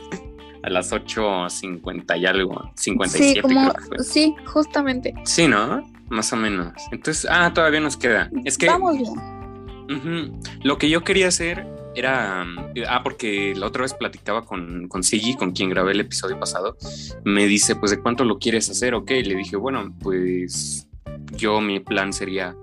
a 0.62 0.70
las 0.70 0.92
8.50 0.92 2.18
y 2.18 2.24
algo, 2.24 2.70
57 2.74 3.34
sí, 3.34 3.40
como, 3.42 3.72
Sí, 4.03 4.34
justamente. 4.47 5.12
Sí, 5.24 5.47
¿no? 5.47 5.86
Más 6.09 6.32
o 6.32 6.36
menos. 6.36 6.72
Entonces, 6.90 7.26
ah, 7.30 7.53
todavía 7.53 7.80
nos 7.80 7.99
queda. 7.99 8.30
Es 8.47 8.57
que... 8.57 8.66
Vamos 8.68 8.97
bien. 8.97 10.40
Lo 10.62 10.78
que 10.78 10.88
yo 10.88 11.05
quería 11.05 11.28
hacer 11.28 11.66
era, 11.95 12.45
ah, 12.88 13.03
porque 13.03 13.55
la 13.57 13.66
otra 13.66 13.82
vez 13.82 13.95
platicaba 13.95 14.45
con, 14.45 14.88
con 14.88 15.03
Sigi, 15.03 15.36
con 15.36 15.53
quien 15.53 15.70
grabé 15.70 15.92
el 15.92 16.01
episodio 16.01 16.38
pasado, 16.38 16.76
me 17.24 17.47
dice, 17.47 17.76
pues, 17.76 17.90
¿de 17.90 18.01
cuánto 18.01 18.24
lo 18.24 18.38
quieres 18.38 18.68
hacer? 18.68 18.95
Ok, 18.95 19.11
le 19.11 19.34
dije, 19.34 19.57
bueno, 19.57 19.95
pues 20.01 20.88
yo 21.36 21.61
mi 21.61 21.80
plan 21.80 22.12
sería 22.12 22.57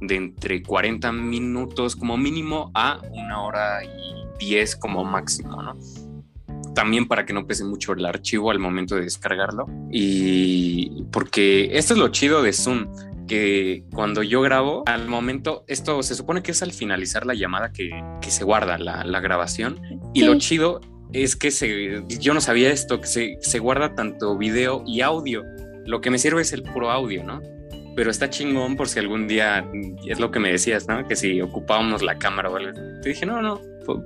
de 0.00 0.16
entre 0.16 0.62
40 0.62 1.10
minutos 1.12 1.96
como 1.96 2.16
mínimo 2.16 2.70
a 2.74 3.00
una 3.10 3.42
hora 3.42 3.84
y 3.84 4.44
10 4.44 4.76
como 4.76 5.04
máximo, 5.04 5.62
¿no? 5.62 5.76
También 6.74 7.08
para 7.08 7.24
que 7.24 7.32
no 7.32 7.46
pese 7.46 7.64
mucho 7.64 7.94
el 7.94 8.04
archivo 8.04 8.50
al 8.50 8.58
momento 8.58 8.96
de 8.96 9.02
descargarlo. 9.02 9.66
Y 9.90 11.04
porque 11.10 11.70
esto 11.72 11.94
es 11.94 11.98
lo 11.98 12.08
chido 12.08 12.42
de 12.42 12.52
Zoom 12.52 12.86
que 13.26 13.84
cuando 13.92 14.22
yo 14.22 14.40
grabo, 14.40 14.82
al 14.86 15.08
momento, 15.08 15.64
esto 15.68 16.02
se 16.02 16.14
supone 16.14 16.42
que 16.42 16.52
es 16.52 16.62
al 16.62 16.72
finalizar 16.72 17.26
la 17.26 17.34
llamada 17.34 17.72
que, 17.72 17.90
se 18.28 18.44
guarda 18.44 18.78
la, 18.78 19.20
grabación. 19.20 19.80
Y 20.14 20.22
lo 20.22 20.36
chido 20.38 20.80
es 21.12 21.36
que 21.36 21.50
se, 21.50 22.02
yo 22.08 22.34
no 22.34 22.40
sabía 22.40 22.70
esto, 22.70 23.00
que 23.00 23.06
se, 23.06 23.38
se, 23.40 23.58
guarda 23.58 23.94
tanto 23.94 24.36
video 24.36 24.82
y 24.86 25.00
audio. 25.00 25.44
Lo 25.84 26.00
que 26.00 26.10
me 26.10 26.18
sirve 26.18 26.42
es 26.42 26.52
el 26.52 26.62
puro 26.62 26.90
audio, 26.90 27.22
¿no? 27.24 27.40
Pero 27.94 28.10
está 28.10 28.28
chingón 28.28 28.76
por 28.76 28.88
si 28.88 28.98
algún 28.98 29.26
día, 29.26 29.64
es 30.06 30.20
lo 30.20 30.30
que 30.30 30.38
me 30.38 30.50
decías, 30.50 30.86
¿no? 30.88 31.06
Que 31.06 31.16
si 31.16 31.40
ocupábamos 31.40 32.02
la 32.02 32.18
cámara 32.18 32.50
o 32.50 32.56
algo. 32.56 32.72
Te 33.02 33.08
dije, 33.08 33.24
no, 33.24 33.40
no, 33.40 33.60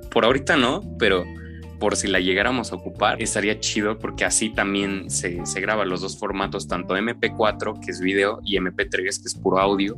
por 0.09 0.25
ahorita 0.25 0.55
no, 0.55 0.81
pero 0.97 1.25
por 1.81 1.95
si 1.95 2.07
la 2.07 2.19
llegáramos 2.19 2.71
a 2.71 2.75
ocupar, 2.75 3.19
estaría 3.23 3.59
chido 3.59 3.97
porque 3.97 4.23
así 4.23 4.51
también 4.51 5.09
se, 5.09 5.43
se 5.47 5.59
graba 5.61 5.83
los 5.83 6.01
dos 6.01 6.15
formatos, 6.15 6.67
tanto 6.67 6.95
MP4, 6.95 7.79
que 7.83 7.89
es 7.89 7.99
video, 7.99 8.39
y 8.45 8.57
MP3, 8.57 9.01
que 9.01 9.09
es 9.09 9.33
puro 9.33 9.59
audio. 9.59 9.97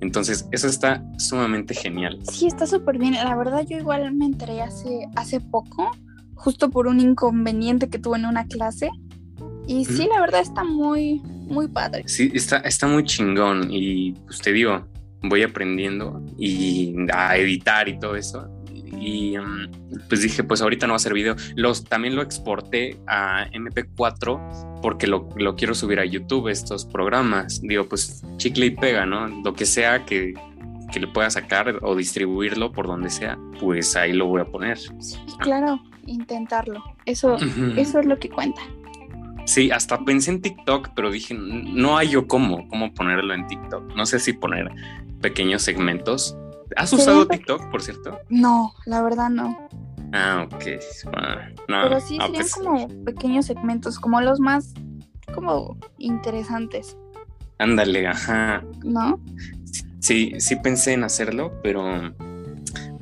Entonces, 0.00 0.48
eso 0.50 0.66
está 0.66 1.04
sumamente 1.18 1.74
genial. 1.74 2.18
Sí, 2.28 2.48
está 2.48 2.66
súper 2.66 2.98
bien. 2.98 3.14
La 3.14 3.36
verdad, 3.36 3.64
yo 3.64 3.78
igual 3.78 4.12
me 4.12 4.26
enteré 4.26 4.62
hace, 4.62 5.06
hace 5.14 5.40
poco, 5.40 5.92
justo 6.34 6.70
por 6.70 6.88
un 6.88 6.98
inconveniente 6.98 7.88
que 7.88 8.00
tuve 8.00 8.18
en 8.18 8.26
una 8.26 8.44
clase. 8.48 8.90
Y 9.68 9.84
sí, 9.84 10.08
la 10.12 10.20
verdad 10.20 10.40
está 10.40 10.64
muy, 10.64 11.22
muy 11.22 11.68
padre. 11.68 12.02
Sí, 12.06 12.32
está, 12.34 12.56
está 12.58 12.88
muy 12.88 13.04
chingón. 13.04 13.68
Y 13.70 14.14
pues 14.26 14.40
te 14.40 14.50
digo, 14.50 14.88
voy 15.22 15.44
aprendiendo 15.44 16.20
y 16.36 16.96
a 17.12 17.36
editar 17.36 17.88
y 17.88 17.96
todo 18.00 18.16
eso 18.16 18.50
y 19.02 19.36
mm, 19.36 20.08
pues 20.08 20.22
dije, 20.22 20.44
pues 20.44 20.62
ahorita 20.62 20.86
no 20.86 20.92
va 20.92 20.96
a 20.96 21.00
ser 21.00 21.12
video. 21.12 21.34
Los, 21.56 21.84
también 21.84 22.14
lo 22.14 22.22
exporté 22.22 22.96
a 23.08 23.48
MP4 23.50 24.80
porque 24.80 25.06
lo, 25.06 25.28
lo 25.36 25.56
quiero 25.56 25.74
subir 25.74 25.98
a 25.98 26.04
YouTube, 26.04 26.48
estos 26.48 26.84
programas. 26.84 27.60
Digo, 27.62 27.88
pues 27.88 28.22
chicle 28.36 28.66
y 28.66 28.70
pega, 28.70 29.04
¿no? 29.04 29.26
Lo 29.26 29.54
que 29.54 29.66
sea 29.66 30.04
que, 30.04 30.34
que 30.92 31.00
le 31.00 31.08
pueda 31.08 31.30
sacar 31.30 31.78
o 31.82 31.96
distribuirlo 31.96 32.70
por 32.70 32.86
donde 32.86 33.10
sea, 33.10 33.36
pues 33.60 33.96
ahí 33.96 34.12
lo 34.12 34.26
voy 34.26 34.42
a 34.42 34.44
poner. 34.44 34.78
Sí, 34.78 35.18
claro, 35.40 35.80
intentarlo. 36.06 36.82
Eso, 37.04 37.36
eso 37.76 37.98
es 37.98 38.06
lo 38.06 38.18
que 38.18 38.28
cuenta. 38.28 38.62
Sí, 39.44 39.72
hasta 39.72 39.98
pensé 40.04 40.30
en 40.30 40.40
TikTok, 40.40 40.90
pero 40.94 41.10
dije, 41.10 41.34
no 41.34 41.98
hay 41.98 42.10
yo 42.10 42.28
cómo, 42.28 42.68
cómo 42.68 42.94
ponerlo 42.94 43.34
en 43.34 43.48
TikTok. 43.48 43.96
No 43.96 44.06
sé 44.06 44.20
si 44.20 44.32
poner 44.32 44.70
pequeños 45.20 45.62
segmentos. 45.62 46.36
¿Has 46.76 46.92
usado 46.92 47.26
TikTok, 47.26 47.70
por 47.70 47.82
cierto? 47.82 48.18
No, 48.28 48.74
la 48.86 49.02
verdad 49.02 49.30
no. 49.30 49.68
Ah, 50.12 50.46
ok. 50.50 50.64
pero 51.66 52.00
sí 52.00 52.18
serían 52.20 52.32
pues 52.32 52.54
como 52.54 52.88
pequeños 53.04 53.46
segmentos, 53.46 53.98
como 53.98 54.20
los 54.20 54.40
más 54.40 54.74
como 55.34 55.78
interesantes. 55.98 56.96
Ándale, 57.58 58.06
ajá. 58.06 58.62
¿No? 58.84 59.20
Sí, 60.00 60.32
sí 60.38 60.56
pensé 60.56 60.92
en 60.92 61.04
hacerlo, 61.04 61.52
pero 61.62 62.12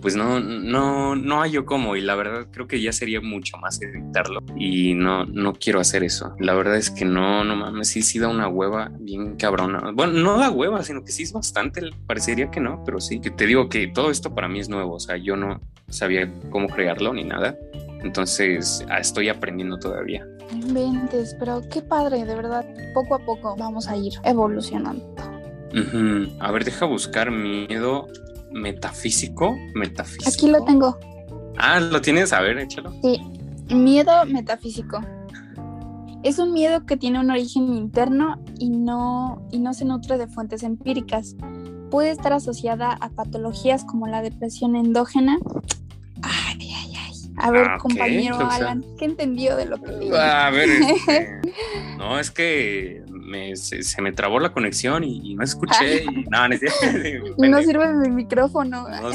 pues 0.00 0.16
no, 0.16 0.40
no, 0.40 1.14
no 1.14 1.40
hallo 1.40 1.66
cómo 1.66 1.96
y 1.96 2.00
la 2.00 2.14
verdad 2.14 2.46
creo 2.50 2.66
que 2.66 2.80
ya 2.80 2.92
sería 2.92 3.20
mucho 3.20 3.56
más 3.58 3.80
editarlo 3.82 4.40
y 4.56 4.94
no, 4.94 5.24
no 5.26 5.54
quiero 5.54 5.80
hacer 5.80 6.04
eso. 6.04 6.34
La 6.38 6.54
verdad 6.54 6.76
es 6.76 6.90
que 6.90 7.04
no, 7.04 7.44
no 7.44 7.56
mames, 7.56 7.88
sí, 7.88 8.02
sí 8.02 8.18
da 8.18 8.28
una 8.28 8.48
hueva 8.48 8.90
bien 8.98 9.36
cabrona. 9.36 9.92
Bueno, 9.92 10.14
no 10.14 10.38
da 10.38 10.50
hueva, 10.50 10.82
sino 10.82 11.04
que 11.04 11.12
sí 11.12 11.24
es 11.24 11.32
bastante, 11.32 11.82
parecería 12.06 12.50
que 12.50 12.60
no, 12.60 12.82
pero 12.84 13.00
sí. 13.00 13.20
Que 13.20 13.30
te 13.30 13.46
digo 13.46 13.68
que 13.68 13.88
todo 13.88 14.10
esto 14.10 14.34
para 14.34 14.48
mí 14.48 14.60
es 14.60 14.68
nuevo, 14.68 14.94
o 14.94 15.00
sea, 15.00 15.16
yo 15.16 15.36
no 15.36 15.60
sabía 15.88 16.32
cómo 16.50 16.68
crearlo 16.68 17.12
ni 17.12 17.24
nada. 17.24 17.56
Entonces 18.02 18.84
ah, 18.88 18.98
estoy 18.98 19.28
aprendiendo 19.28 19.78
todavía. 19.78 20.26
Inventes, 20.52 21.36
pero 21.38 21.62
qué 21.70 21.82
padre, 21.82 22.24
de 22.24 22.34
verdad. 22.34 22.64
Poco 22.94 23.14
a 23.14 23.18
poco 23.18 23.54
vamos 23.56 23.88
a 23.88 23.96
ir 23.96 24.14
evolucionando. 24.24 25.14
A 26.40 26.50
ver, 26.50 26.64
deja 26.64 26.86
buscar 26.86 27.30
miedo 27.30 28.08
metafísico. 28.52 29.56
Metafísico. 29.74 30.28
Aquí 30.28 30.48
lo 30.48 30.64
tengo. 30.64 30.98
Ah, 31.58 31.80
¿lo 31.80 32.00
tienes? 32.00 32.32
A 32.32 32.40
ver, 32.40 32.58
échalo. 32.58 32.92
Sí, 33.02 33.20
miedo 33.74 34.24
metafísico. 34.26 35.00
Es 36.22 36.38
un 36.38 36.52
miedo 36.52 36.84
que 36.84 36.96
tiene 36.96 37.18
un 37.18 37.30
origen 37.30 37.74
interno 37.74 38.42
y 38.58 38.68
no, 38.68 39.46
y 39.50 39.58
no 39.58 39.72
se 39.72 39.86
nutre 39.86 40.18
de 40.18 40.26
fuentes 40.26 40.62
empíricas. 40.62 41.34
Puede 41.90 42.10
estar 42.10 42.32
asociada 42.32 42.92
a 42.92 43.08
patologías 43.10 43.84
como 43.84 44.06
la 44.06 44.20
depresión 44.20 44.76
endógena. 44.76 45.38
Ay, 46.22 46.58
ay, 46.60 46.94
ay. 46.94 47.12
A 47.38 47.50
ver, 47.50 47.66
ah, 47.68 47.78
compañero 47.78 48.38
Alan, 48.50 48.84
¿qué 48.98 49.06
entendió 49.06 49.56
de 49.56 49.64
lo 49.64 49.80
que 49.80 49.92
leí? 49.92 50.10
A 50.12 50.50
ver, 50.50 50.68
este, 50.68 51.40
no, 51.96 52.18
es 52.18 52.30
que 52.30 53.02
se, 53.54 54.02
me 54.02 54.12
trabó 54.12 54.38
la 54.40 54.52
conexión 54.52 55.04
y, 55.04 55.34
no 55.34 55.42
escuché. 55.44 56.04
y, 56.04 56.24
no, 56.30 56.48
no, 57.48 57.62
sirve 57.62 57.92
mi 57.94 58.08
micrófono. 58.10 58.86
No, 58.88 59.10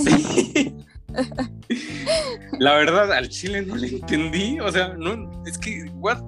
la 2.59 2.75
verdad, 2.75 3.11
al 3.13 3.29
chile 3.29 3.61
no 3.61 3.75
le 3.75 3.87
entendí. 3.87 4.59
O 4.59 4.71
sea, 4.71 4.89
no, 4.89 5.43
es 5.45 5.57
que, 5.57 5.85
what 5.95 6.23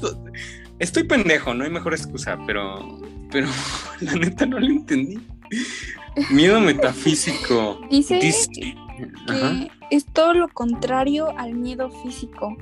estoy 0.79 1.03
pendejo, 1.03 1.53
no 1.53 1.63
hay 1.63 1.69
mejor 1.69 1.93
excusa, 1.93 2.37
pero, 2.45 2.99
pero 3.31 3.47
la 4.01 4.13
neta 4.13 4.45
no 4.45 4.59
le 4.59 4.67
entendí. 4.67 5.19
Miedo 6.29 6.59
metafísico. 6.59 7.81
Dice, 7.89 8.19
que 8.19 8.33
es 9.89 10.05
todo 10.05 10.33
lo 10.33 10.49
contrario 10.49 11.37
al 11.37 11.53
miedo 11.53 11.89
físico. 12.03 12.57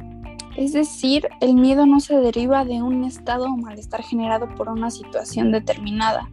Es 0.57 0.71
decir, 0.73 1.27
el 1.41 1.55
miedo 1.55 1.85
no 1.85 1.99
se 1.99 2.15
deriva 2.15 2.63
de 2.63 2.81
un 2.81 3.03
estado 3.03 3.45
o 3.45 3.57
malestar 3.57 4.03
generado 4.03 4.47
por 4.55 4.69
una 4.69 4.89
situación 4.89 5.51
determinada. 5.51 6.29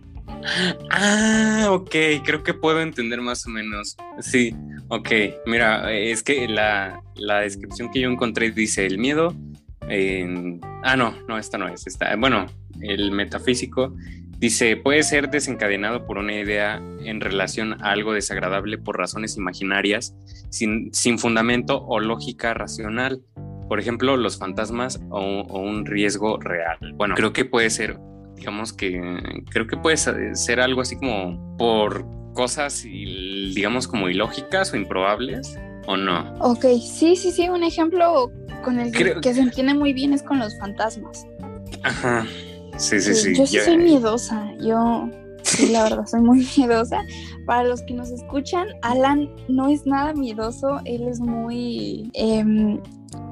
Ah, 0.90 1.68
ok, 1.70 1.94
creo 2.24 2.42
que 2.42 2.54
puedo 2.54 2.80
entender 2.80 3.20
más 3.20 3.46
o 3.46 3.50
menos. 3.50 3.96
Sí, 4.20 4.54
ok, 4.88 5.08
mira, 5.46 5.92
es 5.92 6.22
que 6.22 6.46
la, 6.48 7.02
descripción 7.42 7.90
que 7.90 8.00
yo 8.00 8.10
encontré 8.10 8.50
dice 8.52 8.86
el 8.86 8.98
miedo. 8.98 9.34
ah, 10.82 10.96
no, 10.96 11.14
no, 11.28 11.38
esta 11.38 11.58
no 11.58 11.66
es. 11.68 11.86
Esta, 11.86 12.14
bueno, 12.16 12.46
el 12.80 13.10
metafísico 13.10 13.94
dice, 14.38 14.76
puede 14.76 15.02
ser 15.02 15.30
desencadenado 15.30 16.06
por 16.06 16.18
una 16.18 16.34
idea 16.34 16.80
en 17.04 17.20
relación 17.20 17.82
a 17.82 17.90
algo 17.90 18.12
desagradable 18.12 18.78
por 18.78 18.98
razones 18.98 19.36
imaginarias, 19.36 20.14
sin, 20.50 20.92
sin 20.94 21.18
fundamento 21.18 21.84
o 21.84 22.00
lógica 22.00 22.54
racional 22.54 23.20
por 23.72 23.80
ejemplo, 23.80 24.18
los 24.18 24.36
fantasmas 24.36 25.00
o, 25.08 25.44
un 25.58 25.86
riesgo 25.86 26.36
real. 26.38 26.76
Bueno, 26.96 27.14
creo 27.14 27.32
que 27.32 27.46
puede 27.46 27.70
ser, 27.70 27.98
digamos 28.36 28.70
que, 28.70 29.00
creo 29.50 29.66
que 29.66 29.78
puede 29.78 29.96
ser 29.96 30.60
algo 30.60 30.82
así 30.82 30.94
como 30.98 31.56
por 31.56 32.04
cosas, 32.34 32.82
digamos, 32.82 33.88
como 33.88 34.10
ilógicas 34.10 34.74
o 34.74 34.76
improbables, 34.76 35.58
¿o 35.86 35.96
no? 35.96 36.34
Ok, 36.40 36.66
sí, 36.82 37.16
sí, 37.16 37.32
sí, 37.32 37.48
un 37.48 37.62
ejemplo 37.62 38.30
con 38.62 38.78
el 38.78 38.92
que 38.92 39.32
se 39.32 39.40
entiende 39.40 39.72
muy 39.72 39.94
bien 39.94 40.12
es 40.12 40.22
con 40.22 40.38
los 40.38 40.54
fantasmas. 40.58 41.26
Ajá, 41.82 42.26
sí, 42.76 43.00
sí, 43.00 43.14
sí. 43.14 43.34
Yo 43.34 43.46
sí 43.46 43.58
soy 43.58 43.78
miedosa, 43.78 44.52
yo 44.60 45.08
Sí, 45.44 45.70
la 45.70 45.84
verdad, 45.84 46.06
soy 46.06 46.20
muy 46.20 46.46
miedosa. 46.58 47.02
Para 47.46 47.64
los 47.64 47.82
que 47.82 47.94
nos 47.94 48.10
escuchan, 48.10 48.68
Alan 48.82 49.30
no 49.48 49.68
es 49.70 49.86
nada 49.86 50.12
miedoso, 50.12 50.80
él 50.84 51.08
es 51.08 51.20
muy... 51.20 52.10
Em, 52.14 52.78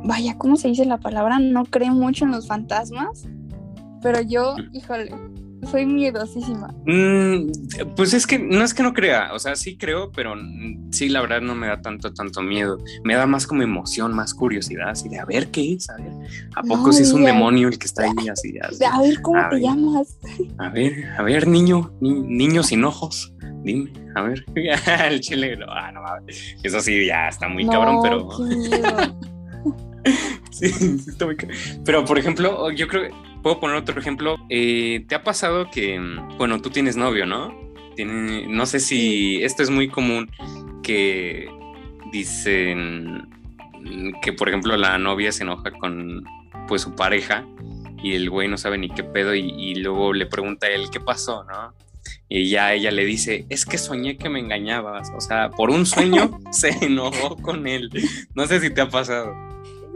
vaya, 0.05 0.37
¿cómo 0.39 0.57
se 0.57 0.69
dice 0.69 0.85
la 0.85 0.99
palabra? 0.99 1.39
No 1.39 1.65
creo 1.65 1.93
mucho 1.93 2.25
en 2.25 2.33
los 2.33 2.47
fantasmas, 2.47 3.27
pero 4.03 4.21
yo, 4.23 4.57
híjole, 4.73 5.11
soy 5.71 5.87
miedosísima. 5.87 6.75
Mm, 6.87 7.51
pues 7.95 8.15
es 8.15 8.27
que 8.27 8.39
no 8.39 8.65
es 8.65 8.73
que 8.73 8.83
no 8.83 8.95
crea, 8.95 9.33
o 9.35 9.39
sea, 9.39 9.57
sí 9.57 9.77
creo, 9.77 10.11
pero 10.11 10.35
sí, 10.91 11.09
la 11.09 11.21
verdad 11.21 11.41
no 11.43 11.55
me 11.55 11.67
da 11.67 11.81
tanto, 11.81 12.13
tanto 12.13 12.43
miedo. 12.43 12.79
Me 13.05 13.15
da 13.15 13.27
más 13.27 13.47
como 13.47 13.63
emoción, 13.63 14.15
más 14.15 14.33
curiosidad, 14.35 14.91
así 14.91 15.09
de 15.09 15.19
a 15.19 15.25
ver 15.25 15.49
qué 15.49 15.75
es, 15.75 15.91
a 15.91 15.97
ver, 15.97 16.13
¿a 16.57 16.63
poco 16.63 16.93
si 16.93 17.03
es 17.03 17.13
un 17.13 17.25
demonio 17.25 17.69
el 17.69 17.79
que 17.79 17.87
está 17.87 18.05
ahí 18.05 18.29
así? 18.29 18.55
a 18.59 19.01
ver, 19.01 19.21
¿cómo 19.21 19.41
te 19.51 19.61
llamas? 19.61 20.19
A 20.59 20.71
ver, 20.71 21.05
a 21.19 21.23
ver, 21.23 21.47
niño, 21.47 21.93
niño 22.01 22.63
sin 22.63 22.85
ojos. 22.85 23.35
Dime, 23.63 23.93
a 24.15 24.23
ver, 24.23 24.45
el 25.11 25.21
chile, 25.21 25.59
ah, 25.69 25.93
no, 25.93 26.01
eso 26.63 26.81
sí, 26.81 27.07
ya 27.07 27.29
está 27.29 27.49
muy 27.49 27.67
cabrón, 27.67 27.99
pero... 28.03 28.29
sí, 30.51 30.69
sí, 30.69 30.97
está 31.09 31.27
muy 31.27 31.37
cabrón. 31.37 31.59
Pero, 31.85 32.05
por 32.05 32.19
ejemplo, 32.19 32.71
yo 32.71 32.89
creo 32.89 33.09
que 33.09 33.31
Puedo 33.43 33.59
poner 33.59 33.77
otro 33.77 33.99
ejemplo. 33.99 34.37
Eh, 34.51 35.05
¿Te 35.09 35.15
ha 35.15 35.23
pasado 35.23 35.71
que, 35.71 35.99
bueno, 36.37 36.61
tú 36.61 36.71
tienes 36.71 36.97
novio, 36.97 37.27
¿no? 37.27 37.59
No 37.99 38.67
sé 38.67 38.81
si 38.81 39.43
esto 39.43 39.63
es 39.63 39.71
muy 39.71 39.89
común 39.89 40.31
que 40.83 41.51
dicen 42.13 43.29
que, 44.23 44.33
por 44.33 44.49
ejemplo, 44.49 44.77
la 44.77 44.99
novia 44.99 45.33
se 45.33 45.43
enoja 45.43 45.71
con 45.73 46.25
pues 46.69 46.83
su 46.83 46.95
pareja 46.95 47.47
y 48.03 48.15
el 48.15 48.31
güey 48.31 48.49
no 48.49 48.57
sabe 48.57 48.79
ni 48.79 48.89
qué 48.89 49.05
pedo 49.05 49.35
y, 49.35 49.75
luego 49.75 50.13
le 50.13 50.27
pregunta 50.27 50.67
a 50.67 50.71
él 50.71 50.89
qué 50.91 51.01
pasó, 51.01 51.45
¿no? 51.45 51.75
Y 52.29 52.49
ya 52.49 52.73
ella 52.73 52.91
le 52.91 53.05
dice, 53.05 53.45
es 53.49 53.67
que 53.67 53.77
soñé 53.77 54.17
que 54.17 54.29
me 54.29 54.39
engañabas. 54.39 55.11
O 55.17 55.21
sea, 55.21 55.51
por 55.51 55.71
un 55.71 55.85
sueño 55.85 56.39
se 56.53 56.71
enojó 56.85 57.37
con 57.37 57.67
él. 57.67 57.91
No 58.35 58.47
sé 58.47 58.61
si 58.61 58.71
te 58.71 58.83
ha 58.83 58.89
pasado. 58.89 59.35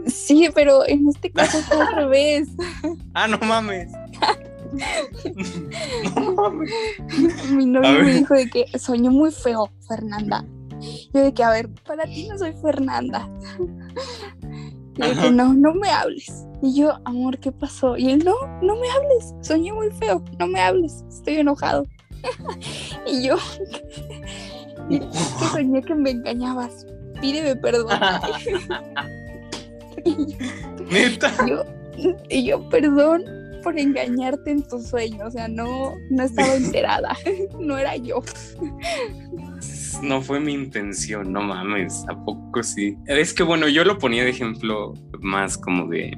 Sí, 0.07 0.49
pero 0.53 0.87
en 0.87 1.07
este 1.09 1.31
caso 1.31 1.59
fue 1.59 1.77
al 1.81 1.95
revés. 1.95 2.47
Ah, 3.13 3.27
no 3.27 3.37
mames. 3.39 3.91
no 6.15 6.33
mames. 6.33 6.71
Mi 7.51 7.65
novio 7.65 8.03
me 8.03 8.13
dijo 8.13 8.33
de 8.33 8.49
que 8.49 8.65
soñó 8.77 9.11
muy 9.11 9.31
feo, 9.31 9.69
Fernanda. 9.87 10.45
Yo 11.13 11.23
de 11.23 11.33
que, 11.33 11.43
a 11.43 11.49
ver, 11.51 11.69
para 11.85 12.03
ti 12.03 12.27
no 12.27 12.37
soy 12.37 12.53
Fernanda. 12.61 13.29
Y 14.97 15.13
que 15.19 15.29
no, 15.29 15.53
no 15.53 15.73
me 15.73 15.89
hables. 15.89 16.47
Y 16.61 16.79
yo, 16.79 16.93
amor, 17.03 17.37
¿qué 17.39 17.51
pasó? 17.51 17.97
Y 17.97 18.11
él, 18.11 18.23
no, 18.23 18.33
no 18.61 18.77
me 18.77 18.89
hables. 18.91 19.35
Soñé 19.41 19.73
muy 19.73 19.91
feo, 19.91 20.23
no 20.39 20.47
me 20.47 20.61
hables. 20.61 21.03
Estoy 21.09 21.35
enojado. 21.39 21.85
y 23.05 23.27
yo, 23.27 23.35
que 24.89 25.01
soñé 25.51 25.81
que 25.81 25.95
me 25.95 26.11
engañabas. 26.11 26.85
Pídeme 27.19 27.57
perdón. 27.57 27.99
¿Neta? 30.91 31.33
Y 32.29 32.45
yo, 32.45 32.67
perdón 32.69 33.23
por 33.65 33.79
engañarte 33.79 34.51
en 34.51 34.61
tu 34.61 34.79
sueño, 34.79 35.25
o 35.25 35.31
sea, 35.31 35.47
no, 35.47 35.95
no 36.11 36.23
estaba 36.23 36.53
enterada, 36.55 37.17
no 37.59 37.79
era 37.79 37.97
yo. 37.97 38.21
No 40.03 40.21
fue 40.21 40.39
mi 40.39 40.53
intención, 40.53 41.33
no 41.33 41.41
mames, 41.41 42.05
¿a 42.07 42.23
poco 42.23 42.61
sí? 42.61 42.95
Es 43.07 43.33
que 43.33 43.41
bueno, 43.41 43.67
yo 43.67 43.83
lo 43.83 43.97
ponía 43.97 44.23
de 44.23 44.29
ejemplo 44.29 44.93
más 45.19 45.57
como 45.57 45.87
de 45.87 46.15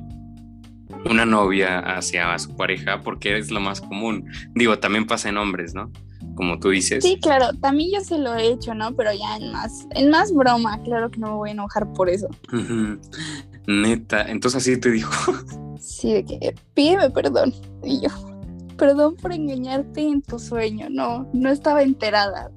una 1.09 1.25
novia 1.25 1.79
hacia 1.79 2.37
su 2.37 2.53
pareja 2.57 3.01
porque 3.01 3.37
es 3.37 3.49
lo 3.49 3.61
más 3.61 3.79
común. 3.79 4.29
Digo, 4.53 4.77
también 4.79 5.07
pasa 5.07 5.29
en 5.29 5.37
hombres, 5.37 5.73
¿no? 5.73 5.89
como 6.37 6.59
tú 6.59 6.69
dices. 6.69 7.03
Sí, 7.03 7.19
claro, 7.19 7.47
también 7.61 7.91
yo 7.95 8.01
se 8.01 8.17
lo 8.17 8.35
he 8.35 8.47
hecho, 8.47 8.73
¿no? 8.73 8.95
Pero 8.95 9.11
ya 9.11 9.37
en 9.37 9.51
más, 9.51 9.87
en 9.95 10.09
más 10.09 10.33
broma, 10.33 10.79
claro 10.83 11.09
que 11.09 11.19
no 11.19 11.31
me 11.31 11.33
voy 11.33 11.49
a 11.49 11.53
enojar 11.53 11.91
por 11.93 12.09
eso. 12.09 12.27
Neta, 13.67 14.23
entonces 14.23 14.63
así 14.63 14.77
te 14.79 14.91
dijo. 14.91 15.33
Sí, 15.79 16.13
de 16.13 16.25
que 16.25 16.55
pídeme 16.73 17.09
perdón. 17.09 17.53
Y 17.83 18.01
yo, 18.01 18.09
perdón 18.77 19.15
por 19.15 19.31
engañarte 19.31 20.01
en 20.01 20.21
tu 20.21 20.39
sueño, 20.39 20.87
no, 20.89 21.29
no 21.33 21.49
estaba 21.49 21.83
enterada. 21.83 22.49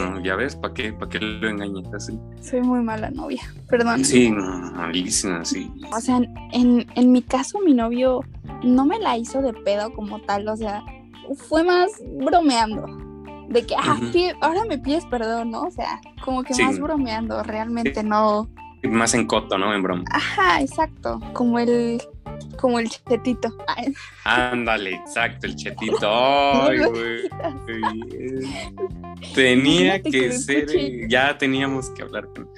No, 0.00 0.22
ya 0.24 0.36
ves, 0.36 0.56
¿para 0.56 0.74
qué, 0.74 0.92
¿para 0.92 1.08
qué 1.08 1.20
lo 1.20 1.48
engañas 1.48 1.92
así? 1.94 2.18
Soy 2.40 2.60
muy 2.60 2.80
mala 2.80 3.10
novia, 3.10 3.42
perdón. 3.68 4.04
Sí, 4.04 4.30
malísima, 4.30 5.44
sí. 5.44 5.70
O 5.94 6.00
sea, 6.00 6.20
en, 6.52 6.86
en 6.94 7.12
mi 7.12 7.22
caso 7.22 7.60
mi 7.60 7.72
novio 7.72 8.20
no 8.64 8.84
me 8.84 8.98
la 8.98 9.16
hizo 9.16 9.40
de 9.40 9.52
pedo 9.52 9.92
como 9.92 10.20
tal, 10.22 10.48
o 10.48 10.56
sea, 10.56 10.82
fue 11.36 11.62
más 11.62 11.90
bromeando. 12.20 12.86
De 13.48 13.64
que, 13.64 13.74
ah, 13.76 13.98
ahora 14.42 14.64
me 14.68 14.78
pides 14.78 15.06
perdón, 15.06 15.52
¿no? 15.52 15.62
O 15.62 15.70
sea, 15.70 16.00
como 16.22 16.42
que 16.42 16.54
más 16.62 16.78
bromeando, 16.78 17.42
realmente 17.42 18.02
no. 18.02 18.50
Más 18.82 19.14
en 19.14 19.26
coto, 19.26 19.58
¿no? 19.58 19.74
En 19.74 19.82
broma. 19.82 20.04
Ajá, 20.10 20.60
exacto. 20.60 21.20
Como 21.32 21.58
el 21.58 22.00
como 22.58 22.78
el 22.78 22.88
chetito. 22.88 23.48
Ándale, 24.24 24.94
exacto, 24.94 25.46
el 25.46 25.56
chetito. 25.56 26.08
Ay, 26.62 26.78
güey. 26.78 27.30
Tenía 29.34 30.02
que 30.02 30.32
ser, 30.32 31.08
ya 31.08 31.36
teníamos 31.38 31.90
que 31.90 32.02
hablar 32.02 32.28
con. 32.28 32.48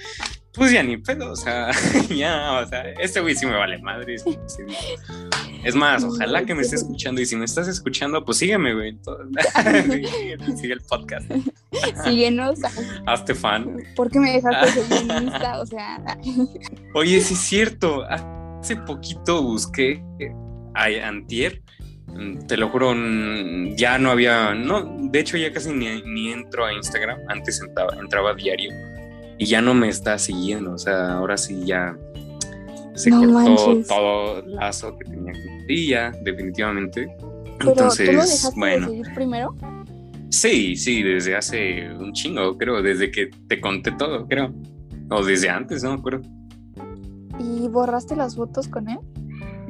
Pues 0.61 0.73
ya 0.73 0.83
ni 0.83 0.99
pedo, 0.99 1.33
o 1.33 1.37
sea, 1.37 1.71
ya, 2.15 2.61
o 2.63 2.69
sea, 2.69 2.83
este 3.01 3.21
güey 3.21 3.35
sí 3.35 3.47
me 3.47 3.57
vale 3.57 3.79
madre. 3.79 4.17
Es 5.65 5.75
más, 5.75 6.05
ojalá 6.05 6.45
que 6.45 6.55
me 6.55 6.61
esté 6.61 6.77
escuchando 6.77 7.23
y 7.23 7.25
si 7.25 7.35
me 7.35 7.47
estás 7.47 7.67
escuchando, 7.67 8.23
pues 8.27 8.37
sígueme, 8.37 8.75
güey. 8.75 8.99
Sigue 10.57 10.75
el 10.75 10.83
podcast. 10.83 11.33
Síguenos. 12.05 12.59
Hazte 13.07 13.35
fan. 13.35 13.75
¿Por 13.97 14.11
qué 14.11 14.21
me 14.21 14.33
dejaste 14.33 14.83
seguir 14.83 15.11
en 15.17 15.23
Insta? 15.29 15.61
O 15.61 15.65
sea. 15.65 15.99
Oye, 16.93 17.23
sí 17.23 17.33
es 17.33 17.41
cierto 17.41 18.05
hace 18.05 18.77
poquito 18.77 19.43
busqué 19.43 20.05
a 20.75 21.09
Antier, 21.09 21.63
te 22.47 22.59
lo 22.59 22.69
juro, 22.69 22.95
ya 23.77 23.99
no 23.99 24.11
había, 24.11 24.55
no, 24.55 24.95
de 25.11 25.21
hecho 25.21 25.39
ya 25.39 25.51
casi 25.55 25.73
ni, 25.73 26.33
entro 26.33 26.67
a 26.67 26.75
Instagram, 26.75 27.19
antes 27.29 27.63
entraba, 27.63 27.97
entraba, 27.99 28.35
diario 28.35 28.71
y 29.41 29.47
ya 29.47 29.63
no 29.63 29.73
me 29.73 29.89
está 29.89 30.19
siguiendo, 30.19 30.75
o 30.75 30.79
sea, 30.79 31.15
ahora 31.15 31.39
sí 31.39 31.65
ya 31.65 31.97
se 32.95 33.11
cortó 33.11 33.81
todo 33.89 34.41
el 34.41 34.55
lazo 34.55 34.99
que 34.99 35.11
tenía 35.11 35.33
con 35.33 35.67
ya, 35.67 36.13
definitivamente. 36.23 37.17
Entonces, 37.59 38.53
bueno. 38.55 38.87
De 38.87 38.93
seguir 38.93 39.15
primero? 39.15 39.57
Sí, 40.29 40.77
sí, 40.77 41.03
desde 41.03 41.37
hace 41.37 41.89
un 41.89 42.13
chingo, 42.13 42.59
creo, 42.59 42.83
desde 42.83 43.11
que 43.11 43.31
te 43.49 43.63
conté 43.63 43.93
todo, 43.93 44.27
creo. 44.29 44.53
O 45.09 45.25
desde 45.25 45.49
antes, 45.49 45.83
no 45.83 45.95
me 45.95 46.01
acuerdo. 46.01 46.29
¿Y 47.39 47.67
borraste 47.69 48.17
las 48.17 48.37
fotos 48.37 48.69
con 48.69 48.91
él? 48.91 48.99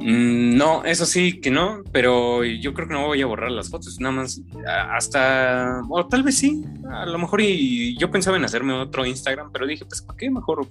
Mm, 0.01 0.57
no, 0.57 0.83
eso 0.83 1.05
sí 1.05 1.39
que 1.39 1.51
no, 1.51 1.83
pero 1.91 2.43
yo 2.43 2.73
creo 2.73 2.87
que 2.87 2.93
no 2.93 3.07
voy 3.07 3.21
a 3.21 3.25
borrar 3.25 3.51
las 3.51 3.69
fotos, 3.69 3.99
nada 3.99 4.13
más 4.13 4.41
hasta, 4.89 5.81
o 5.89 6.05
tal 6.07 6.23
vez 6.23 6.37
sí, 6.37 6.63
a 6.89 7.05
lo 7.05 7.17
mejor 7.17 7.41
y 7.41 7.97
yo 7.97 8.09
pensaba 8.09 8.37
en 8.37 8.45
hacerme 8.45 8.73
otro 8.73 9.05
Instagram, 9.05 9.51
pero 9.51 9.67
dije, 9.67 9.85
pues, 9.85 10.01
¿para 10.01 10.17
qué 10.17 10.29
mejor? 10.29 10.67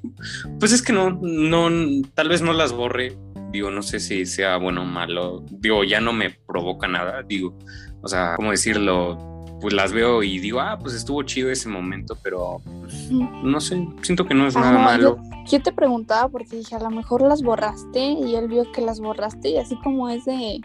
Pues 0.59 0.73
es 0.73 0.83
que 0.83 0.93
no, 0.93 1.11
no, 1.11 1.69
tal 2.15 2.29
vez 2.29 2.43
no 2.43 2.53
las 2.53 2.73
borre, 2.73 3.17
digo, 3.53 3.71
no 3.71 3.83
sé 3.83 4.01
si 4.01 4.27
sea 4.27 4.57
bueno 4.57 4.83
o 4.83 4.87
malo, 4.87 5.45
digo, 5.51 5.85
ya 5.85 6.01
no 6.01 6.13
me 6.13 6.31
provoca 6.31 6.89
nada, 6.89 7.23
digo, 7.23 7.57
o 8.03 8.09
sea, 8.09 8.35
¿cómo 8.37 8.51
decirlo? 8.51 9.30
Pues 9.61 9.75
las 9.75 9.93
veo 9.93 10.23
y 10.23 10.39
digo, 10.39 10.61
ah, 10.61 10.79
pues 10.81 10.95
estuvo 10.95 11.23
chido 11.23 11.51
ese 11.51 11.69
momento, 11.69 12.17
pero 12.23 12.61
pues, 12.65 13.11
no 13.11 13.61
sé, 13.61 13.87
siento 14.03 14.27
que 14.27 14.35
no 14.35 14.47
es 14.47 14.55
nada 14.55 14.79
malo. 14.79 15.19
Yo, 15.47 15.63
te 15.63 15.73
preguntaba 15.73 16.29
porque 16.29 16.57
dije, 16.57 16.75
a 16.75 16.81
lo 16.81 16.91
mejor 16.91 17.23
las 17.23 17.43
borraste 17.43 18.01
y 18.01 18.35
él 18.35 18.49
vio 18.49 18.71
que 18.73 18.81
las 18.81 19.01
borraste 19.01 19.51
y 19.51 19.59
así 19.59 19.77
como 19.83 20.09
es 20.09 20.25
de, 20.25 20.61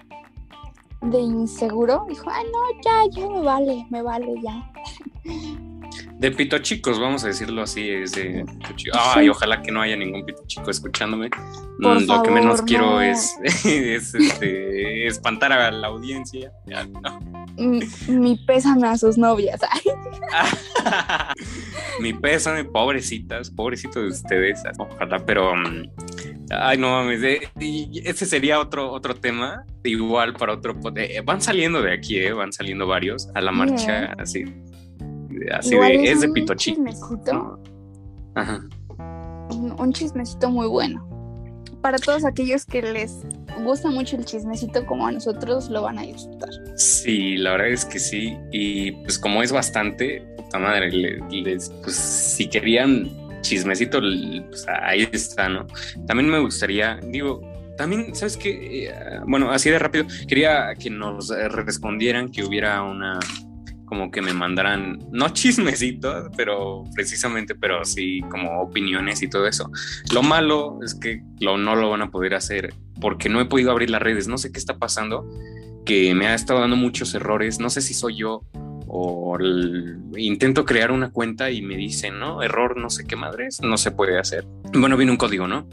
de 1.02 1.20
inseguro, 1.20 2.06
dijo, 2.08 2.30
ah, 2.30 2.44
no, 2.44 2.82
ya, 2.84 3.04
ya 3.12 3.30
me 3.30 3.42
vale, 3.42 3.86
me 3.90 4.02
vale, 4.02 4.36
ya. 4.44 4.72
De 6.20 6.32
pito 6.32 6.58
chicos, 6.60 6.98
vamos 6.98 7.26
a 7.26 7.28
decirlo 7.28 7.62
así, 7.62 7.90
es 7.90 8.14
de 8.14 8.46
Ay, 8.94 9.28
ojalá 9.28 9.62
que 9.62 9.70
no 9.70 9.82
haya 9.82 9.98
ningún 9.98 10.26
pito 10.26 10.44
chico 10.48 10.72
escuchándome. 10.72 11.30
Mm, 11.80 12.08
lo 12.08 12.24
que 12.24 12.32
menos 12.32 12.62
quiero 12.62 13.02
es, 13.02 13.36
este, 13.66 15.08
espantar 15.08 15.52
a 15.52 15.72
la 15.72 15.88
audiencia. 15.88 16.54
Mi 18.08 18.38
pésame 18.38 18.88
a 18.88 18.98
sus 18.98 19.18
novias. 19.18 19.60
Mi 22.00 22.14
pésame, 22.14 22.64
pobrecitas, 22.64 23.52
pobrecitos 23.52 24.04
de 24.04 24.10
ustedes. 24.10 24.64
Ojalá, 24.78 25.20
pero. 25.26 25.54
Mm, 25.54 25.90
ay, 26.52 26.78
no 26.78 26.92
mames. 26.92 27.42
ese 27.60 28.26
sería 28.26 28.60
otro, 28.60 28.90
otro 28.90 29.16
tema. 29.16 29.66
Igual 29.84 30.34
para 30.34 30.54
otro. 30.54 30.80
Eh, 30.96 31.22
van 31.26 31.42
saliendo 31.42 31.82
de 31.82 31.94
aquí, 31.94 32.20
eh, 32.20 32.32
van 32.32 32.54
saliendo 32.54 32.88
varios 32.88 33.28
a 33.36 33.42
la 33.42 33.52
marcha, 33.52 34.16
así 34.18 34.46
así 35.52 35.76
de, 35.76 36.04
es, 36.04 36.22
de 36.22 36.30
pito 36.30 36.54
chico. 36.56 36.76
Chismecito. 36.78 37.60
Ajá. 38.36 38.68
Un, 39.50 39.94
chismecito 39.94 40.50
muy 40.50 40.68
bueno. 40.68 41.08
Para 41.82 41.98
todos 41.98 42.26
aquellos 42.26 42.66
que 42.66 42.82
les 42.82 43.22
gusta 43.64 43.90
mucho 43.90 44.18
el 44.18 44.26
chismecito 44.26 44.86
como 44.86 45.08
a 45.08 45.12
nosotros, 45.12 45.70
lo 45.70 45.84
van 45.84 46.00
a 46.00 46.02
disfrutar. 46.02 46.50
Sí, 46.76 47.38
la 47.38 47.52
verdad 47.52 47.70
es 47.70 47.86
que 47.86 48.00
sí. 48.00 48.38
Y 48.52 48.92
pues 49.04 49.20
como 49.20 49.44
es 49.44 49.52
bastante, 49.52 50.22
puta 50.36 50.60
madre, 50.60 50.92
les, 50.92 51.70
pues 51.84 51.96
si 51.96 52.50
querían 52.50 53.12
chismecito, 53.42 54.00
pues 54.00 54.66
ahí 54.68 55.08
está, 55.12 55.48
¿no? 55.48 55.68
También 56.08 56.30
me 56.30 56.40
gustaría, 56.40 57.00
digo, 57.04 57.42
también, 57.78 58.16
¿sabes 58.16 58.38
qué? 58.38 58.88
Eh, 58.88 58.94
bueno, 59.28 59.52
así 59.52 59.70
de 59.70 59.78
rápido, 59.78 60.06
quería 60.28 60.74
que 60.76 60.90
nos 60.90 61.30
respondieran 61.30 62.32
que 62.32 62.44
hubiera 62.44 62.82
una 62.82 63.20
como 63.96 64.12
que 64.12 64.22
me 64.22 64.34
mandaran, 64.34 65.00
no 65.12 65.30
chismecitos, 65.34 66.30
pero 66.36 66.84
precisamente, 66.94 67.56
pero 67.56 67.86
sí 67.86 68.20
como 68.30 68.62
opiniones 68.62 69.22
y 69.22 69.30
todo 69.30 69.48
eso. 69.48 69.72
Lo 70.14 70.22
malo 70.22 70.80
es 70.84 70.96
que 70.96 71.24
lo, 71.40 71.58
no 71.58 71.78
lo 71.78 71.90
van 71.90 72.02
a 72.02 72.12
poder 72.12 72.34
hacer 72.34 72.74
porque 73.00 73.30
no 73.30 73.40
he 73.40 73.46
podido 73.46 73.72
abrir 73.72 73.90
las 73.90 74.02
redes, 74.02 74.28
no 74.28 74.38
sé 74.38 74.52
qué 74.52 74.60
está 74.60 74.78
pasando, 74.78 75.30
que 75.86 76.14
me 76.14 76.28
ha 76.28 76.36
estado 76.36 76.60
dando 76.60 76.76
muchos 76.76 77.16
errores, 77.16 77.60
no 77.62 77.70
sé 77.70 77.82
si 77.82 77.94
soy 77.94 78.18
yo 78.18 78.42
o 78.88 79.38
intento 80.18 80.66
crear 80.66 80.92
una 80.92 81.12
cuenta 81.12 81.52
y 81.52 81.62
me 81.62 81.78
dicen, 81.78 82.20
no, 82.20 82.44
error, 82.44 82.78
no 82.78 82.90
sé 82.90 83.06
qué 83.06 83.16
madres, 83.16 83.62
no 83.62 83.78
se 83.78 83.92
puede 83.92 84.20
hacer. 84.20 84.46
Bueno, 84.74 84.98
viene 84.98 85.12
un 85.12 85.18
código, 85.18 85.48
¿no? 85.48 85.70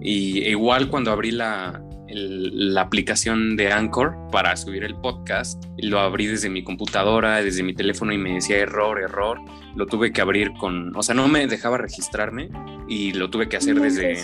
Y 0.00 0.40
igual 0.48 0.88
cuando 0.88 1.10
abrí 1.10 1.30
la, 1.30 1.82
la 2.08 2.82
aplicación 2.82 3.56
de 3.56 3.72
Anchor 3.72 4.16
para 4.30 4.56
subir 4.56 4.84
el 4.84 4.94
podcast. 4.96 5.64
Lo 5.78 6.00
abrí 6.00 6.26
desde 6.26 6.48
mi 6.48 6.62
computadora, 6.62 7.42
desde 7.42 7.62
mi 7.62 7.74
teléfono 7.74 8.12
y 8.12 8.18
me 8.18 8.34
decía 8.34 8.58
error, 8.58 9.00
error. 9.00 9.40
Lo 9.74 9.86
tuve 9.86 10.12
que 10.12 10.20
abrir 10.20 10.52
con, 10.54 10.94
o 10.96 11.02
sea, 11.02 11.14
no 11.14 11.28
me 11.28 11.46
dejaba 11.46 11.78
registrarme 11.78 12.48
y 12.88 13.12
lo 13.12 13.30
tuve 13.30 13.48
que 13.48 13.56
hacer 13.56 13.80
desde 13.80 14.22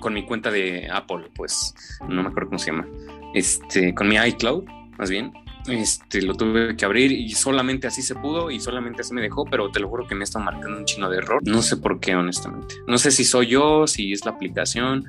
con 0.00 0.14
mi 0.14 0.24
cuenta 0.24 0.50
de 0.50 0.88
Apple, 0.90 1.30
pues 1.34 1.74
no 2.08 2.22
me 2.22 2.28
acuerdo 2.30 2.48
cómo 2.48 2.58
se 2.58 2.70
llama. 2.70 2.86
Este, 3.34 3.94
con 3.94 4.08
mi 4.08 4.16
iCloud, 4.16 4.64
más 4.98 5.10
bien 5.10 5.32
este, 5.70 6.22
lo 6.22 6.34
tuve 6.34 6.76
que 6.76 6.84
abrir 6.84 7.12
y 7.12 7.30
solamente 7.30 7.86
así 7.86 8.02
se 8.02 8.14
pudo 8.14 8.50
y 8.50 8.60
solamente 8.60 9.02
así 9.02 9.14
me 9.14 9.20
dejó, 9.20 9.44
pero 9.44 9.70
te 9.70 9.80
lo 9.80 9.88
juro 9.88 10.06
que 10.06 10.14
me 10.14 10.24
está 10.24 10.38
marcando 10.38 10.78
un 10.78 10.84
chino 10.84 11.08
de 11.08 11.18
error. 11.18 11.40
No 11.44 11.62
sé 11.62 11.76
por 11.76 12.00
qué, 12.00 12.14
honestamente. 12.14 12.76
No 12.86 12.98
sé 12.98 13.10
si 13.10 13.24
soy 13.24 13.48
yo, 13.48 13.86
si 13.86 14.12
es 14.12 14.24
la 14.24 14.32
aplicación. 14.32 15.04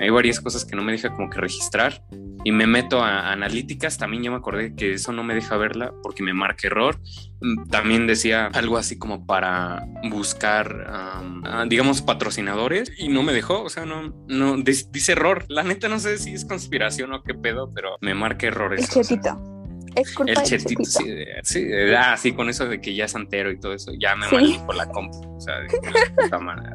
Hay 0.00 0.10
varias 0.10 0.40
cosas 0.40 0.64
que 0.64 0.76
no 0.76 0.82
me 0.82 0.92
deja 0.92 1.12
como 1.12 1.30
que 1.30 1.40
registrar 1.40 2.02
y 2.44 2.52
me 2.52 2.66
meto 2.66 3.02
a 3.02 3.32
analíticas. 3.32 3.98
También 3.98 4.22
ya 4.22 4.30
me 4.30 4.36
acordé 4.36 4.74
que 4.74 4.92
eso 4.92 5.12
no 5.12 5.24
me 5.24 5.34
deja 5.34 5.56
verla 5.56 5.92
porque 6.02 6.22
me 6.22 6.32
marca 6.32 6.68
error. 6.68 7.00
Mm, 7.40 7.68
también 7.70 8.06
decía 8.06 8.46
algo 8.46 8.78
así 8.78 8.98
como 8.98 9.26
para 9.26 9.84
buscar, 10.10 10.86
ah, 10.88 11.64
digamos, 11.68 12.02
patrocinadores 12.02 12.92
y 12.98 13.08
no 13.08 13.22
me 13.22 13.32
dejó. 13.32 13.62
O 13.62 13.68
sea, 13.68 13.84
no, 13.84 14.14
no 14.28 14.56
dice 14.58 15.12
error. 15.12 15.44
La 15.48 15.64
neta 15.64 15.88
no 15.88 15.98
sé 15.98 16.18
si 16.18 16.34
es 16.34 16.44
conspiración 16.44 17.12
o 17.12 17.22
qué 17.24 17.34
pedo, 17.34 17.72
pero 17.74 17.96
me 18.00 18.14
marca 18.14 18.46
errores. 18.46 18.88
Es 19.96 20.14
culpa 20.14 20.32
el 20.32 20.42
chetito, 20.42 20.84
sí, 20.84 21.04
sí, 21.42 21.68
ah, 21.96 22.16
sí, 22.16 22.32
con 22.32 22.50
eso 22.50 22.66
de 22.66 22.80
que 22.80 22.94
ya 22.94 23.06
es 23.06 23.14
antero 23.14 23.50
y 23.50 23.58
todo 23.58 23.72
eso, 23.72 23.92
ya 23.98 24.14
me 24.14 24.28
¿Sí? 24.28 24.60
por 24.66 24.76
la 24.76 24.86
compu. 24.86 25.36
O 25.36 25.40
sea, 25.40 25.58
de 25.60 25.68
puta 26.14 26.38
madre. 26.38 26.70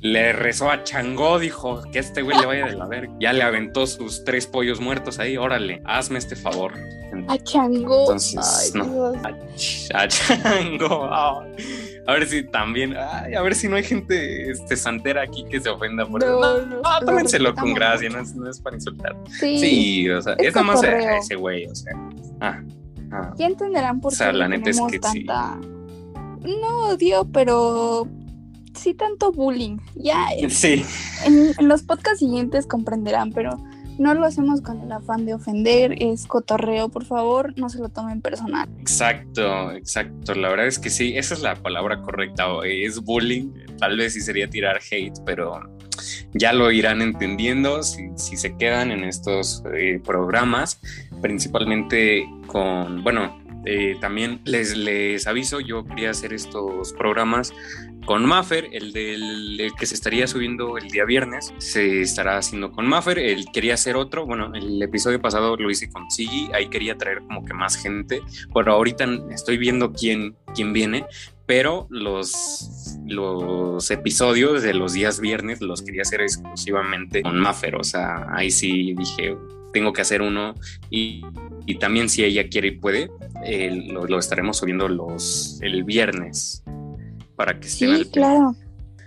Le 0.00 0.32
rezó 0.32 0.70
a 0.70 0.82
Changó, 0.84 1.38
dijo 1.38 1.82
que 1.92 1.98
este 1.98 2.22
güey 2.22 2.38
le 2.38 2.46
vaya 2.46 2.66
de 2.66 2.76
la 2.76 2.86
verga. 2.86 3.12
Ya 3.20 3.32
le 3.32 3.42
aventó 3.42 3.86
sus 3.86 4.24
tres 4.24 4.46
pollos 4.46 4.80
muertos 4.80 5.18
ahí, 5.18 5.36
órale, 5.36 5.82
hazme 5.84 6.18
este 6.18 6.36
favor. 6.36 6.72
A 7.28 7.36
Changó. 7.38 8.02
Entonces, 8.02 8.74
no. 8.74 9.12
A, 9.94 10.08
Changó. 10.08 11.44
A 12.08 12.12
ver 12.14 12.26
si 12.26 12.42
también, 12.42 12.94
ay, 12.96 13.34
a 13.34 13.42
ver 13.42 13.54
si 13.54 13.68
no 13.68 13.76
hay 13.76 13.84
gente 13.84 14.50
este, 14.50 14.76
santera 14.76 15.20
aquí 15.22 15.44
que 15.50 15.60
se 15.60 15.68
ofenda 15.68 16.06
por 16.06 16.22
eso. 16.22 16.40
No, 16.40 16.58
no, 16.66 16.76
no 16.80 16.82
tómenselo 17.04 17.54
con 17.54 17.74
gracia, 17.74 18.08
no 18.08 18.20
es, 18.20 18.34
no 18.34 18.48
es, 18.48 18.58
para 18.60 18.76
insultar. 18.76 19.14
Sí, 19.38 19.58
sí 19.58 20.10
o 20.10 20.22
sea, 20.22 20.32
es, 20.38 20.54
nada 20.54 20.66
más 20.66 20.82
a 20.82 21.18
ese 21.18 21.34
güey, 21.36 21.66
o 21.66 21.74
sea. 21.74 21.92
Ah. 22.40 22.62
Ya 23.36 23.46
entenderán 23.46 24.00
por 24.00 24.12
O 24.12 24.16
sea, 24.16 24.28
qué 24.32 24.38
la 24.38 24.48
neta 24.48 24.70
es 24.70 24.80
que 24.90 24.98
sí. 25.12 25.24
tanta... 25.26 25.60
No 26.42 26.88
odio, 26.88 27.28
pero 27.30 28.08
sí 28.74 28.94
tanto 28.94 29.30
bullying. 29.30 29.76
Ya 29.94 30.28
en, 30.36 30.50
Sí, 30.50 30.84
en- 31.26 31.52
en 31.58 31.68
los 31.68 31.82
podcasts 31.82 32.20
siguientes 32.20 32.66
comprenderán, 32.66 33.32
pero 33.32 33.50
no 33.98 34.14
lo 34.14 34.24
hacemos 34.24 34.60
con 34.60 34.80
el 34.80 34.92
afán 34.92 35.26
de 35.26 35.34
ofender, 35.34 35.94
es 36.00 36.26
cotorreo, 36.26 36.88
por 36.88 37.04
favor, 37.04 37.52
no 37.56 37.68
se 37.68 37.78
lo 37.78 37.88
tomen 37.88 38.22
personal. 38.22 38.68
exacto, 38.78 39.72
exacto. 39.72 40.34
La 40.34 40.48
verdad 40.48 40.66
es 40.66 40.78
que 40.78 40.90
sí, 40.90 41.16
esa 41.16 41.34
es 41.34 41.42
la 41.42 41.56
palabra 41.56 42.00
correcta. 42.02 42.46
Es 42.64 43.00
bullying. 43.00 43.50
Tal 43.78 43.96
vez 43.96 44.14
sí 44.14 44.20
sería 44.20 44.48
tirar 44.48 44.80
hate, 44.90 45.18
pero 45.24 45.60
ya 46.32 46.52
lo 46.52 46.70
irán 46.70 47.02
entendiendo 47.02 47.82
si, 47.82 48.08
si 48.16 48.36
se 48.36 48.56
quedan 48.56 48.90
en 48.90 49.04
estos 49.04 49.62
eh, 49.74 50.00
programas, 50.04 50.80
principalmente 51.20 52.26
con, 52.46 53.02
bueno, 53.02 53.36
eh, 53.70 53.98
también 54.00 54.40
les, 54.44 54.74
les 54.74 55.26
aviso, 55.26 55.60
yo 55.60 55.84
quería 55.84 56.08
hacer 56.10 56.32
estos 56.32 56.94
programas 56.94 57.52
con 58.06 58.24
Maffer, 58.24 58.70
el, 58.72 58.94
del, 58.94 59.60
el 59.60 59.74
que 59.74 59.84
se 59.84 59.94
estaría 59.94 60.26
subiendo 60.26 60.78
el 60.78 60.88
día 60.88 61.04
viernes, 61.04 61.52
se 61.58 62.00
estará 62.00 62.38
haciendo 62.38 62.72
con 62.72 62.86
Maffer, 62.86 63.18
él 63.18 63.44
quería 63.52 63.74
hacer 63.74 63.96
otro, 63.96 64.24
bueno, 64.24 64.50
el 64.54 64.80
episodio 64.80 65.20
pasado 65.20 65.54
lo 65.58 65.70
hice 65.70 65.90
con 65.90 66.10
Siggy, 66.10 66.48
ahí 66.54 66.70
quería 66.70 66.96
traer 66.96 67.18
como 67.18 67.44
que 67.44 67.52
más 67.52 67.76
gente, 67.76 68.22
bueno, 68.48 68.72
ahorita 68.72 69.06
estoy 69.30 69.58
viendo 69.58 69.92
quién, 69.92 70.34
quién 70.54 70.72
viene, 70.72 71.04
pero 71.44 71.86
los, 71.90 72.96
los 73.06 73.90
episodios 73.90 74.62
de 74.62 74.72
los 74.72 74.94
días 74.94 75.20
viernes 75.20 75.60
los 75.60 75.82
quería 75.82 76.02
hacer 76.02 76.22
exclusivamente 76.22 77.20
con 77.20 77.38
Maffer, 77.38 77.76
o 77.76 77.84
sea, 77.84 78.28
ahí 78.32 78.50
sí 78.50 78.94
dije, 78.94 79.36
tengo 79.72 79.92
que 79.92 80.00
hacer 80.02 80.22
uno 80.22 80.54
y, 80.90 81.22
y 81.66 81.76
también 81.78 82.08
si 82.08 82.24
ella 82.24 82.48
quiere 82.48 82.68
y 82.68 82.72
puede, 82.72 83.10
eh, 83.44 83.70
lo, 83.90 84.06
lo 84.06 84.18
estaremos 84.18 84.56
subiendo 84.58 84.88
los, 84.88 85.58
el 85.62 85.84
viernes 85.84 86.62
para 87.36 87.58
que 87.60 87.68
estén 87.68 87.90
al 87.90 88.04
Sí, 88.04 88.10
claro. 88.10 88.54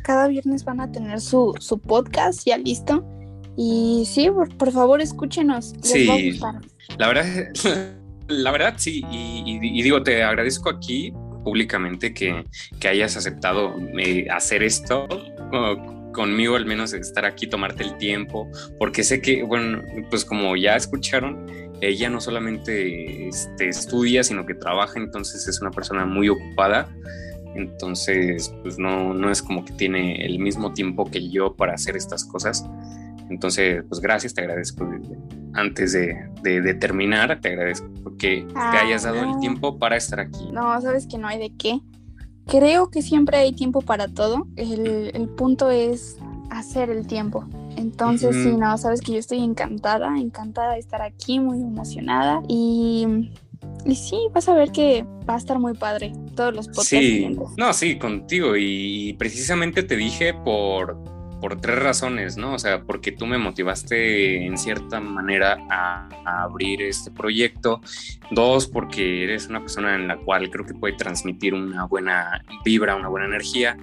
Cada 0.03 0.27
viernes 0.27 0.63
van 0.63 0.81
a 0.81 0.91
tener 0.91 1.19
su, 1.21 1.53
su 1.59 1.79
podcast 1.79 2.45
ya 2.45 2.57
listo. 2.57 3.05
Y 3.57 4.03
sí, 4.07 4.29
por, 4.29 4.55
por 4.57 4.71
favor, 4.71 5.01
escúchenos. 5.01 5.73
Les 5.77 5.91
Sí. 5.91 6.07
va 6.07 6.13
a 6.15 6.21
gustar. 6.21 6.55
La 6.97 7.07
verdad, 7.07 7.25
la 8.27 8.51
verdad 8.51 8.73
sí, 8.77 9.03
y, 9.11 9.43
y- 9.45 9.79
y 9.79 9.81
digo, 9.83 10.01
te 10.03 10.23
agradezco 10.23 10.69
aquí 10.69 11.11
públicamente 11.43 12.13
que, 12.13 12.45
que 12.79 12.87
hayas 12.87 13.17
aceptado 13.17 13.75
eh, 13.97 14.27
hacer 14.31 14.63
esto 14.63 15.07
conmigo, 16.11 16.55
al 16.55 16.65
menos 16.65 16.93
estar 16.93 17.25
aquí, 17.25 17.47
tomarte 17.47 17.83
el 17.83 17.97
tiempo, 17.97 18.49
porque 18.77 19.03
sé 19.03 19.21
que, 19.21 19.43
bueno, 19.43 19.81
pues 20.09 20.25
como 20.25 20.55
ya 20.55 20.75
escucharon, 20.75 21.45
ella 21.81 22.09
no 22.09 22.21
solamente 22.21 23.27
este, 23.27 23.69
estudia, 23.69 24.23
sino 24.23 24.45
que 24.45 24.53
trabaja, 24.53 24.99
entonces 24.99 25.47
es 25.47 25.61
una 25.61 25.71
persona 25.71 26.05
muy 26.05 26.29
ocupada. 26.29 26.87
Entonces, 27.55 28.53
pues 28.63 28.79
no, 28.79 29.13
no 29.13 29.29
es 29.29 29.41
como 29.41 29.65
que 29.65 29.73
tiene 29.73 30.25
el 30.25 30.39
mismo 30.39 30.73
tiempo 30.73 31.09
que 31.09 31.29
yo 31.29 31.53
para 31.55 31.73
hacer 31.73 31.97
estas 31.97 32.23
cosas. 32.23 32.65
Entonces, 33.29 33.83
pues 33.87 33.99
gracias, 34.01 34.33
te 34.33 34.41
agradezco 34.41 34.89
antes 35.53 35.93
de, 35.93 36.15
de- 36.43 36.61
de 36.61 36.73
terminar, 36.75 37.39
te 37.41 37.49
agradezco 37.49 37.89
porque 38.03 38.45
te 38.47 38.53
Ah, 38.55 38.79
hayas 38.81 39.03
dado 39.03 39.25
no. 39.25 39.33
el 39.33 39.39
tiempo 39.39 39.77
para 39.79 39.97
estar 39.97 40.19
aquí. 40.21 40.49
No, 40.51 40.79
sabes 40.81 41.07
que 41.07 41.17
no 41.17 41.27
hay 41.27 41.39
de 41.39 41.51
qué. 41.57 41.79
Creo 42.47 42.89
que 42.89 43.01
siempre 43.01 43.37
hay 43.37 43.53
tiempo 43.53 43.81
para 43.81 44.07
todo. 44.07 44.47
El, 44.55 45.11
el 45.13 45.29
punto 45.29 45.69
es 45.69 46.17
hacer 46.49 46.89
el 46.89 47.07
tiempo. 47.07 47.45
Entonces, 47.77 48.35
sí, 48.35 48.55
no, 48.57 48.77
sabes 48.77 49.01
que 49.01 49.13
yo 49.13 49.17
estoy 49.19 49.39
encantada, 49.43 50.17
encantada 50.19 50.73
de 50.73 50.79
estar 50.79 51.01
aquí, 51.01 51.39
muy 51.39 51.59
emocionada. 51.59 52.41
Y, 52.47 53.31
y 53.85 53.95
sí, 53.95 54.17
vas 54.33 54.49
a 54.49 54.53
ver 54.53 54.71
que 54.71 55.05
va 55.27 55.35
a 55.35 55.37
estar 55.37 55.57
muy 55.59 55.73
padre 55.73 56.11
todos 56.35 56.53
los 56.53 56.67
podcasts 56.67 56.89
Sí, 56.89 56.99
siguientes. 57.13 57.47
no, 57.57 57.73
sí, 57.73 57.97
contigo. 57.97 58.55
Y, 58.57 59.13
precisamente 59.13 59.83
te 59.83 59.95
dije 59.95 60.33
por, 60.33 60.97
por 61.41 61.59
tres 61.59 61.79
razones, 61.79 62.37
¿no? 62.37 62.53
O 62.53 62.59
sea, 62.59 62.83
porque 62.83 63.11
tú 63.11 63.25
me 63.25 63.37
motivaste 63.37 64.45
en 64.45 64.57
cierta 64.57 64.99
manera 64.99 65.57
a, 65.69 66.07
a 66.23 66.43
abrir 66.43 66.83
este 66.83 67.11
proyecto. 67.11 67.81
Dos, 68.29 68.67
porque 68.67 69.23
eres 69.23 69.47
una 69.47 69.59
persona 69.59 69.95
en 69.95 70.07
la 70.07 70.17
cual 70.17 70.49
creo 70.51 70.65
que 70.65 70.75
puede 70.75 70.95
transmitir 70.95 71.53
una 71.55 71.85
buena 71.85 72.45
vibra, 72.63 72.95
una 72.95 73.09
buena 73.09 73.25
energía. 73.25 73.75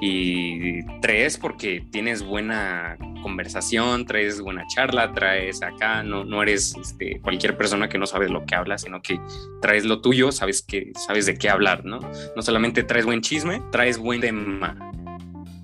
Y 0.00 0.84
tres, 1.00 1.38
porque 1.38 1.82
tienes 1.90 2.22
buena 2.22 2.98
conversación, 3.22 4.04
traes 4.04 4.40
buena 4.42 4.66
charla, 4.66 5.12
traes 5.12 5.62
acá, 5.62 6.02
no, 6.02 6.24
no 6.24 6.42
eres 6.42 6.76
este, 6.76 7.18
cualquier 7.22 7.56
persona 7.56 7.88
que 7.88 7.96
no 7.96 8.06
sabe 8.06 8.28
lo 8.28 8.44
que 8.44 8.54
habla, 8.54 8.76
sino 8.76 9.00
que 9.00 9.18
traes 9.62 9.86
lo 9.86 10.02
tuyo, 10.02 10.32
sabes 10.32 10.62
que 10.62 10.92
sabes 10.94 11.24
de 11.24 11.38
qué 11.38 11.48
hablar, 11.48 11.84
¿no? 11.84 11.98
No 12.36 12.42
solamente 12.42 12.82
traes 12.82 13.06
buen 13.06 13.22
chisme, 13.22 13.62
traes 13.72 13.96
buen 13.96 14.20
tema 14.20 14.76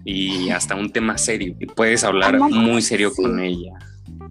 y 0.05 0.51
hasta 0.51 0.75
un 0.75 0.91
tema 0.91 1.17
serio 1.19 1.55
y 1.61 1.67
puedes 1.67 2.05
hablar 2.05 2.35
Amamos- 2.37 2.59
muy 2.59 2.83
serio 2.83 3.13
con 3.15 3.39
ella. 3.41 3.73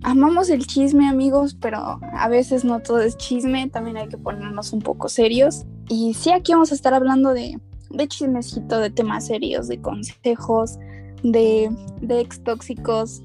Amamos 0.03 0.49
el 0.49 0.65
chisme, 0.65 1.07
amigos, 1.07 1.55
pero 1.59 1.99
a 2.13 2.27
veces 2.27 2.63
no 2.63 2.79
todo 2.81 3.01
es 3.01 3.17
chisme, 3.17 3.69
también 3.69 3.97
hay 3.97 4.07
que 4.07 4.17
ponernos 4.17 4.73
un 4.73 4.81
poco 4.81 5.09
serios. 5.09 5.63
Y 5.89 6.13
sí, 6.15 6.31
aquí 6.31 6.53
vamos 6.53 6.71
a 6.71 6.75
estar 6.75 6.93
hablando 6.93 7.33
de, 7.33 7.59
de 7.91 8.07
chismecito, 8.07 8.79
de 8.79 8.89
temas 8.89 9.27
serios, 9.27 9.67
de 9.67 9.79
consejos, 9.79 10.77
de, 11.23 11.69
de 12.01 12.19
ex 12.19 12.43
tóxicos. 12.43 13.21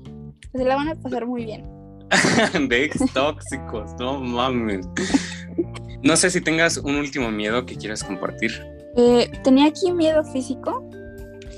Se 0.54 0.64
la 0.64 0.76
van 0.76 0.88
a 0.88 0.94
pasar 0.96 1.26
muy 1.26 1.44
bien. 1.46 1.64
de 2.68 2.84
ex 2.84 2.98
tóxicos, 3.14 3.92
no 3.98 4.20
mames. 4.20 4.86
No 6.02 6.14
sé 6.16 6.30
si 6.30 6.40
tengas 6.42 6.76
un 6.76 6.96
último 6.96 7.30
miedo 7.30 7.64
que 7.64 7.76
quieras 7.76 8.04
compartir. 8.04 8.52
Eh, 8.96 9.30
tenía 9.42 9.66
aquí 9.66 9.92
miedo 9.92 10.22
físico, 10.24 10.88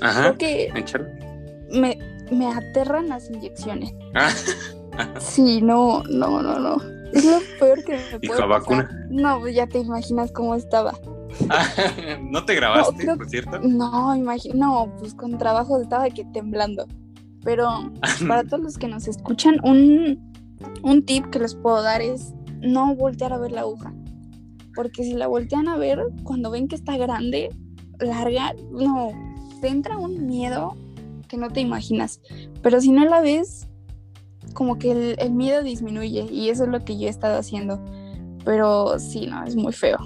Ajá. 0.01 0.35
creo 0.37 0.37
que 0.37 0.71
me, 1.71 1.97
me 2.31 2.47
aterran 2.47 3.09
las 3.09 3.29
inyecciones. 3.29 3.93
Ah, 4.15 4.29
Sí, 5.19 5.61
no, 5.61 6.03
no, 6.03 6.41
no, 6.41 6.59
no. 6.59 6.75
Es 7.13 7.23
lo 7.25 7.39
peor 7.59 7.83
que 7.85 7.93
me 7.93 7.99
Hijo, 8.21 8.33
puede 8.35 8.39
pasar. 8.41 8.47
vacuna. 8.49 9.07
No, 9.09 9.39
pues 9.39 9.55
ya 9.55 9.65
te 9.67 9.79
imaginas 9.79 10.31
cómo 10.31 10.55
estaba. 10.55 10.93
¿No 12.21 12.43
te 12.45 12.55
grabaste, 12.55 13.05
No, 13.05 13.15
por 13.15 13.29
cierto? 13.29 13.59
No, 13.61 14.15
imagino, 14.15 14.55
no, 14.55 14.95
pues 14.99 15.13
con 15.13 15.37
trabajo 15.37 15.79
estaba 15.81 16.03
de 16.05 16.11
que 16.11 16.25
temblando. 16.25 16.85
Pero 17.43 17.69
para 18.27 18.43
todos 18.43 18.61
los 18.63 18.77
que 18.77 18.87
nos 18.87 19.07
escuchan, 19.07 19.57
un, 19.63 20.19
un 20.83 21.05
tip 21.05 21.27
que 21.29 21.39
les 21.39 21.55
puedo 21.55 21.81
dar 21.81 22.01
es 22.01 22.33
no 22.61 22.93
voltear 22.95 23.31
a 23.31 23.37
ver 23.37 23.51
la 23.53 23.61
aguja. 23.61 23.93
Porque 24.75 25.03
si 25.03 25.13
la 25.13 25.27
voltean 25.27 25.67
a 25.69 25.77
ver, 25.77 25.99
cuando 26.23 26.51
ven 26.51 26.67
que 26.67 26.75
está 26.75 26.97
grande, 26.97 27.49
larga, 27.99 28.53
no, 28.71 29.09
te 29.59 29.67
entra 29.67 29.97
un 29.97 30.27
miedo 30.27 30.75
que 31.27 31.37
no 31.37 31.49
te 31.49 31.61
imaginas. 31.61 32.21
Pero 32.61 32.81
si 32.81 32.91
no 32.91 33.05
la 33.05 33.21
ves, 33.21 33.67
como 34.53 34.79
que 34.79 34.91
el, 34.91 35.15
el 35.19 35.31
miedo 35.31 35.63
disminuye 35.63 36.27
y 36.31 36.49
eso 36.49 36.63
es 36.63 36.69
lo 36.69 36.83
que 36.83 36.97
yo 36.97 37.07
he 37.07 37.09
estado 37.09 37.37
haciendo. 37.37 37.83
Pero 38.45 38.97
sí, 38.99 39.27
no, 39.27 39.43
es 39.45 39.55
muy 39.55 39.73
feo. 39.73 39.97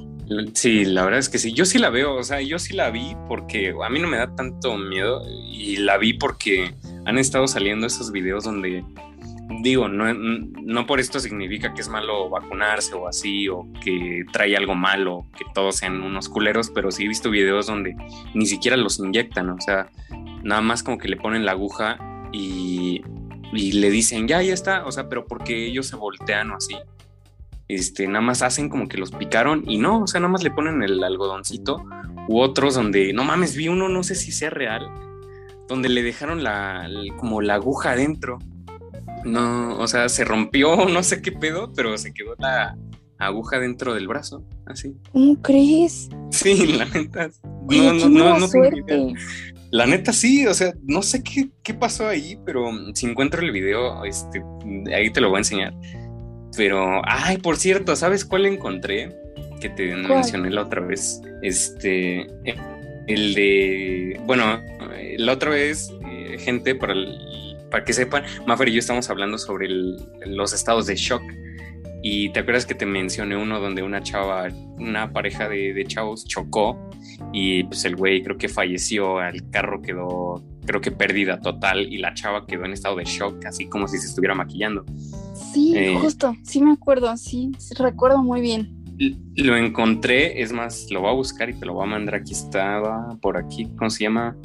Sí, 0.54 0.86
la 0.86 1.04
verdad 1.04 1.20
es 1.20 1.30
que 1.30 1.38
sí. 1.38 1.54
Yo 1.54 1.66
sí 1.66 1.78
la 1.78 1.90
veo, 1.90 2.16
o 2.16 2.24
sea, 2.24 2.42
yo 2.42 2.58
sí 2.60 2.74
la 2.74 2.90
vi 2.90 3.16
porque 3.28 3.74
a 3.84 3.90
mí 3.90 4.00
no 4.00 4.08
me 4.08 4.18
da 4.18 4.34
tanto 4.36 4.78
miedo 4.78 5.24
y 5.30 5.78
la 5.78 5.98
vi 5.98 6.14
porque 6.14 6.74
han 7.06 7.18
estado 7.18 7.48
saliendo 7.48 7.88
esos 7.88 8.12
videos 8.12 8.46
donde, 8.46 8.84
digo, 9.62 9.88
no, 9.88 10.14
no 10.14 10.86
por 10.86 11.00
esto 11.00 11.20
significa 11.20 11.74
que 11.74 11.82
es 11.82 11.90
malo 11.90 12.30
vacunarse 12.30 12.94
o 12.96 13.08
así, 13.08 13.48
o 13.48 13.68
que 13.84 14.24
trae 14.32 14.56
algo 14.56 14.76
malo, 14.76 15.26
que 15.38 15.46
todos 15.54 15.78
sean 15.78 16.02
unos 16.02 16.30
culeros, 16.30 16.70
pero 16.70 16.92
sí 16.92 17.06
he 17.06 17.08
visto 17.08 17.30
videos 17.30 17.68
donde 17.68 17.96
ni 18.34 18.46
siquiera 18.46 18.78
los 18.78 19.00
inyectan, 19.00 19.50
o 19.50 19.62
sea, 19.62 19.90
nada 20.44 20.62
más 20.62 20.84
como 20.84 20.98
que 20.98 21.08
le 21.08 21.18
ponen 21.18 21.46
la 21.46 21.54
aguja 21.54 21.98
y, 22.32 23.02
y 23.54 23.72
le 23.74 23.90
dicen, 23.90 24.28
ya, 24.28 24.42
ya 24.42 24.54
está, 24.54 24.86
o 24.86 24.92
sea, 24.92 25.10
pero 25.10 25.26
porque 25.26 25.66
ellos 25.66 25.88
se 25.88 25.96
voltean 25.96 26.52
o 26.52 26.56
así 26.56 26.76
este, 27.68 28.08
nada 28.08 28.22
más 28.22 28.42
hacen 28.42 28.70
como 28.70 28.88
que 28.88 28.98
los 28.98 29.12
picaron 29.12 29.64
y 29.68 29.78
no, 29.78 30.02
o 30.02 30.08
sea, 30.08 30.20
nada 30.20 30.32
más 30.32 30.44
le 30.44 30.52
ponen 30.52 30.84
el 30.84 31.04
algodoncito 31.04 31.84
u 32.28 32.40
otros 32.40 32.76
donde, 32.76 33.14
no 33.14 33.24
mames, 33.24 33.56
vi 33.56 33.68
uno, 33.68 33.90
no 33.90 34.04
sé 34.04 34.16
si 34.16 34.32
sea 34.32 34.50
real, 34.50 34.90
donde 35.68 35.90
le 35.90 36.04
dejaron 36.04 36.44
la, 36.44 36.88
como 37.18 37.42
la 37.42 37.56
aguja 37.56 37.92
adentro. 37.92 38.40
No, 39.26 39.78
o 39.78 39.88
sea, 39.88 40.10
se 40.10 40.26
rompió, 40.26 40.76
no 40.90 41.04
sé 41.04 41.22
qué 41.22 41.32
pedo, 41.32 41.72
pero 41.76 41.98
se 41.98 42.14
quedó 42.14 42.36
la 42.40 42.78
aguja 43.20 43.60
dentro 43.60 43.94
del 43.94 44.08
brazo, 44.08 44.44
así. 44.66 44.94
¿Cómo 45.12 45.42
crees? 45.42 46.10
Sí, 46.32 46.68
la 46.78 46.86
neta. 46.86 47.30
No, 47.70 47.94
no, 47.94 48.10
no, 48.10 48.40
no 48.40 48.50
tengo 48.50 48.66
idea. 48.66 48.74
suerte. 48.86 49.14
La 49.72 49.86
neta 49.88 50.14
sí, 50.14 50.46
o 50.46 50.54
sea, 50.54 50.74
no 50.84 51.02
sé 51.02 51.24
qué, 51.24 51.50
qué 51.64 51.74
pasó 51.74 52.08
ahí, 52.08 52.38
pero 52.46 52.70
si 52.94 53.08
encuentro 53.08 53.42
el 53.42 53.52
video, 53.52 54.04
este, 54.06 54.44
ahí 54.96 55.12
te 55.12 55.20
lo 55.22 55.30
voy 55.30 55.38
a 55.38 55.40
enseñar. 55.40 55.74
Pero, 56.56 57.02
ay, 57.06 57.38
por 57.38 57.58
cierto, 57.58 57.96
¿sabes 57.96 58.24
cuál 58.24 58.46
encontré? 58.46 59.16
Que 59.60 59.70
te 59.70 59.92
¿Cuál? 59.94 60.08
mencioné 60.16 60.52
la 60.52 60.62
otra 60.64 60.82
vez. 60.82 61.20
Este, 61.42 62.28
el 63.08 63.34
de, 63.34 64.22
bueno, 64.28 64.62
eh, 64.96 65.16
la 65.18 65.34
otra 65.34 65.50
vez, 65.50 65.90
eh, 66.08 66.38
gente, 66.38 66.76
para, 66.76 66.94
el- 66.94 67.18
para 67.74 67.84
que 67.86 67.92
sepan, 67.92 68.24
Maffer 68.46 68.70
y 68.70 68.74
yo 68.74 68.80
estamos 68.80 69.10
hablando 69.10 69.40
sobre 69.40 69.66
el- 69.66 69.98
los 70.28 70.54
estados 70.54 70.86
de 70.86 70.96
shock. 70.96 71.24
Y 72.04 72.30
te 72.30 72.42
acuerdas 72.42 72.68
que 72.68 72.76
te 72.76 72.86
mencioné 72.86 73.36
uno 73.36 73.60
donde 73.60 73.82
una 73.82 74.04
chava, 74.04 74.48
una 74.78 75.12
pareja 75.12 75.50
de, 75.50 75.74
de 75.74 75.84
chavos 75.86 76.24
chocó 76.26 76.78
y 77.32 77.64
pues 77.64 77.84
el 77.86 77.96
güey 77.96 78.22
creo 78.22 78.38
que 78.38 78.48
falleció, 78.48 79.24
el 79.24 79.50
carro 79.50 79.82
quedó 79.82 80.44
creo 80.68 80.82
que 80.82 80.92
pérdida 80.92 81.42
total 81.42 81.92
y 81.92 81.98
la 81.98 82.14
chava 82.14 82.46
quedó 82.46 82.66
en 82.66 82.74
estado 82.74 82.98
de 82.98 83.06
shock, 83.06 83.44
así 83.48 83.66
como 83.68 83.88
si 83.88 83.98
se 83.98 84.08
estuviera 84.08 84.36
maquillando. 84.36 84.86
Sí, 85.34 85.74
eh, 85.76 85.98
justo, 86.00 86.36
sí 86.44 86.62
me 86.62 86.74
acuerdo, 86.74 87.18
sí, 87.18 87.52
recuerdo 87.80 88.22
muy 88.22 88.40
bien. 88.42 88.70
Lo 89.36 89.58
encontré, 89.58 90.42
es 90.44 90.52
más, 90.54 90.88
lo 90.92 91.02
voy 91.02 91.10
a 91.10 91.14
buscar 91.14 91.50
y 91.50 91.54
te 91.56 91.66
lo 91.66 91.74
voy 91.74 91.86
a 91.86 91.88
mandar. 91.90 92.16
Aquí 92.16 92.34
estaba, 92.34 93.18
por 93.22 93.38
aquí, 93.38 93.68
¿cómo 93.78 93.90
se 93.90 94.04
llama? 94.04 94.38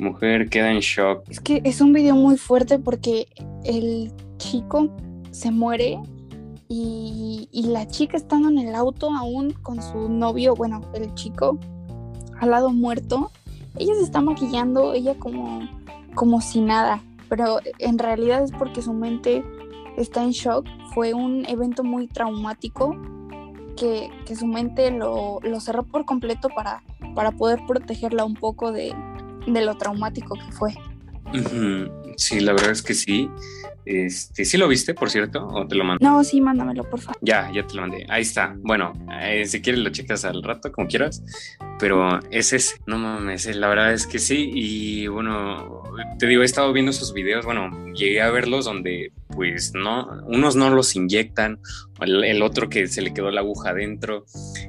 Mujer 0.00 0.48
queda 0.48 0.72
en 0.72 0.80
shock. 0.80 1.22
Es 1.28 1.40
que 1.40 1.60
es 1.64 1.80
un 1.80 1.92
video 1.92 2.14
muy 2.14 2.36
fuerte 2.38 2.78
porque 2.78 3.28
el 3.64 4.12
chico 4.38 4.88
se 5.30 5.50
muere 5.50 6.00
y, 6.68 7.48
y, 7.52 7.64
la 7.64 7.86
chica 7.86 8.16
estando 8.16 8.48
en 8.48 8.58
el 8.58 8.74
auto 8.74 9.10
aún 9.12 9.52
con 9.62 9.82
su 9.82 10.08
novio, 10.08 10.54
bueno, 10.54 10.80
el 10.94 11.12
chico 11.14 11.58
al 12.40 12.50
lado 12.50 12.70
muerto, 12.70 13.30
ella 13.76 13.94
se 13.94 14.02
está 14.02 14.20
maquillando, 14.20 14.94
ella 14.94 15.14
como, 15.18 15.68
como 16.14 16.40
si 16.40 16.60
nada, 16.60 17.02
pero 17.28 17.58
en 17.78 17.98
realidad 17.98 18.42
es 18.42 18.52
porque 18.52 18.82
su 18.82 18.92
mente 18.92 19.44
está 19.96 20.22
en 20.22 20.30
shock, 20.30 20.66
fue 20.94 21.12
un 21.12 21.44
evento 21.46 21.84
muy 21.84 22.06
traumático 22.06 22.96
que, 23.76 24.10
que 24.26 24.36
su 24.36 24.46
mente 24.46 24.90
lo, 24.90 25.40
lo, 25.42 25.60
cerró 25.60 25.84
por 25.84 26.04
completo 26.04 26.48
para, 26.54 26.82
para 27.14 27.32
poder 27.32 27.60
protegerla 27.66 28.24
un 28.24 28.34
poco 28.34 28.72
de, 28.72 28.94
de 29.46 29.64
lo 29.64 29.76
traumático 29.76 30.34
que 30.34 30.52
fue. 30.52 30.74
Sí, 32.16 32.40
la 32.40 32.52
verdad 32.52 32.70
es 32.70 32.82
que 32.82 32.94
sí. 32.94 33.30
Este, 33.84 34.44
¿Sí 34.44 34.58
lo 34.58 34.68
viste, 34.68 34.94
por 34.94 35.10
cierto? 35.10 35.46
¿O 35.46 35.66
te 35.66 35.74
lo 35.74 35.84
mandé? 35.84 36.04
No, 36.04 36.22
sí, 36.22 36.40
mándamelo, 36.40 36.84
por 36.84 37.00
favor. 37.00 37.18
Ya, 37.22 37.50
ya 37.52 37.66
te 37.66 37.74
lo 37.74 37.82
mandé. 37.82 38.06
Ahí 38.08 38.22
está. 38.22 38.54
Bueno, 38.58 38.92
eh, 39.20 39.46
si 39.46 39.60
quieres 39.62 39.82
lo 39.82 39.90
checas 39.90 40.24
al 40.24 40.42
rato, 40.42 40.70
como 40.70 40.86
quieras. 40.86 41.22
Pero 41.80 42.20
es 42.30 42.52
ese. 42.52 42.76
No 42.86 42.98
mames, 42.98 43.46
la 43.56 43.68
verdad 43.68 43.92
es 43.92 44.06
que 44.06 44.18
sí. 44.18 44.50
Y 44.54 45.06
bueno, 45.06 45.82
te 46.18 46.26
digo, 46.26 46.42
he 46.42 46.44
estado 46.44 46.72
viendo 46.72 46.90
esos 46.90 47.14
videos. 47.14 47.44
Bueno, 47.44 47.70
llegué 47.94 48.20
a 48.20 48.30
verlos 48.30 48.66
donde, 48.66 49.12
pues, 49.28 49.72
no, 49.74 50.06
unos 50.26 50.56
no 50.56 50.70
los 50.70 50.94
inyectan. 50.94 51.58
El, 52.00 52.24
el 52.24 52.42
otro 52.42 52.68
que 52.68 52.86
se 52.86 53.02
le 53.02 53.14
quedó 53.14 53.30
la 53.30 53.40
aguja 53.40 53.70
adentro. 53.70 54.26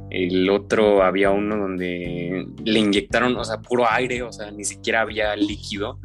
El 0.10 0.50
otro 0.50 1.04
había 1.04 1.32
uno 1.32 1.58
donde 1.58 2.48
le 2.64 2.80
inyectaron, 2.80 3.36
o 3.36 3.44
sea, 3.44 3.58
puro 3.60 3.90
aire, 3.90 4.24
o 4.24 4.32
sea, 4.32 4.52
ni 4.52 4.64
siquiera 4.64 5.02
había 5.02 5.36
líquido 5.36 6.00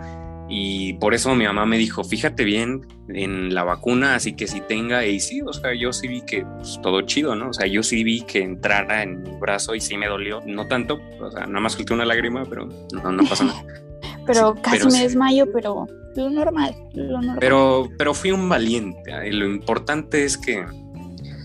y 0.49 0.95
por 0.95 1.15
eso 1.15 1.35
mi 1.35 1.45
mamá 1.45 1.67
me 1.67 1.79
dijo, 1.79 2.05
fíjate 2.05 2.45
bien 2.45 2.87
en 3.09 3.55
la 3.55 3.65
vacuna, 3.65 4.15
así 4.15 4.35
que 4.35 4.47
si 4.47 4.61
tenga, 4.61 5.05
y 5.05 5.21
sí, 5.21 5.41
o 5.43 5.53
sea, 5.53 5.75
yo 5.75 5.93
sí 5.93 6.07
vi 6.09 6.23
que 6.23 6.45
pues, 6.45 6.79
todo 6.83 7.01
chido, 7.03 7.35
¿no? 7.35 7.51
O 7.51 7.53
sea, 7.53 7.67
yo 7.67 7.83
sí 7.83 8.05
vi 8.05 8.23
que 8.23 8.43
entrara 8.43 9.03
en 9.03 9.23
mi 9.23 9.31
brazo 9.39 9.75
y 9.75 9.81
sí 9.81 9.97
me 9.97 10.07
dolió, 10.07 10.41
no 10.47 10.69
tanto, 10.69 11.01
o 11.21 11.31
sea, 11.31 11.47
nada 11.47 11.61
más 11.61 11.73
solté 11.73 11.95
una 11.95 12.05
lágrima, 12.05 12.45
pero 12.45 12.69
no, 12.93 13.13
no 13.13 13.25
pasa 13.25 13.45
nada. 13.45 13.65
pero 14.27 14.55
casi 14.63 14.87
me 14.87 15.03
desmayo, 15.03 15.47
pero 15.53 15.87
lo 16.15 16.31
normal, 16.31 16.75
lo 16.95 17.21
normal. 17.21 17.39
Pero, 17.41 17.89
pero 17.99 18.15
fui 18.15 18.31
un 18.31 18.49
valiente, 18.49 19.13
y 19.27 19.33
lo 19.33 19.47
importante 19.47 20.25
es 20.25 20.39
que 20.39 20.65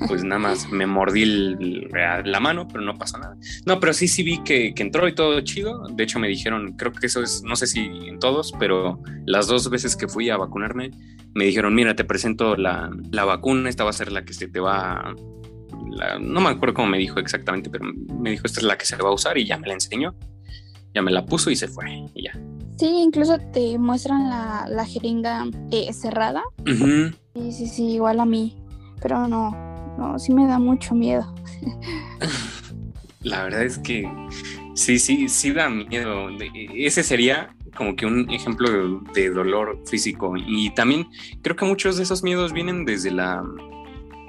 pues 0.08 0.24
nada 0.24 0.40
más 0.40 0.70
me 0.70 0.86
mordí 0.86 1.26
la 1.26 2.40
mano, 2.40 2.68
pero 2.68 2.82
no 2.82 2.98
pasó 2.98 3.18
nada. 3.18 3.38
No, 3.66 3.80
pero 3.80 3.94
sí, 3.94 4.08
sí 4.08 4.24
vi 4.24 4.40
que, 4.44 4.74
entró 4.78 5.08
y 5.08 5.16
todo 5.16 5.40
chido. 5.42 5.86
De 5.92 6.04
hecho, 6.04 6.20
me 6.20 6.28
dijeron, 6.28 6.74
creo 6.78 6.92
que 6.92 7.08
eso 7.08 7.22
es, 7.22 7.44
no 7.44 7.56
sé 7.56 7.68
si 7.68 7.80
en 7.80 8.20
todos, 8.20 8.54
pero 8.60 9.02
las 9.26 9.48
dos 9.48 9.70
veces 9.70 9.96
que 9.96 10.08
fui 10.08 10.30
a 10.30 10.38
vacunarme, 10.38 10.92
me 11.34 11.46
dijeron, 11.46 11.74
mira, 11.74 11.96
te 11.96 12.04
presento 12.04 12.56
la, 12.56 12.92
vacuna, 13.12 13.70
esta 13.70 13.84
va 13.84 13.92
a 13.92 13.94
ser 13.94 14.12
la 14.12 14.26
que 14.26 14.34
se 14.34 14.48
te 14.48 14.60
va... 14.60 15.16
no 16.20 16.42
me 16.42 16.50
acuerdo 16.50 16.76
cómo 16.76 16.90
me 16.90 16.98
dijo 16.98 17.20
exactamente, 17.20 17.70
pero 17.70 17.86
me 18.20 18.32
dijo, 18.32 18.44
esta 18.46 18.60
es 18.60 18.66
la 18.66 18.78
que 18.78 18.86
se 18.86 18.96
va 18.98 19.10
a 19.10 19.14
usar 19.14 19.38
y 19.38 19.46
ya 19.46 19.58
me 19.58 19.68
la 19.68 19.74
enseñó. 19.74 20.16
Ya 20.94 21.02
me 21.02 21.12
la 21.12 21.26
puso 21.26 21.50
y 21.50 21.56
se 21.56 21.70
fue 21.70 21.86
y 22.14 22.24
ya. 22.26 22.34
Sí, 22.78 22.88
incluso 22.88 23.38
te 23.54 23.78
muestran 23.78 24.28
la, 24.30 24.86
jeringa 24.86 25.46
eh, 25.72 25.94
cerrada. 25.94 26.44
Sí, 26.66 27.52
sí, 27.52 27.68
sí, 27.68 27.84
igual 27.94 28.20
a 28.20 28.26
mí. 28.26 28.58
Pero 29.02 29.28
no, 29.28 29.71
no, 29.98 30.18
sí 30.20 30.34
me 30.34 30.48
da 30.48 30.60
mucho 30.60 30.96
miedo. 30.96 31.34
La 33.22 33.44
verdad 33.44 33.64
es 33.64 33.78
que 33.78 34.10
sí, 34.74 34.98
sí, 34.98 35.30
sí 35.30 35.52
da 35.52 35.70
miedo. 35.70 36.30
Ese 36.74 37.04
sería 37.04 37.56
como 37.76 37.96
que 37.96 38.06
un 38.06 38.30
ejemplo 38.30 39.02
de, 39.14 39.30
dolor 39.30 39.82
físico. 39.86 40.34
Y 40.38 40.74
también 40.74 41.08
creo 41.42 41.56
que 41.56 41.66
muchos 41.66 41.98
de 41.98 42.04
esos 42.04 42.24
miedos 42.24 42.54
vienen 42.54 42.86
desde 42.86 43.12
la, 43.12 43.44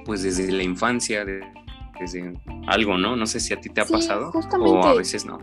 pues 0.05 0.23
desde 0.23 0.51
la 0.53 0.63
infancia, 0.63 1.25
desde 1.25 2.35
algo, 2.67 2.99
¿no? 2.99 3.17
No 3.17 3.27
sé 3.27 3.41
si 3.41 3.53
a 3.53 3.61
ti 3.61 3.69
te 3.69 3.81
ha 3.81 3.85
pasado 3.85 4.31
o 4.31 4.85
a 4.85 4.95
veces 4.95 5.25
no. 5.25 5.39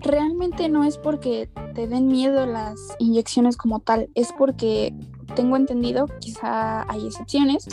Realmente 0.00 0.68
no 0.68 0.82
es 0.82 0.98
porque 0.98 1.48
te 1.74 1.86
den 1.86 2.08
miedo 2.08 2.44
las 2.44 2.76
inyecciones 2.98 3.56
como 3.56 3.78
tal, 3.80 4.10
es 4.16 4.32
porque 4.36 4.92
tengo 5.34 5.56
entendido, 5.56 6.06
quizá 6.20 6.90
hay 6.90 7.06
excepciones, 7.06 7.66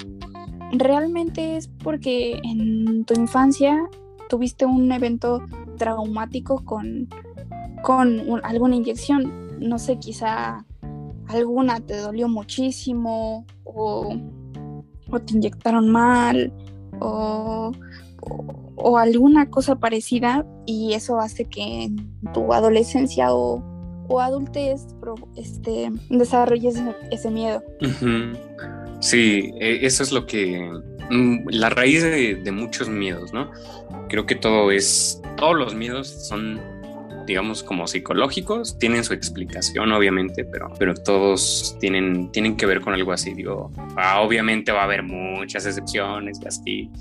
realmente 0.71 1.57
es 1.57 1.67
porque 1.67 2.39
en 2.43 3.05
tu 3.05 3.13
infancia 3.13 3.89
tuviste 4.29 4.65
un 4.65 4.91
evento 4.91 5.41
traumático 5.77 6.63
con, 6.63 7.07
con 7.81 8.21
alguna 8.43 8.75
inyección. 8.75 9.59
No 9.59 9.79
sé, 9.79 9.97
quizá 9.97 10.65
alguna 11.27 11.79
te 11.79 11.97
dolió 11.97 12.27
muchísimo 12.27 13.45
o, 13.63 14.15
te 15.25 15.33
inyectaron 15.33 15.89
mal 15.89 16.53
o, 16.99 17.71
o, 18.75 18.97
alguna 18.97 19.49
cosa 19.49 19.75
parecida 19.75 20.45
y 20.65 20.93
eso 20.93 21.19
hace 21.19 21.45
que 21.45 21.83
en 21.83 22.13
tu 22.33 22.53
adolescencia 22.53 23.33
o, 23.33 23.63
o 24.09 24.19
adultez 24.19 24.81
este, 25.37 25.91
desarrolles 26.09 26.75
ese, 27.11 27.31
miedo. 27.31 27.63
Sí, 28.99 29.51
e, 29.59 29.85
eso 29.85 30.03
es 30.03 30.11
lo 30.11 30.25
que, 30.25 30.69
mm, 31.09 31.47
la 31.51 31.69
raíz 31.69 32.03
de, 32.03 32.51
muchos 32.51 32.89
miedos, 32.89 33.31
¿no? 33.31 33.51
Creo 34.09 34.25
que 34.25 34.35
todo 34.35 34.71
es, 34.71 35.21
todos 35.37 35.55
los 35.55 35.75
miedos 35.75 36.27
son, 36.27 36.59
digamos, 37.27 37.63
como 37.63 37.87
psicológicos, 37.87 38.77
tienen 38.79 39.03
su 39.03 39.13
explicación, 39.13 39.91
obviamente, 39.91 40.43
pero, 40.43 40.73
pero 40.77 40.95
todos 40.95 41.77
tienen, 41.79 42.31
tienen 42.31 42.57
que 42.57 42.65
ver 42.65 42.81
con 42.81 42.95
algo 42.95 43.13
así, 43.13 43.33
digo, 43.35 43.71
ah, 43.95 44.21
obviamente 44.21 44.71
va 44.71 44.81
a 44.81 44.85
haber 44.85 45.03
muchas 45.03 45.67
excepciones 45.67 46.39
y 46.43 46.47
así, 46.47 46.91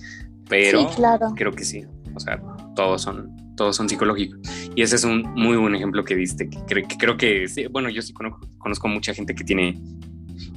pero 0.48 0.90
creo 1.34 1.52
que 1.52 1.64
sí, 1.64 1.84
o 2.14 2.20
sea, 2.20 2.40
todos 2.78 3.02
son, 3.02 3.34
todos 3.56 3.74
son 3.74 3.88
psicológicos. 3.88 4.38
Y 4.76 4.82
ese 4.82 4.94
es 4.94 5.02
un 5.02 5.22
muy 5.34 5.56
buen 5.56 5.74
ejemplo 5.74 6.04
que 6.04 6.14
diste, 6.14 6.48
que, 6.48 6.84
creo 6.96 7.16
que, 7.16 7.48
bueno, 7.72 7.90
yo 7.90 8.00
sí 8.02 8.12
conozco, 8.12 8.48
conozco 8.56 8.86
mucha 8.86 9.12
gente 9.12 9.34
que 9.34 9.42
tiene 9.42 9.76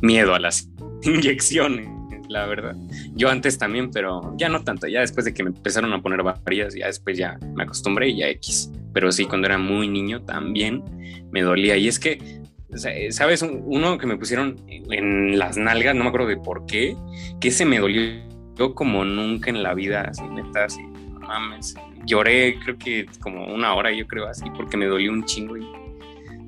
miedo 0.04 0.36
a 0.36 0.40
las 0.40 0.70
inyecciones, 1.04 1.90
la 2.30 2.46
verdad. 2.46 2.76
Yo 3.16 3.28
antes 3.28 3.58
también, 3.58 3.90
pero 3.90 4.36
ya 4.38 4.50
no 4.50 4.64
tanto. 4.64 4.86
Ya 4.88 5.00
después 5.00 5.26
de 5.26 5.34
que 5.34 5.42
me 5.42 5.50
empezaron 5.50 5.92
a 5.94 6.02
poner 6.04 6.22
varias, 6.22 6.76
ya 6.76 6.86
después 6.86 7.18
ya 7.18 7.40
me 7.56 7.64
acostumbré 7.64 8.10
y 8.10 8.18
ya 8.18 8.30
X. 8.30 8.72
Pero 8.94 9.12
sí, 9.12 9.26
cuando 9.26 9.48
era 9.48 9.58
muy 9.58 9.88
niño 9.88 10.22
también 10.22 10.84
me 11.32 11.42
dolía. 11.42 11.76
Y 11.78 11.88
es 11.88 11.98
que, 11.98 12.44
¿sabes? 13.10 13.42
Uno 13.42 13.98
que 13.98 14.06
me 14.06 14.16
pusieron 14.16 14.58
en 14.68 15.40
las 15.40 15.58
nalgas, 15.58 15.96
no 15.96 16.04
me 16.04 16.10
acuerdo 16.10 16.28
de 16.28 16.38
por 16.38 16.68
qué, 16.68 16.96
que 17.40 17.50
se 17.50 17.66
me 17.66 17.80
dolió 17.80 18.22
como 18.76 19.04
nunca 19.06 19.50
en 19.50 19.64
la 19.64 19.74
vida, 19.74 20.02
así, 20.02 20.22
neta, 20.22 20.66
así, 20.66 20.84
mames. 21.20 21.74
Lloré, 22.06 22.60
creo 22.60 22.78
que 22.78 23.06
como 23.20 23.46
una 23.46 23.74
hora, 23.74 23.92
yo 23.92 24.08
creo, 24.08 24.28
así, 24.28 24.50
porque 24.56 24.78
me 24.78 24.86
dolió 24.86 25.12
un 25.12 25.26
chingo. 25.26 25.58
Y, 25.58 25.68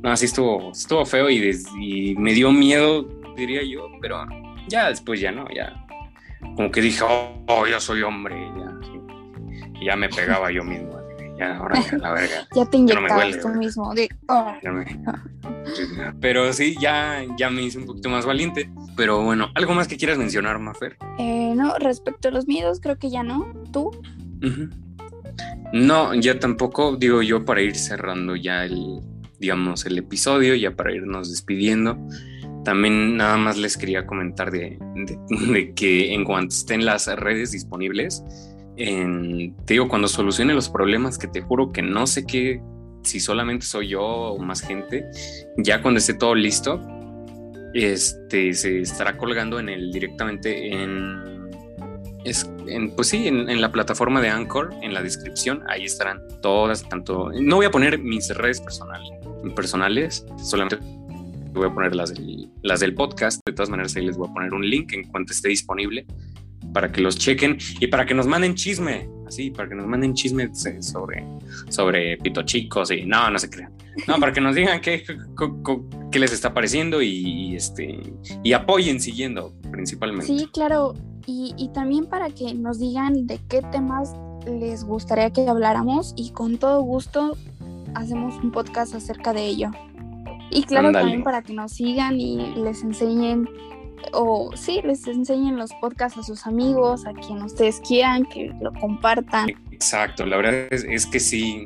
no, 0.01 0.11
así 0.11 0.25
estuvo, 0.25 0.71
estuvo 0.71 1.05
feo 1.05 1.29
y, 1.29 1.51
y 1.79 2.15
me 2.15 2.33
dio 2.33 2.51
miedo 2.51 3.07
diría 3.35 3.63
yo, 3.63 3.87
pero 4.01 4.25
ya 4.67 4.89
después 4.89 5.19
ya 5.19 5.31
no, 5.31 5.47
ya 5.53 5.73
como 6.55 6.71
que 6.71 6.81
dije, 6.81 7.03
oh, 7.03 7.43
oh 7.47 7.67
ya 7.67 7.79
soy 7.79 8.01
hombre, 8.03 8.35
ya, 8.57 9.79
y 9.79 9.85
ya 9.85 9.95
me 9.95 10.09
pegaba 10.09 10.51
yo 10.51 10.63
mismo, 10.63 10.99
ya 11.37 11.57
ahora 11.57 11.81
ya 11.81 11.97
la 11.97 12.11
verga. 12.11 12.47
ya 12.55 12.65
te 12.65 12.77
inyectabas 12.77 13.39
tú 13.41 13.49
mismo, 13.49 13.93
oh. 14.27 14.53
Pero 16.19 16.51
sí, 16.53 16.75
ya, 16.79 17.23
ya 17.37 17.49
me 17.49 17.63
hice 17.63 17.79
un 17.79 17.85
poquito 17.85 18.09
más 18.09 18.25
valiente. 18.25 18.69
Pero 18.95 19.23
bueno, 19.23 19.49
¿algo 19.55 19.73
más 19.73 19.87
que 19.87 19.97
quieras 19.97 20.17
mencionar, 20.17 20.59
Mafer? 20.59 20.97
Eh, 21.17 21.53
no, 21.55 21.75
respecto 21.79 22.27
a 22.27 22.31
los 22.31 22.47
miedos, 22.47 22.79
creo 22.79 22.97
que 22.99 23.09
ya 23.09 23.23
no. 23.23 23.51
¿Tú? 23.71 23.89
No, 25.73 26.13
ya 26.13 26.39
tampoco, 26.39 26.95
digo 26.97 27.21
yo, 27.21 27.45
para 27.45 27.61
ir 27.61 27.75
cerrando 27.75 28.35
ya 28.35 28.65
el, 28.65 29.01
digamos, 29.39 29.85
el 29.85 29.97
episodio, 29.97 30.55
ya 30.55 30.71
para 30.75 30.93
irnos 30.93 31.29
despidiendo. 31.29 31.97
También 32.63 33.17
nada 33.17 33.37
más 33.37 33.57
les 33.57 33.75
quería 33.77 34.05
comentar 34.05 34.51
de, 34.51 34.77
que 35.75 36.13
en 36.13 36.23
cuanto 36.23 36.55
estén 36.55 36.85
las 36.85 37.07
redes 37.07 37.51
disponibles, 37.51 38.23
en, 38.77 39.55
te 39.65 39.75
digo, 39.75 39.87
cuando 39.87 40.07
solucione 40.07 40.53
los 40.53 40.69
problemas, 40.69 41.17
que 41.17 41.27
te 41.27 41.41
juro 41.41 41.71
que 41.71 41.81
no 41.81 42.07
sé 42.07 42.25
qué, 42.25 42.61
si 43.03 43.19
solamente 43.19 43.65
soy 43.65 43.89
yo 43.89 44.01
o 44.01 44.39
más 44.39 44.61
gente, 44.61 45.05
ya 45.57 45.81
cuando 45.81 45.97
esté 45.97 46.13
todo 46.13 46.35
listo, 46.35 46.81
este, 47.73 48.53
se 48.53 48.81
estará 48.81 49.17
colgando 49.17 49.59
en 49.59 49.69
el 49.69 49.91
directamente 49.91 50.71
en, 50.71 51.32
es, 52.25 52.49
en, 52.67 52.91
pues 52.95 53.09
sí, 53.09 53.27
en, 53.27 53.61
la 53.61 53.71
plataforma 53.71 54.21
de 54.21 54.29
Anchor, 54.29 54.73
en 54.81 54.93
la 54.93 55.01
descripción, 55.01 55.63
ahí 55.67 55.85
estarán 55.85 56.19
todas, 56.41 56.87
tanto, 56.87 57.31
no 57.33 57.57
voy 57.57 57.65
a 57.65 57.71
poner 57.71 57.99
mis 57.99 58.29
redes 58.29 58.61
personales, 58.61 59.09
personales, 59.55 60.25
solamente 60.37 60.77
voy 61.53 61.67
a 61.67 61.73
poner 61.73 61.95
las 61.95 62.13
del, 62.13 62.49
las 62.61 62.79
del 62.79 62.95
podcast, 62.95 63.39
de 63.45 63.53
todas 63.53 63.69
maneras 63.69 63.95
ahí 63.95 64.05
les 64.05 64.17
voy 64.17 64.29
a 64.29 64.33
poner 64.33 64.53
un 64.53 64.67
link 64.67 64.93
en 64.93 65.03
cuanto 65.03 65.33
esté 65.33 65.49
disponible 65.49 66.05
para 66.73 66.91
que 66.91 67.01
los 67.01 67.17
chequen 67.17 67.57
y 67.79 67.87
para 67.87 68.05
que 68.05 68.13
nos 68.13 68.27
manden 68.27 68.55
chisme, 68.55 69.07
así, 69.33 69.51
para 69.51 69.69
que 69.69 69.75
nos 69.75 69.87
manden 69.87 70.13
chisme 70.13 70.49
sobre, 70.81 71.25
sobre 71.69 72.17
pito 72.17 72.43
chicos 72.43 72.91
y 72.91 73.05
no, 73.05 73.29
no 73.29 73.39
se 73.39 73.49
crean. 73.49 73.71
No, 74.07 74.19
para 74.19 74.33
que 74.33 74.41
nos 74.41 74.55
digan 74.55 74.81
qué, 74.81 75.03
qué, 76.11 76.19
les 76.19 76.33
está 76.33 76.53
pareciendo 76.53 77.01
y, 77.01 77.55
este 77.55 77.99
y 78.43 78.53
apoyen 78.53 78.99
siguiendo 78.99 79.53
principalmente. 79.71 80.25
Sí, 80.25 80.47
claro. 80.51 80.93
Y, 81.25 81.53
y 81.57 81.69
también 81.69 82.05
para 82.05 82.29
que 82.29 82.53
nos 82.53 82.79
digan 82.79 83.27
de 83.27 83.39
qué 83.47 83.61
temas 83.71 84.13
les 84.45 84.83
gustaría 84.83 85.31
que 85.31 85.47
habláramos 85.47 86.13
y 86.17 86.31
con 86.31 86.57
todo 86.57 86.81
gusto 86.81 87.37
hacemos 87.95 88.35
un 88.43 88.51
podcast 88.51 88.95
acerca 88.95 89.33
de 89.33 89.45
ello. 89.45 89.71
Y 90.49 90.63
claro, 90.63 90.91
también 90.91 91.23
para 91.23 91.41
que 91.41 91.53
nos 91.53 91.71
sigan 91.71 92.19
y 92.19 92.53
les 92.55 92.83
enseñen 92.83 93.47
o 94.11 94.51
sí, 94.55 94.81
les 94.83 95.07
enseñen 95.07 95.57
los 95.57 95.71
podcasts 95.75 96.17
a 96.19 96.23
sus 96.23 96.45
amigos, 96.45 97.05
a 97.05 97.13
quien 97.13 97.41
ustedes 97.41 97.79
quieran, 97.79 98.25
que 98.25 98.51
lo 98.61 98.73
compartan. 98.73 99.49
Exacto, 99.71 100.25
la 100.25 100.37
verdad 100.37 100.67
es, 100.71 101.05
que 101.05 101.19
sí, 101.19 101.65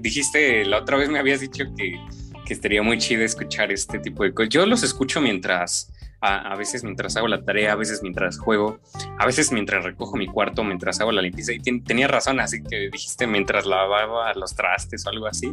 dijiste, 0.00 0.64
la 0.64 0.78
otra 0.78 0.96
vez 0.96 1.08
me 1.08 1.18
habías 1.18 1.40
dicho 1.40 1.64
que, 1.76 1.98
que, 2.44 2.52
estaría 2.52 2.82
muy 2.82 2.98
chido 2.98 3.24
escuchar 3.24 3.72
este 3.72 3.98
tipo 3.98 4.24
de 4.24 4.32
cosas. 4.32 4.50
Yo 4.50 4.66
los 4.66 4.82
escucho 4.82 5.20
mientras, 5.20 5.92
a, 6.20 6.54
veces 6.56 6.84
mientras 6.84 7.16
hago 7.16 7.28
la 7.28 7.42
tarea, 7.44 7.72
a 7.72 7.76
veces 7.76 8.02
mientras 8.02 8.38
juego, 8.38 8.80
a 9.18 9.26
veces 9.26 9.52
mientras 9.52 9.84
recojo 9.84 10.16
mi 10.16 10.26
cuarto, 10.26 10.64
mientras 10.64 11.00
hago 11.00 11.12
la 11.12 11.22
limpieza. 11.22 11.52
Y 11.52 11.60
tenía 11.80 12.08
razón, 12.08 12.40
así 12.40 12.62
que 12.62 12.90
dijiste 12.90 13.26
mientras 13.26 13.66
lavaba 13.66 14.32
los 14.34 14.54
trastes 14.54 15.06
o 15.06 15.10
algo 15.10 15.26
así. 15.26 15.52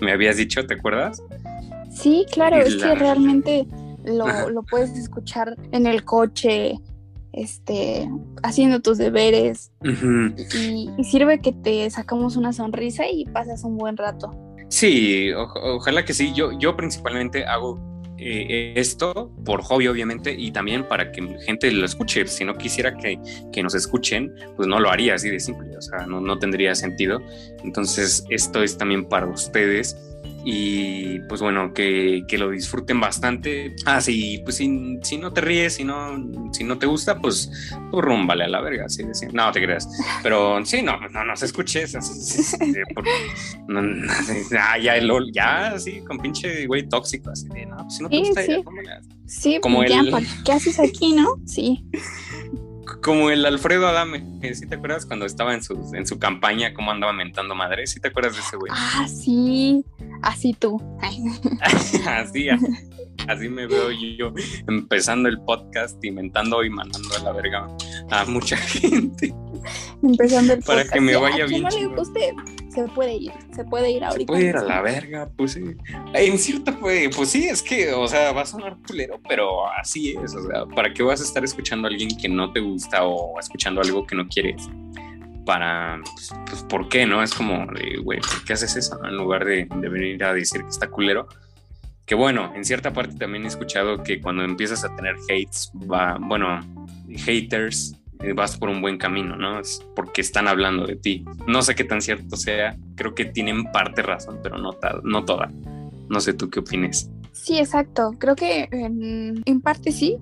Me 0.00 0.12
habías 0.12 0.36
dicho, 0.36 0.66
¿te 0.66 0.74
acuerdas? 0.74 1.22
Sí, 1.90 2.26
claro, 2.32 2.56
es 2.56 2.76
que 2.76 2.94
realmente 2.94 3.66
lo, 4.04 4.62
puedes 4.64 4.96
escuchar 4.96 5.56
en 5.72 5.86
el 5.86 6.04
coche, 6.04 6.78
este, 7.32 8.08
haciendo 8.42 8.80
tus 8.80 8.98
deberes 8.98 9.72
y, 9.82 11.04
sirve 11.04 11.40
que 11.40 11.52
te 11.52 11.90
sacamos 11.90 12.36
una 12.36 12.52
sonrisa 12.52 13.08
y 13.08 13.24
pasas 13.26 13.64
un 13.64 13.76
buen 13.76 13.96
rato. 13.96 14.32
Sí, 14.68 15.30
ojalá 15.32 16.04
que 16.04 16.14
sí. 16.14 16.32
Yo, 16.34 16.58
yo 16.58 16.76
principalmente 16.76 17.44
hago 17.44 17.78
eh, 18.16 18.72
esto 18.76 19.30
por 19.44 19.62
hobby, 19.62 19.88
obviamente, 19.88 20.32
y 20.32 20.52
también 20.52 20.86
para 20.88 21.12
que 21.12 21.36
gente 21.44 21.70
lo 21.72 21.84
escuche. 21.84 22.26
Si 22.26 22.44
no 22.44 22.56
quisiera 22.56 22.96
que, 22.96 23.18
que, 23.52 23.62
nos 23.62 23.74
escuchen, 23.74 24.32
pues 24.56 24.68
no 24.68 24.80
lo 24.80 24.90
haría 24.90 25.14
así 25.14 25.28
de 25.30 25.40
simple, 25.40 25.76
o 25.76 25.82
sea, 25.82 26.06
no, 26.06 26.20
no 26.20 26.38
tendría 26.38 26.74
sentido. 26.74 27.20
Entonces, 27.64 28.24
esto 28.30 28.62
es 28.62 28.78
también 28.78 29.04
para 29.04 29.26
ustedes 29.26 29.96
y 30.46 31.20
pues 31.20 31.40
bueno, 31.40 31.72
que, 31.72 32.24
que, 32.28 32.36
lo 32.36 32.50
disfruten 32.50 33.00
bastante. 33.00 33.74
Ah, 33.86 34.00
sí, 34.00 34.42
pues 34.44 34.56
si, 34.56 34.98
si, 35.02 35.16
no 35.16 35.32
te 35.32 35.40
ríes, 35.40 35.74
si 35.74 35.84
no, 35.84 36.22
si 36.52 36.64
no 36.64 36.76
te 36.76 36.84
gusta, 36.84 37.18
pues, 37.18 37.50
pues 37.90 38.04
rúmbale 38.04 38.44
a 38.44 38.48
la 38.48 38.60
verga, 38.60 38.84
así 38.84 39.02
decir. 39.04 39.32
No, 39.32 39.50
te 39.52 39.62
creas. 39.62 39.88
Pero 40.22 40.64
sí, 40.66 40.82
no, 40.82 41.00
no, 41.08 41.24
no 41.24 41.36
se 41.36 41.46
escuches. 41.46 41.94
Así, 41.94 42.56
no, 43.68 43.80
ah, 44.60 44.78
ya, 44.78 44.96
el, 44.96 45.10
ya, 45.32 45.68
así, 45.68 46.00
con 46.02 46.18
pinche 46.18 46.66
güey 46.66 46.86
tóxico, 46.88 47.30
así 47.30 47.48
de, 47.48 47.64
no, 47.64 47.78
pues 47.78 47.96
si 47.96 48.02
no 48.02 48.10
te 48.10 48.18
gusta, 48.18 48.42
sí. 48.42 48.64
sí, 49.26 49.60
como 49.60 49.82
el... 49.82 49.92
¿qué 50.44 50.52
haces 50.52 50.78
aquí, 50.78 51.14
no? 51.14 51.36
Sí 51.46 51.84
como 53.04 53.30
el 53.30 53.44
Alfredo 53.44 53.86
Adame, 53.86 54.24
¿sí 54.54 54.66
te 54.66 54.76
acuerdas 54.76 55.04
cuando 55.04 55.26
estaba 55.26 55.52
en 55.52 55.62
su, 55.62 55.92
en 55.94 56.06
su 56.06 56.18
campaña, 56.18 56.72
cómo 56.72 56.90
andaba 56.90 57.12
mentando 57.12 57.54
madre? 57.54 57.86
¿Sí 57.86 58.00
te 58.00 58.08
acuerdas 58.08 58.34
de 58.34 58.40
ese 58.40 58.56
güey? 58.56 58.72
Ah, 58.74 59.06
sí, 59.06 59.84
así 60.24 60.54
tú. 60.54 60.80
así, 62.06 62.48
así, 63.28 63.48
me 63.48 63.66
veo 63.66 63.90
yo 63.90 64.32
empezando 64.68 65.28
el 65.28 65.38
podcast 65.42 66.02
y 66.04 66.10
mentando 66.10 66.64
y 66.64 66.70
mandando 66.70 67.08
a 67.16 67.22
la 67.22 67.32
verga 67.32 67.66
a 68.10 68.24
mucha 68.24 68.56
gente. 68.56 69.34
Empezando 70.02 70.54
el 70.54 70.58
podcast. 70.60 70.66
Para 70.66 70.84
que 70.88 71.00
me 71.00 71.16
vaya 71.16 71.46
bien. 71.46 71.62
No 71.62 71.70
se 71.70 72.88
puede 72.88 73.14
ir, 73.14 73.32
se 73.54 73.64
puede 73.64 73.90
ir 73.92 74.02
ahorita. 74.02 74.20
Se 74.20 74.26
puede 74.26 74.48
ir 74.48 74.56
a 74.56 74.64
la 74.64 74.82
verga, 74.82 75.30
pues 75.36 75.52
sí. 75.52 75.62
En 76.12 76.38
cierta 76.38 76.76
pues, 76.76 77.14
pues 77.14 77.28
sí, 77.28 77.46
es 77.46 77.62
que, 77.62 77.92
o 77.92 78.08
sea, 78.08 78.32
va 78.32 78.42
a 78.42 78.46
sonar 78.46 78.76
culero, 78.86 79.20
pero 79.28 79.68
así 79.68 80.16
es, 80.20 80.34
o 80.34 80.42
sea, 80.44 80.66
¿para 80.66 80.92
qué 80.92 81.04
vas 81.04 81.20
a 81.20 81.24
estar 81.24 81.44
escuchando 81.44 81.86
a 81.86 81.90
alguien 81.90 82.08
que 82.20 82.28
no 82.28 82.52
te 82.52 82.58
gusta 82.58 83.04
o 83.04 83.38
escuchando 83.38 83.80
algo 83.80 84.04
que 84.04 84.16
no 84.16 84.26
quieres? 84.26 84.68
Para, 85.44 86.00
pues, 86.14 86.34
pues 86.48 86.62
¿por 86.62 86.88
qué, 86.88 87.06
no? 87.06 87.22
Es 87.22 87.34
como 87.34 87.66
güey, 88.02 88.20
¿por 88.20 88.44
qué 88.44 88.54
haces 88.54 88.76
eso? 88.76 88.98
En 89.04 89.16
lugar 89.16 89.44
de, 89.44 89.66
de 89.76 89.88
venir 89.88 90.24
a 90.24 90.32
decir 90.32 90.62
que 90.62 90.70
está 90.70 90.88
culero. 90.88 91.28
Que 92.06 92.14
bueno, 92.14 92.52
en 92.54 92.64
cierta 92.64 92.92
parte 92.92 93.16
también 93.16 93.44
he 93.44 93.48
escuchado 93.48 94.02
que 94.02 94.20
cuando 94.20 94.42
empiezas 94.42 94.84
a 94.84 94.94
tener 94.94 95.16
hates, 95.28 95.72
va, 95.90 96.18
bueno, 96.20 96.60
haters, 97.08 97.94
eh, 98.20 98.32
vas 98.32 98.56
por 98.56 98.68
un 98.68 98.80
buen 98.80 98.96
camino, 98.96 99.36
¿no? 99.36 99.60
Es 99.60 99.84
porque 99.94 100.20
están 100.20 100.48
hablando 100.48 100.86
de 100.86 100.96
ti. 100.96 101.24
No 101.46 101.62
sé 101.62 101.74
qué 101.74 101.84
tan 101.84 102.00
cierto 102.00 102.36
sea, 102.36 102.76
creo 102.94 103.14
que 103.14 103.24
tienen 103.24 103.70
parte 103.72 104.02
razón, 104.02 104.40
pero 104.42 104.56
no, 104.58 104.76
no 105.02 105.24
toda. 105.24 105.50
No 106.08 106.20
sé 106.20 106.32
tú 106.32 106.48
qué 106.48 106.60
opines. 106.60 107.10
Sí, 107.32 107.58
exacto. 107.58 108.12
Creo 108.18 108.36
que 108.36 108.68
en, 108.70 109.60
parte 109.60 109.92
sí, 109.92 110.18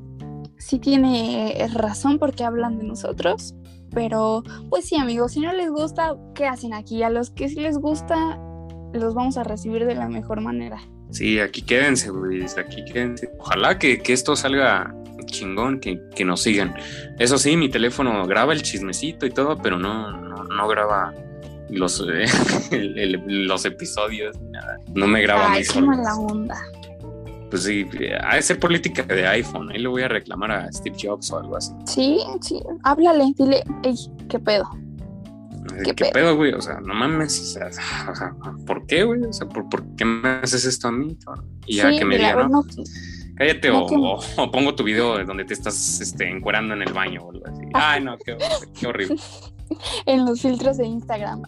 sí 0.58 0.78
tiene 0.78 1.68
razón 1.74 2.18
porque 2.18 2.44
hablan 2.44 2.78
de 2.78 2.84
nosotros. 2.84 3.54
Pero, 3.94 4.42
pues 4.70 4.86
sí, 4.86 4.96
amigos, 4.96 5.32
si 5.32 5.40
no 5.40 5.52
les 5.52 5.70
gusta, 5.70 6.16
¿qué 6.34 6.46
hacen 6.46 6.74
aquí? 6.74 7.02
A 7.02 7.10
los 7.10 7.30
que 7.30 7.48
sí 7.48 7.60
les 7.60 7.78
gusta, 7.78 8.38
los 8.92 9.14
vamos 9.14 9.36
a 9.36 9.44
recibir 9.44 9.84
de 9.86 9.94
la 9.94 10.08
mejor 10.08 10.40
manera. 10.40 10.78
Sí, 11.10 11.38
aquí 11.38 11.62
quédense, 11.62 12.10
güey, 12.10 12.42
aquí 12.44 12.84
quédense. 12.84 13.30
Ojalá 13.38 13.78
que, 13.78 14.00
que 14.00 14.12
esto 14.12 14.34
salga 14.34 14.94
chingón 15.26 15.80
que, 15.80 16.00
que, 16.14 16.24
nos 16.24 16.42
sigan. 16.42 16.74
Eso 17.18 17.38
sí, 17.38 17.56
mi 17.56 17.68
teléfono 17.68 18.26
graba 18.26 18.52
el 18.52 18.62
chismecito 18.62 19.26
y 19.26 19.30
todo, 19.30 19.56
pero 19.58 19.78
no, 19.78 20.12
no, 20.12 20.68
graba 20.68 21.12
los, 21.68 22.04
eh, 22.08 22.26
los 23.26 23.64
episodios, 23.64 24.40
nada. 24.40 24.76
No 24.94 25.06
me 25.06 25.22
graba 25.22 25.52
Ay, 25.52 25.64
qué 25.64 25.80
mala 25.80 26.14
onda. 26.14 26.56
Pues 27.52 27.64
sí, 27.64 27.86
ha 28.22 28.36
de 28.36 28.40
ser 28.40 28.58
política 28.58 29.02
de 29.02 29.26
iPhone. 29.26 29.70
Ahí 29.70 29.78
le 29.78 29.88
voy 29.88 30.00
a 30.00 30.08
reclamar 30.08 30.50
a 30.50 30.72
Steve 30.72 30.96
Jobs 30.98 31.30
o 31.32 31.38
algo 31.38 31.58
así. 31.58 31.70
Sí, 31.84 32.18
sí, 32.40 32.62
háblale, 32.82 33.26
dile, 33.36 33.62
ey, 33.82 33.94
¿qué 34.30 34.38
pedo? 34.38 34.64
¿Qué, 35.84 35.92
pedo, 35.92 36.34
güey? 36.34 36.54
O 36.54 36.62
sea, 36.62 36.80
no 36.80 36.94
mames. 36.94 37.38
O 37.38 37.44
sea, 37.70 38.34
¿por 38.66 38.86
qué, 38.86 39.04
güey? 39.04 39.22
O 39.24 39.32
sea, 39.34 39.46
¿por, 39.46 39.68
¿por, 39.68 39.84
qué 39.96 40.04
me 40.06 40.30
haces 40.30 40.64
esto 40.64 40.88
a 40.88 40.92
mí? 40.92 41.14
Y 41.66 41.76
ya 41.76 41.90
que 41.90 42.06
me 42.06 42.16
diga, 42.16 42.48
¿no? 42.48 42.64
Cállate 43.36 43.70
o, 43.70 44.50
pongo 44.50 44.74
tu 44.74 44.82
video 44.82 45.22
donde 45.22 45.44
te 45.44 45.52
estás 45.52 46.00
este, 46.00 46.30
encuerando 46.30 46.72
en 46.72 46.80
el 46.80 46.92
baño 46.94 47.20
o 47.20 47.32
algo 47.32 47.46
así. 47.48 47.64
Ay, 47.74 48.02
no, 48.02 48.16
qué, 48.16 48.86
horrible. 48.86 49.16
en 50.06 50.24
los 50.24 50.40
filtros 50.40 50.78
de 50.78 50.86
Instagram. 50.86 51.42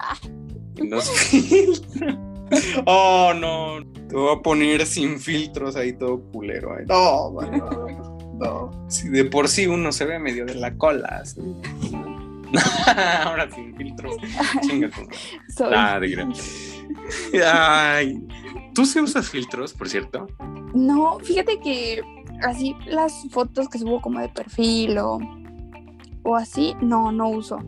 En 0.77 0.91
los 0.91 1.11
filtros. 1.31 2.34
Oh, 2.87 3.33
no. 3.35 3.85
Te 4.09 4.17
voy 4.17 4.37
a 4.37 4.43
poner 4.43 4.87
sin 4.87 5.19
filtros 5.19 5.77
ahí 5.77 5.93
todo 5.95 6.21
culero. 6.33 6.77
No, 6.87 7.33
no, 7.41 7.87
no. 8.39 8.71
Si 8.89 9.09
de 9.09 9.25
por 9.25 9.49
sí 9.49 9.67
uno 9.67 9.93
se 9.93 10.05
ve 10.05 10.19
medio 10.19 10.45
de 10.45 10.55
la 10.55 10.77
cola. 10.77 11.23
Ahora 13.25 13.51
sin 13.51 13.75
filtros. 13.77 14.17
Chinga 14.61 14.91
Ah, 15.75 15.99
de 15.99 16.33
Ay. 17.45 18.27
¿Tú 18.75 18.85
sí 18.85 19.01
usas 19.01 19.31
filtros, 19.31 19.73
por 19.73 19.89
cierto? 19.89 20.27
No, 20.75 21.19
fíjate 21.21 21.61
que 21.61 22.03
así 22.43 22.75
las 22.87 23.13
fotos 23.31 23.69
que 23.69 23.79
subo 23.79 24.03
como 24.03 24.19
de 24.21 24.29
perfil 24.29 24.99
o, 24.99 25.19
o 26.25 26.37
así, 26.37 26.75
no, 26.81 27.13
no 27.13 27.29
uso. 27.29 27.59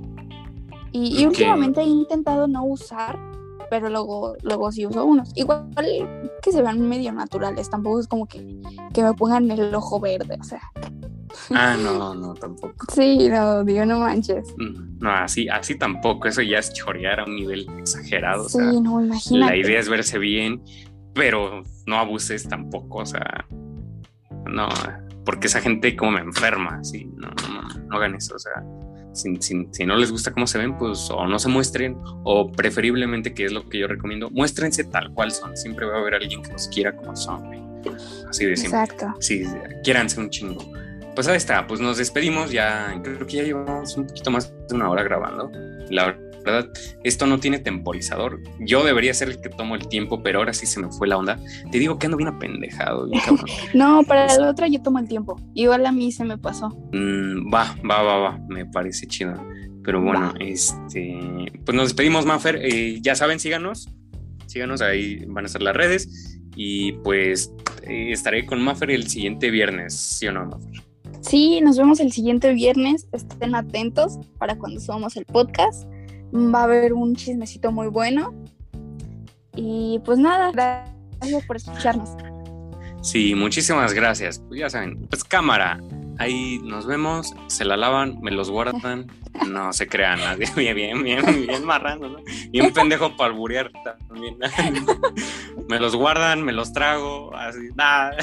Y, 0.93 1.24
últimamente 1.27 1.83
he 1.83 1.87
intentado 1.87 2.49
no 2.49 2.64
usar, 2.64 3.18
pero 3.71 3.89
luego, 3.89 4.37
luego 4.43 4.73
sí 4.73 4.87
uso 4.87 5.05
unos. 5.05 5.31
Igual 5.35 5.69
que 6.43 6.53
se 6.53 6.62
vean 6.62 6.89
medio 6.89 7.12
naturales, 7.12 7.71
tampoco 7.71 8.01
es 8.01 8.09
como 8.09 8.27
que, 8.27 8.61
que 8.93 9.03
me 9.03 9.12
pongan 9.14 9.51
el 9.51 9.75
ojo 9.75 10.01
verde, 10.01 10.37
o 10.41 10.45
sea. 10.45 10.62
Ah, 11.51 11.77
no, 11.79 12.14
no, 12.14 12.35
tampoco. 12.35 12.87
Sí, 12.93 13.29
no, 13.29 13.64
digo, 13.64 13.85
no 13.85 13.99
manches. 14.01 14.55
Mm, 14.59 14.99
no, 15.01 15.11
así, 15.11 15.49
así 15.49 15.77
tampoco, 15.79 16.29
eso 16.29 16.43
ya 16.43 16.59
es 16.59 16.73
chorear 16.73 17.21
a 17.21 17.25
un 17.25 17.37
nivel 17.37 17.67
exagerado. 17.79 18.49
Sí, 18.49 18.59
no, 18.59 19.01
imagínate. 19.05 19.53
La 19.53 19.57
idea 19.57 19.79
es 19.79 19.89
verse 19.89 20.19
bien, 20.19 20.62
pero 21.14 21.62
no 21.87 21.97
abuses 21.97 22.49
tampoco, 22.49 22.99
o 22.99 23.07
sea, 23.07 23.47
no, 24.47 24.69
porque 25.25 25.49
esa 25.49 25.61
gente 25.61 25.97
como 25.97 26.12
me 26.12 26.21
enferma, 26.21 26.83
sí, 26.85 27.11
no, 27.17 27.29
no, 27.29 27.81
no 27.87 27.97
hagan 27.97 28.14
eso, 28.14 28.37
o 28.37 28.39
sea, 28.39 28.62
si, 29.17 29.37
si, 29.41 29.87
no 29.87 29.97
les 29.97 30.11
gusta 30.12 30.33
cómo 30.33 30.47
se 30.47 30.59
ven, 30.59 30.77
pues 30.79 31.11
o 31.11 31.27
no 31.27 31.39
se 31.39 31.49
muestren, 31.49 31.97
o 32.25 32.51
preferiblemente, 32.53 33.35
que 33.35 33.47
es 33.47 33.53
lo 33.53 33.69
que 33.69 33.79
yo 33.79 33.89
recomiendo, 33.89 34.31
muéstrense 34.31 34.85
tal 34.85 35.12
cual 35.12 35.33
son, 35.33 35.57
siempre 35.57 35.87
va 35.87 35.97
a 35.97 36.01
haber 36.01 36.14
alguien 36.14 36.43
que 36.43 36.53
los 36.53 36.69
quiera 36.69 36.95
como 36.95 37.17
son, 37.17 37.51
así 38.29 38.45
de 38.45 38.57
simple. 38.57 38.79
Exacto. 38.79 39.14
Sí, 39.21 39.45
quiéranse 39.83 40.21
un 40.21 40.31
chingo. 40.31 40.64
pues 41.14 41.27
ahí 41.29 41.37
está, 41.37 41.67
pues 41.67 41.81
nos 41.81 41.97
despedimos, 41.97 42.51
ya 42.51 43.01
creo 43.03 43.27
que 43.27 43.37
ya 43.37 43.43
llevamos 43.43 43.97
un 43.97 44.07
poquito 44.07 44.31
más 44.31 44.53
de 44.69 44.75
una 44.75 44.91
hora 44.91 45.03
grabando. 45.03 45.51
La 45.89 46.17
verdad, 46.53 46.71
esto 47.05 47.27
no 47.27 47.39
tiene 47.39 47.59
temporizador. 47.59 48.41
Yo 48.61 48.85
debería 48.85 49.13
ser 49.15 49.29
el 49.29 49.41
que 49.41 49.49
tomo 49.49 49.75
el 49.75 49.89
tiempo, 49.89 50.23
pero 50.23 50.39
ahora 50.39 50.53
sí 50.53 50.67
se 50.67 50.81
me 50.81 50.91
fue 50.91 51.09
la 51.09 51.19
onda. 51.19 51.39
Te 51.71 51.79
digo 51.79 51.99
que 51.99 52.07
ando 52.07 52.17
bien 52.17 52.29
apendejado. 52.29 53.09
no, 53.75 54.03
para 54.05 54.35
la 54.39 54.51
otra 54.51 54.69
yo 54.69 54.81
tomo 54.83 54.99
el 54.99 55.09
tiempo. 55.09 55.41
Igual 55.55 55.85
a 55.87 55.93
mí 55.93 56.13
se 56.13 56.25
me 56.25 56.39
pasó. 56.39 56.69
Mm, 56.93 57.53
va, 57.53 57.77
va, 57.89 58.03
va, 58.03 58.19
va, 58.19 58.39
me 58.49 58.67
parece 58.67 59.07
chido. 59.07 59.35
Pero 59.83 60.03
bueno, 60.03 60.35
este, 60.41 61.21
pues 61.65 61.77
nos 61.77 61.89
despedimos, 61.89 62.27
Maffer. 62.27 62.59
Eh, 62.61 62.99
ya 63.01 63.15
saben, 63.15 63.39
síganos. 63.39 63.89
Síganos, 64.47 64.83
ahí 64.83 65.25
van 65.27 65.45
a 65.45 65.47
estar 65.47 65.63
las 65.63 65.77
redes. 65.77 66.41
Y 66.57 66.93
pues 67.05 67.53
eh, 67.83 68.11
estaré 68.11 68.47
con 68.47 68.63
Maffer 68.63 68.91
el 68.91 69.07
siguiente 69.09 69.51
viernes, 69.51 69.95
¿sí 69.95 70.27
o 70.27 70.33
no, 70.33 70.47
Maffer? 70.47 70.83
Sí, 71.21 71.61
nos 71.61 71.77
vemos 71.77 72.01
el 72.01 72.13
siguiente 72.13 72.53
viernes. 72.53 73.09
Estén 73.13 73.55
atentos 73.55 74.19
para 74.39 74.57
cuando 74.57 74.81
subamos 74.81 75.17
el 75.17 75.25
podcast. 75.25 75.89
Va 76.35 76.61
a 76.61 76.64
haber 76.64 76.93
un 76.93 77.14
chismecito 77.14 77.72
muy 77.72 77.89
bueno. 77.89 78.35
Y 79.55 80.01
pues 80.05 80.18
nada, 80.18 80.53
gracias 80.53 81.45
por 81.47 81.57
escucharnos. 81.57 82.11
Sí, 83.03 83.35
muchísimas 83.35 83.95
gracias. 83.95 84.41
Pues 84.41 84.61
ya 84.61 84.70
saben, 84.70 85.07
pues 85.09 85.24
cámara. 85.24 85.81
Ahí 86.18 86.59
nos 86.64 86.87
vemos, 86.87 87.35
se 87.47 87.64
la 87.64 87.77
lavan, 87.77 88.20
me 88.20 88.31
los 88.31 88.51
guardan. 88.51 89.07
No 89.47 89.72
se 89.72 89.87
crean. 89.87 90.18
Bien, 90.57 90.74
bien, 90.74 91.03
bien, 91.03 91.47
bien 91.47 91.64
marrando, 91.64 92.09
¿no? 92.09 92.18
Un 92.18 92.72
pendejo 92.72 93.16
para 93.16 93.31
alburear 93.31 93.70
también. 94.09 94.39
me 95.68 95.79
los 95.79 95.95
guardan, 95.95 96.43
me 96.43 96.53
los 96.53 96.72
trago, 96.72 97.35
así, 97.37 97.68
nada. 97.77 98.16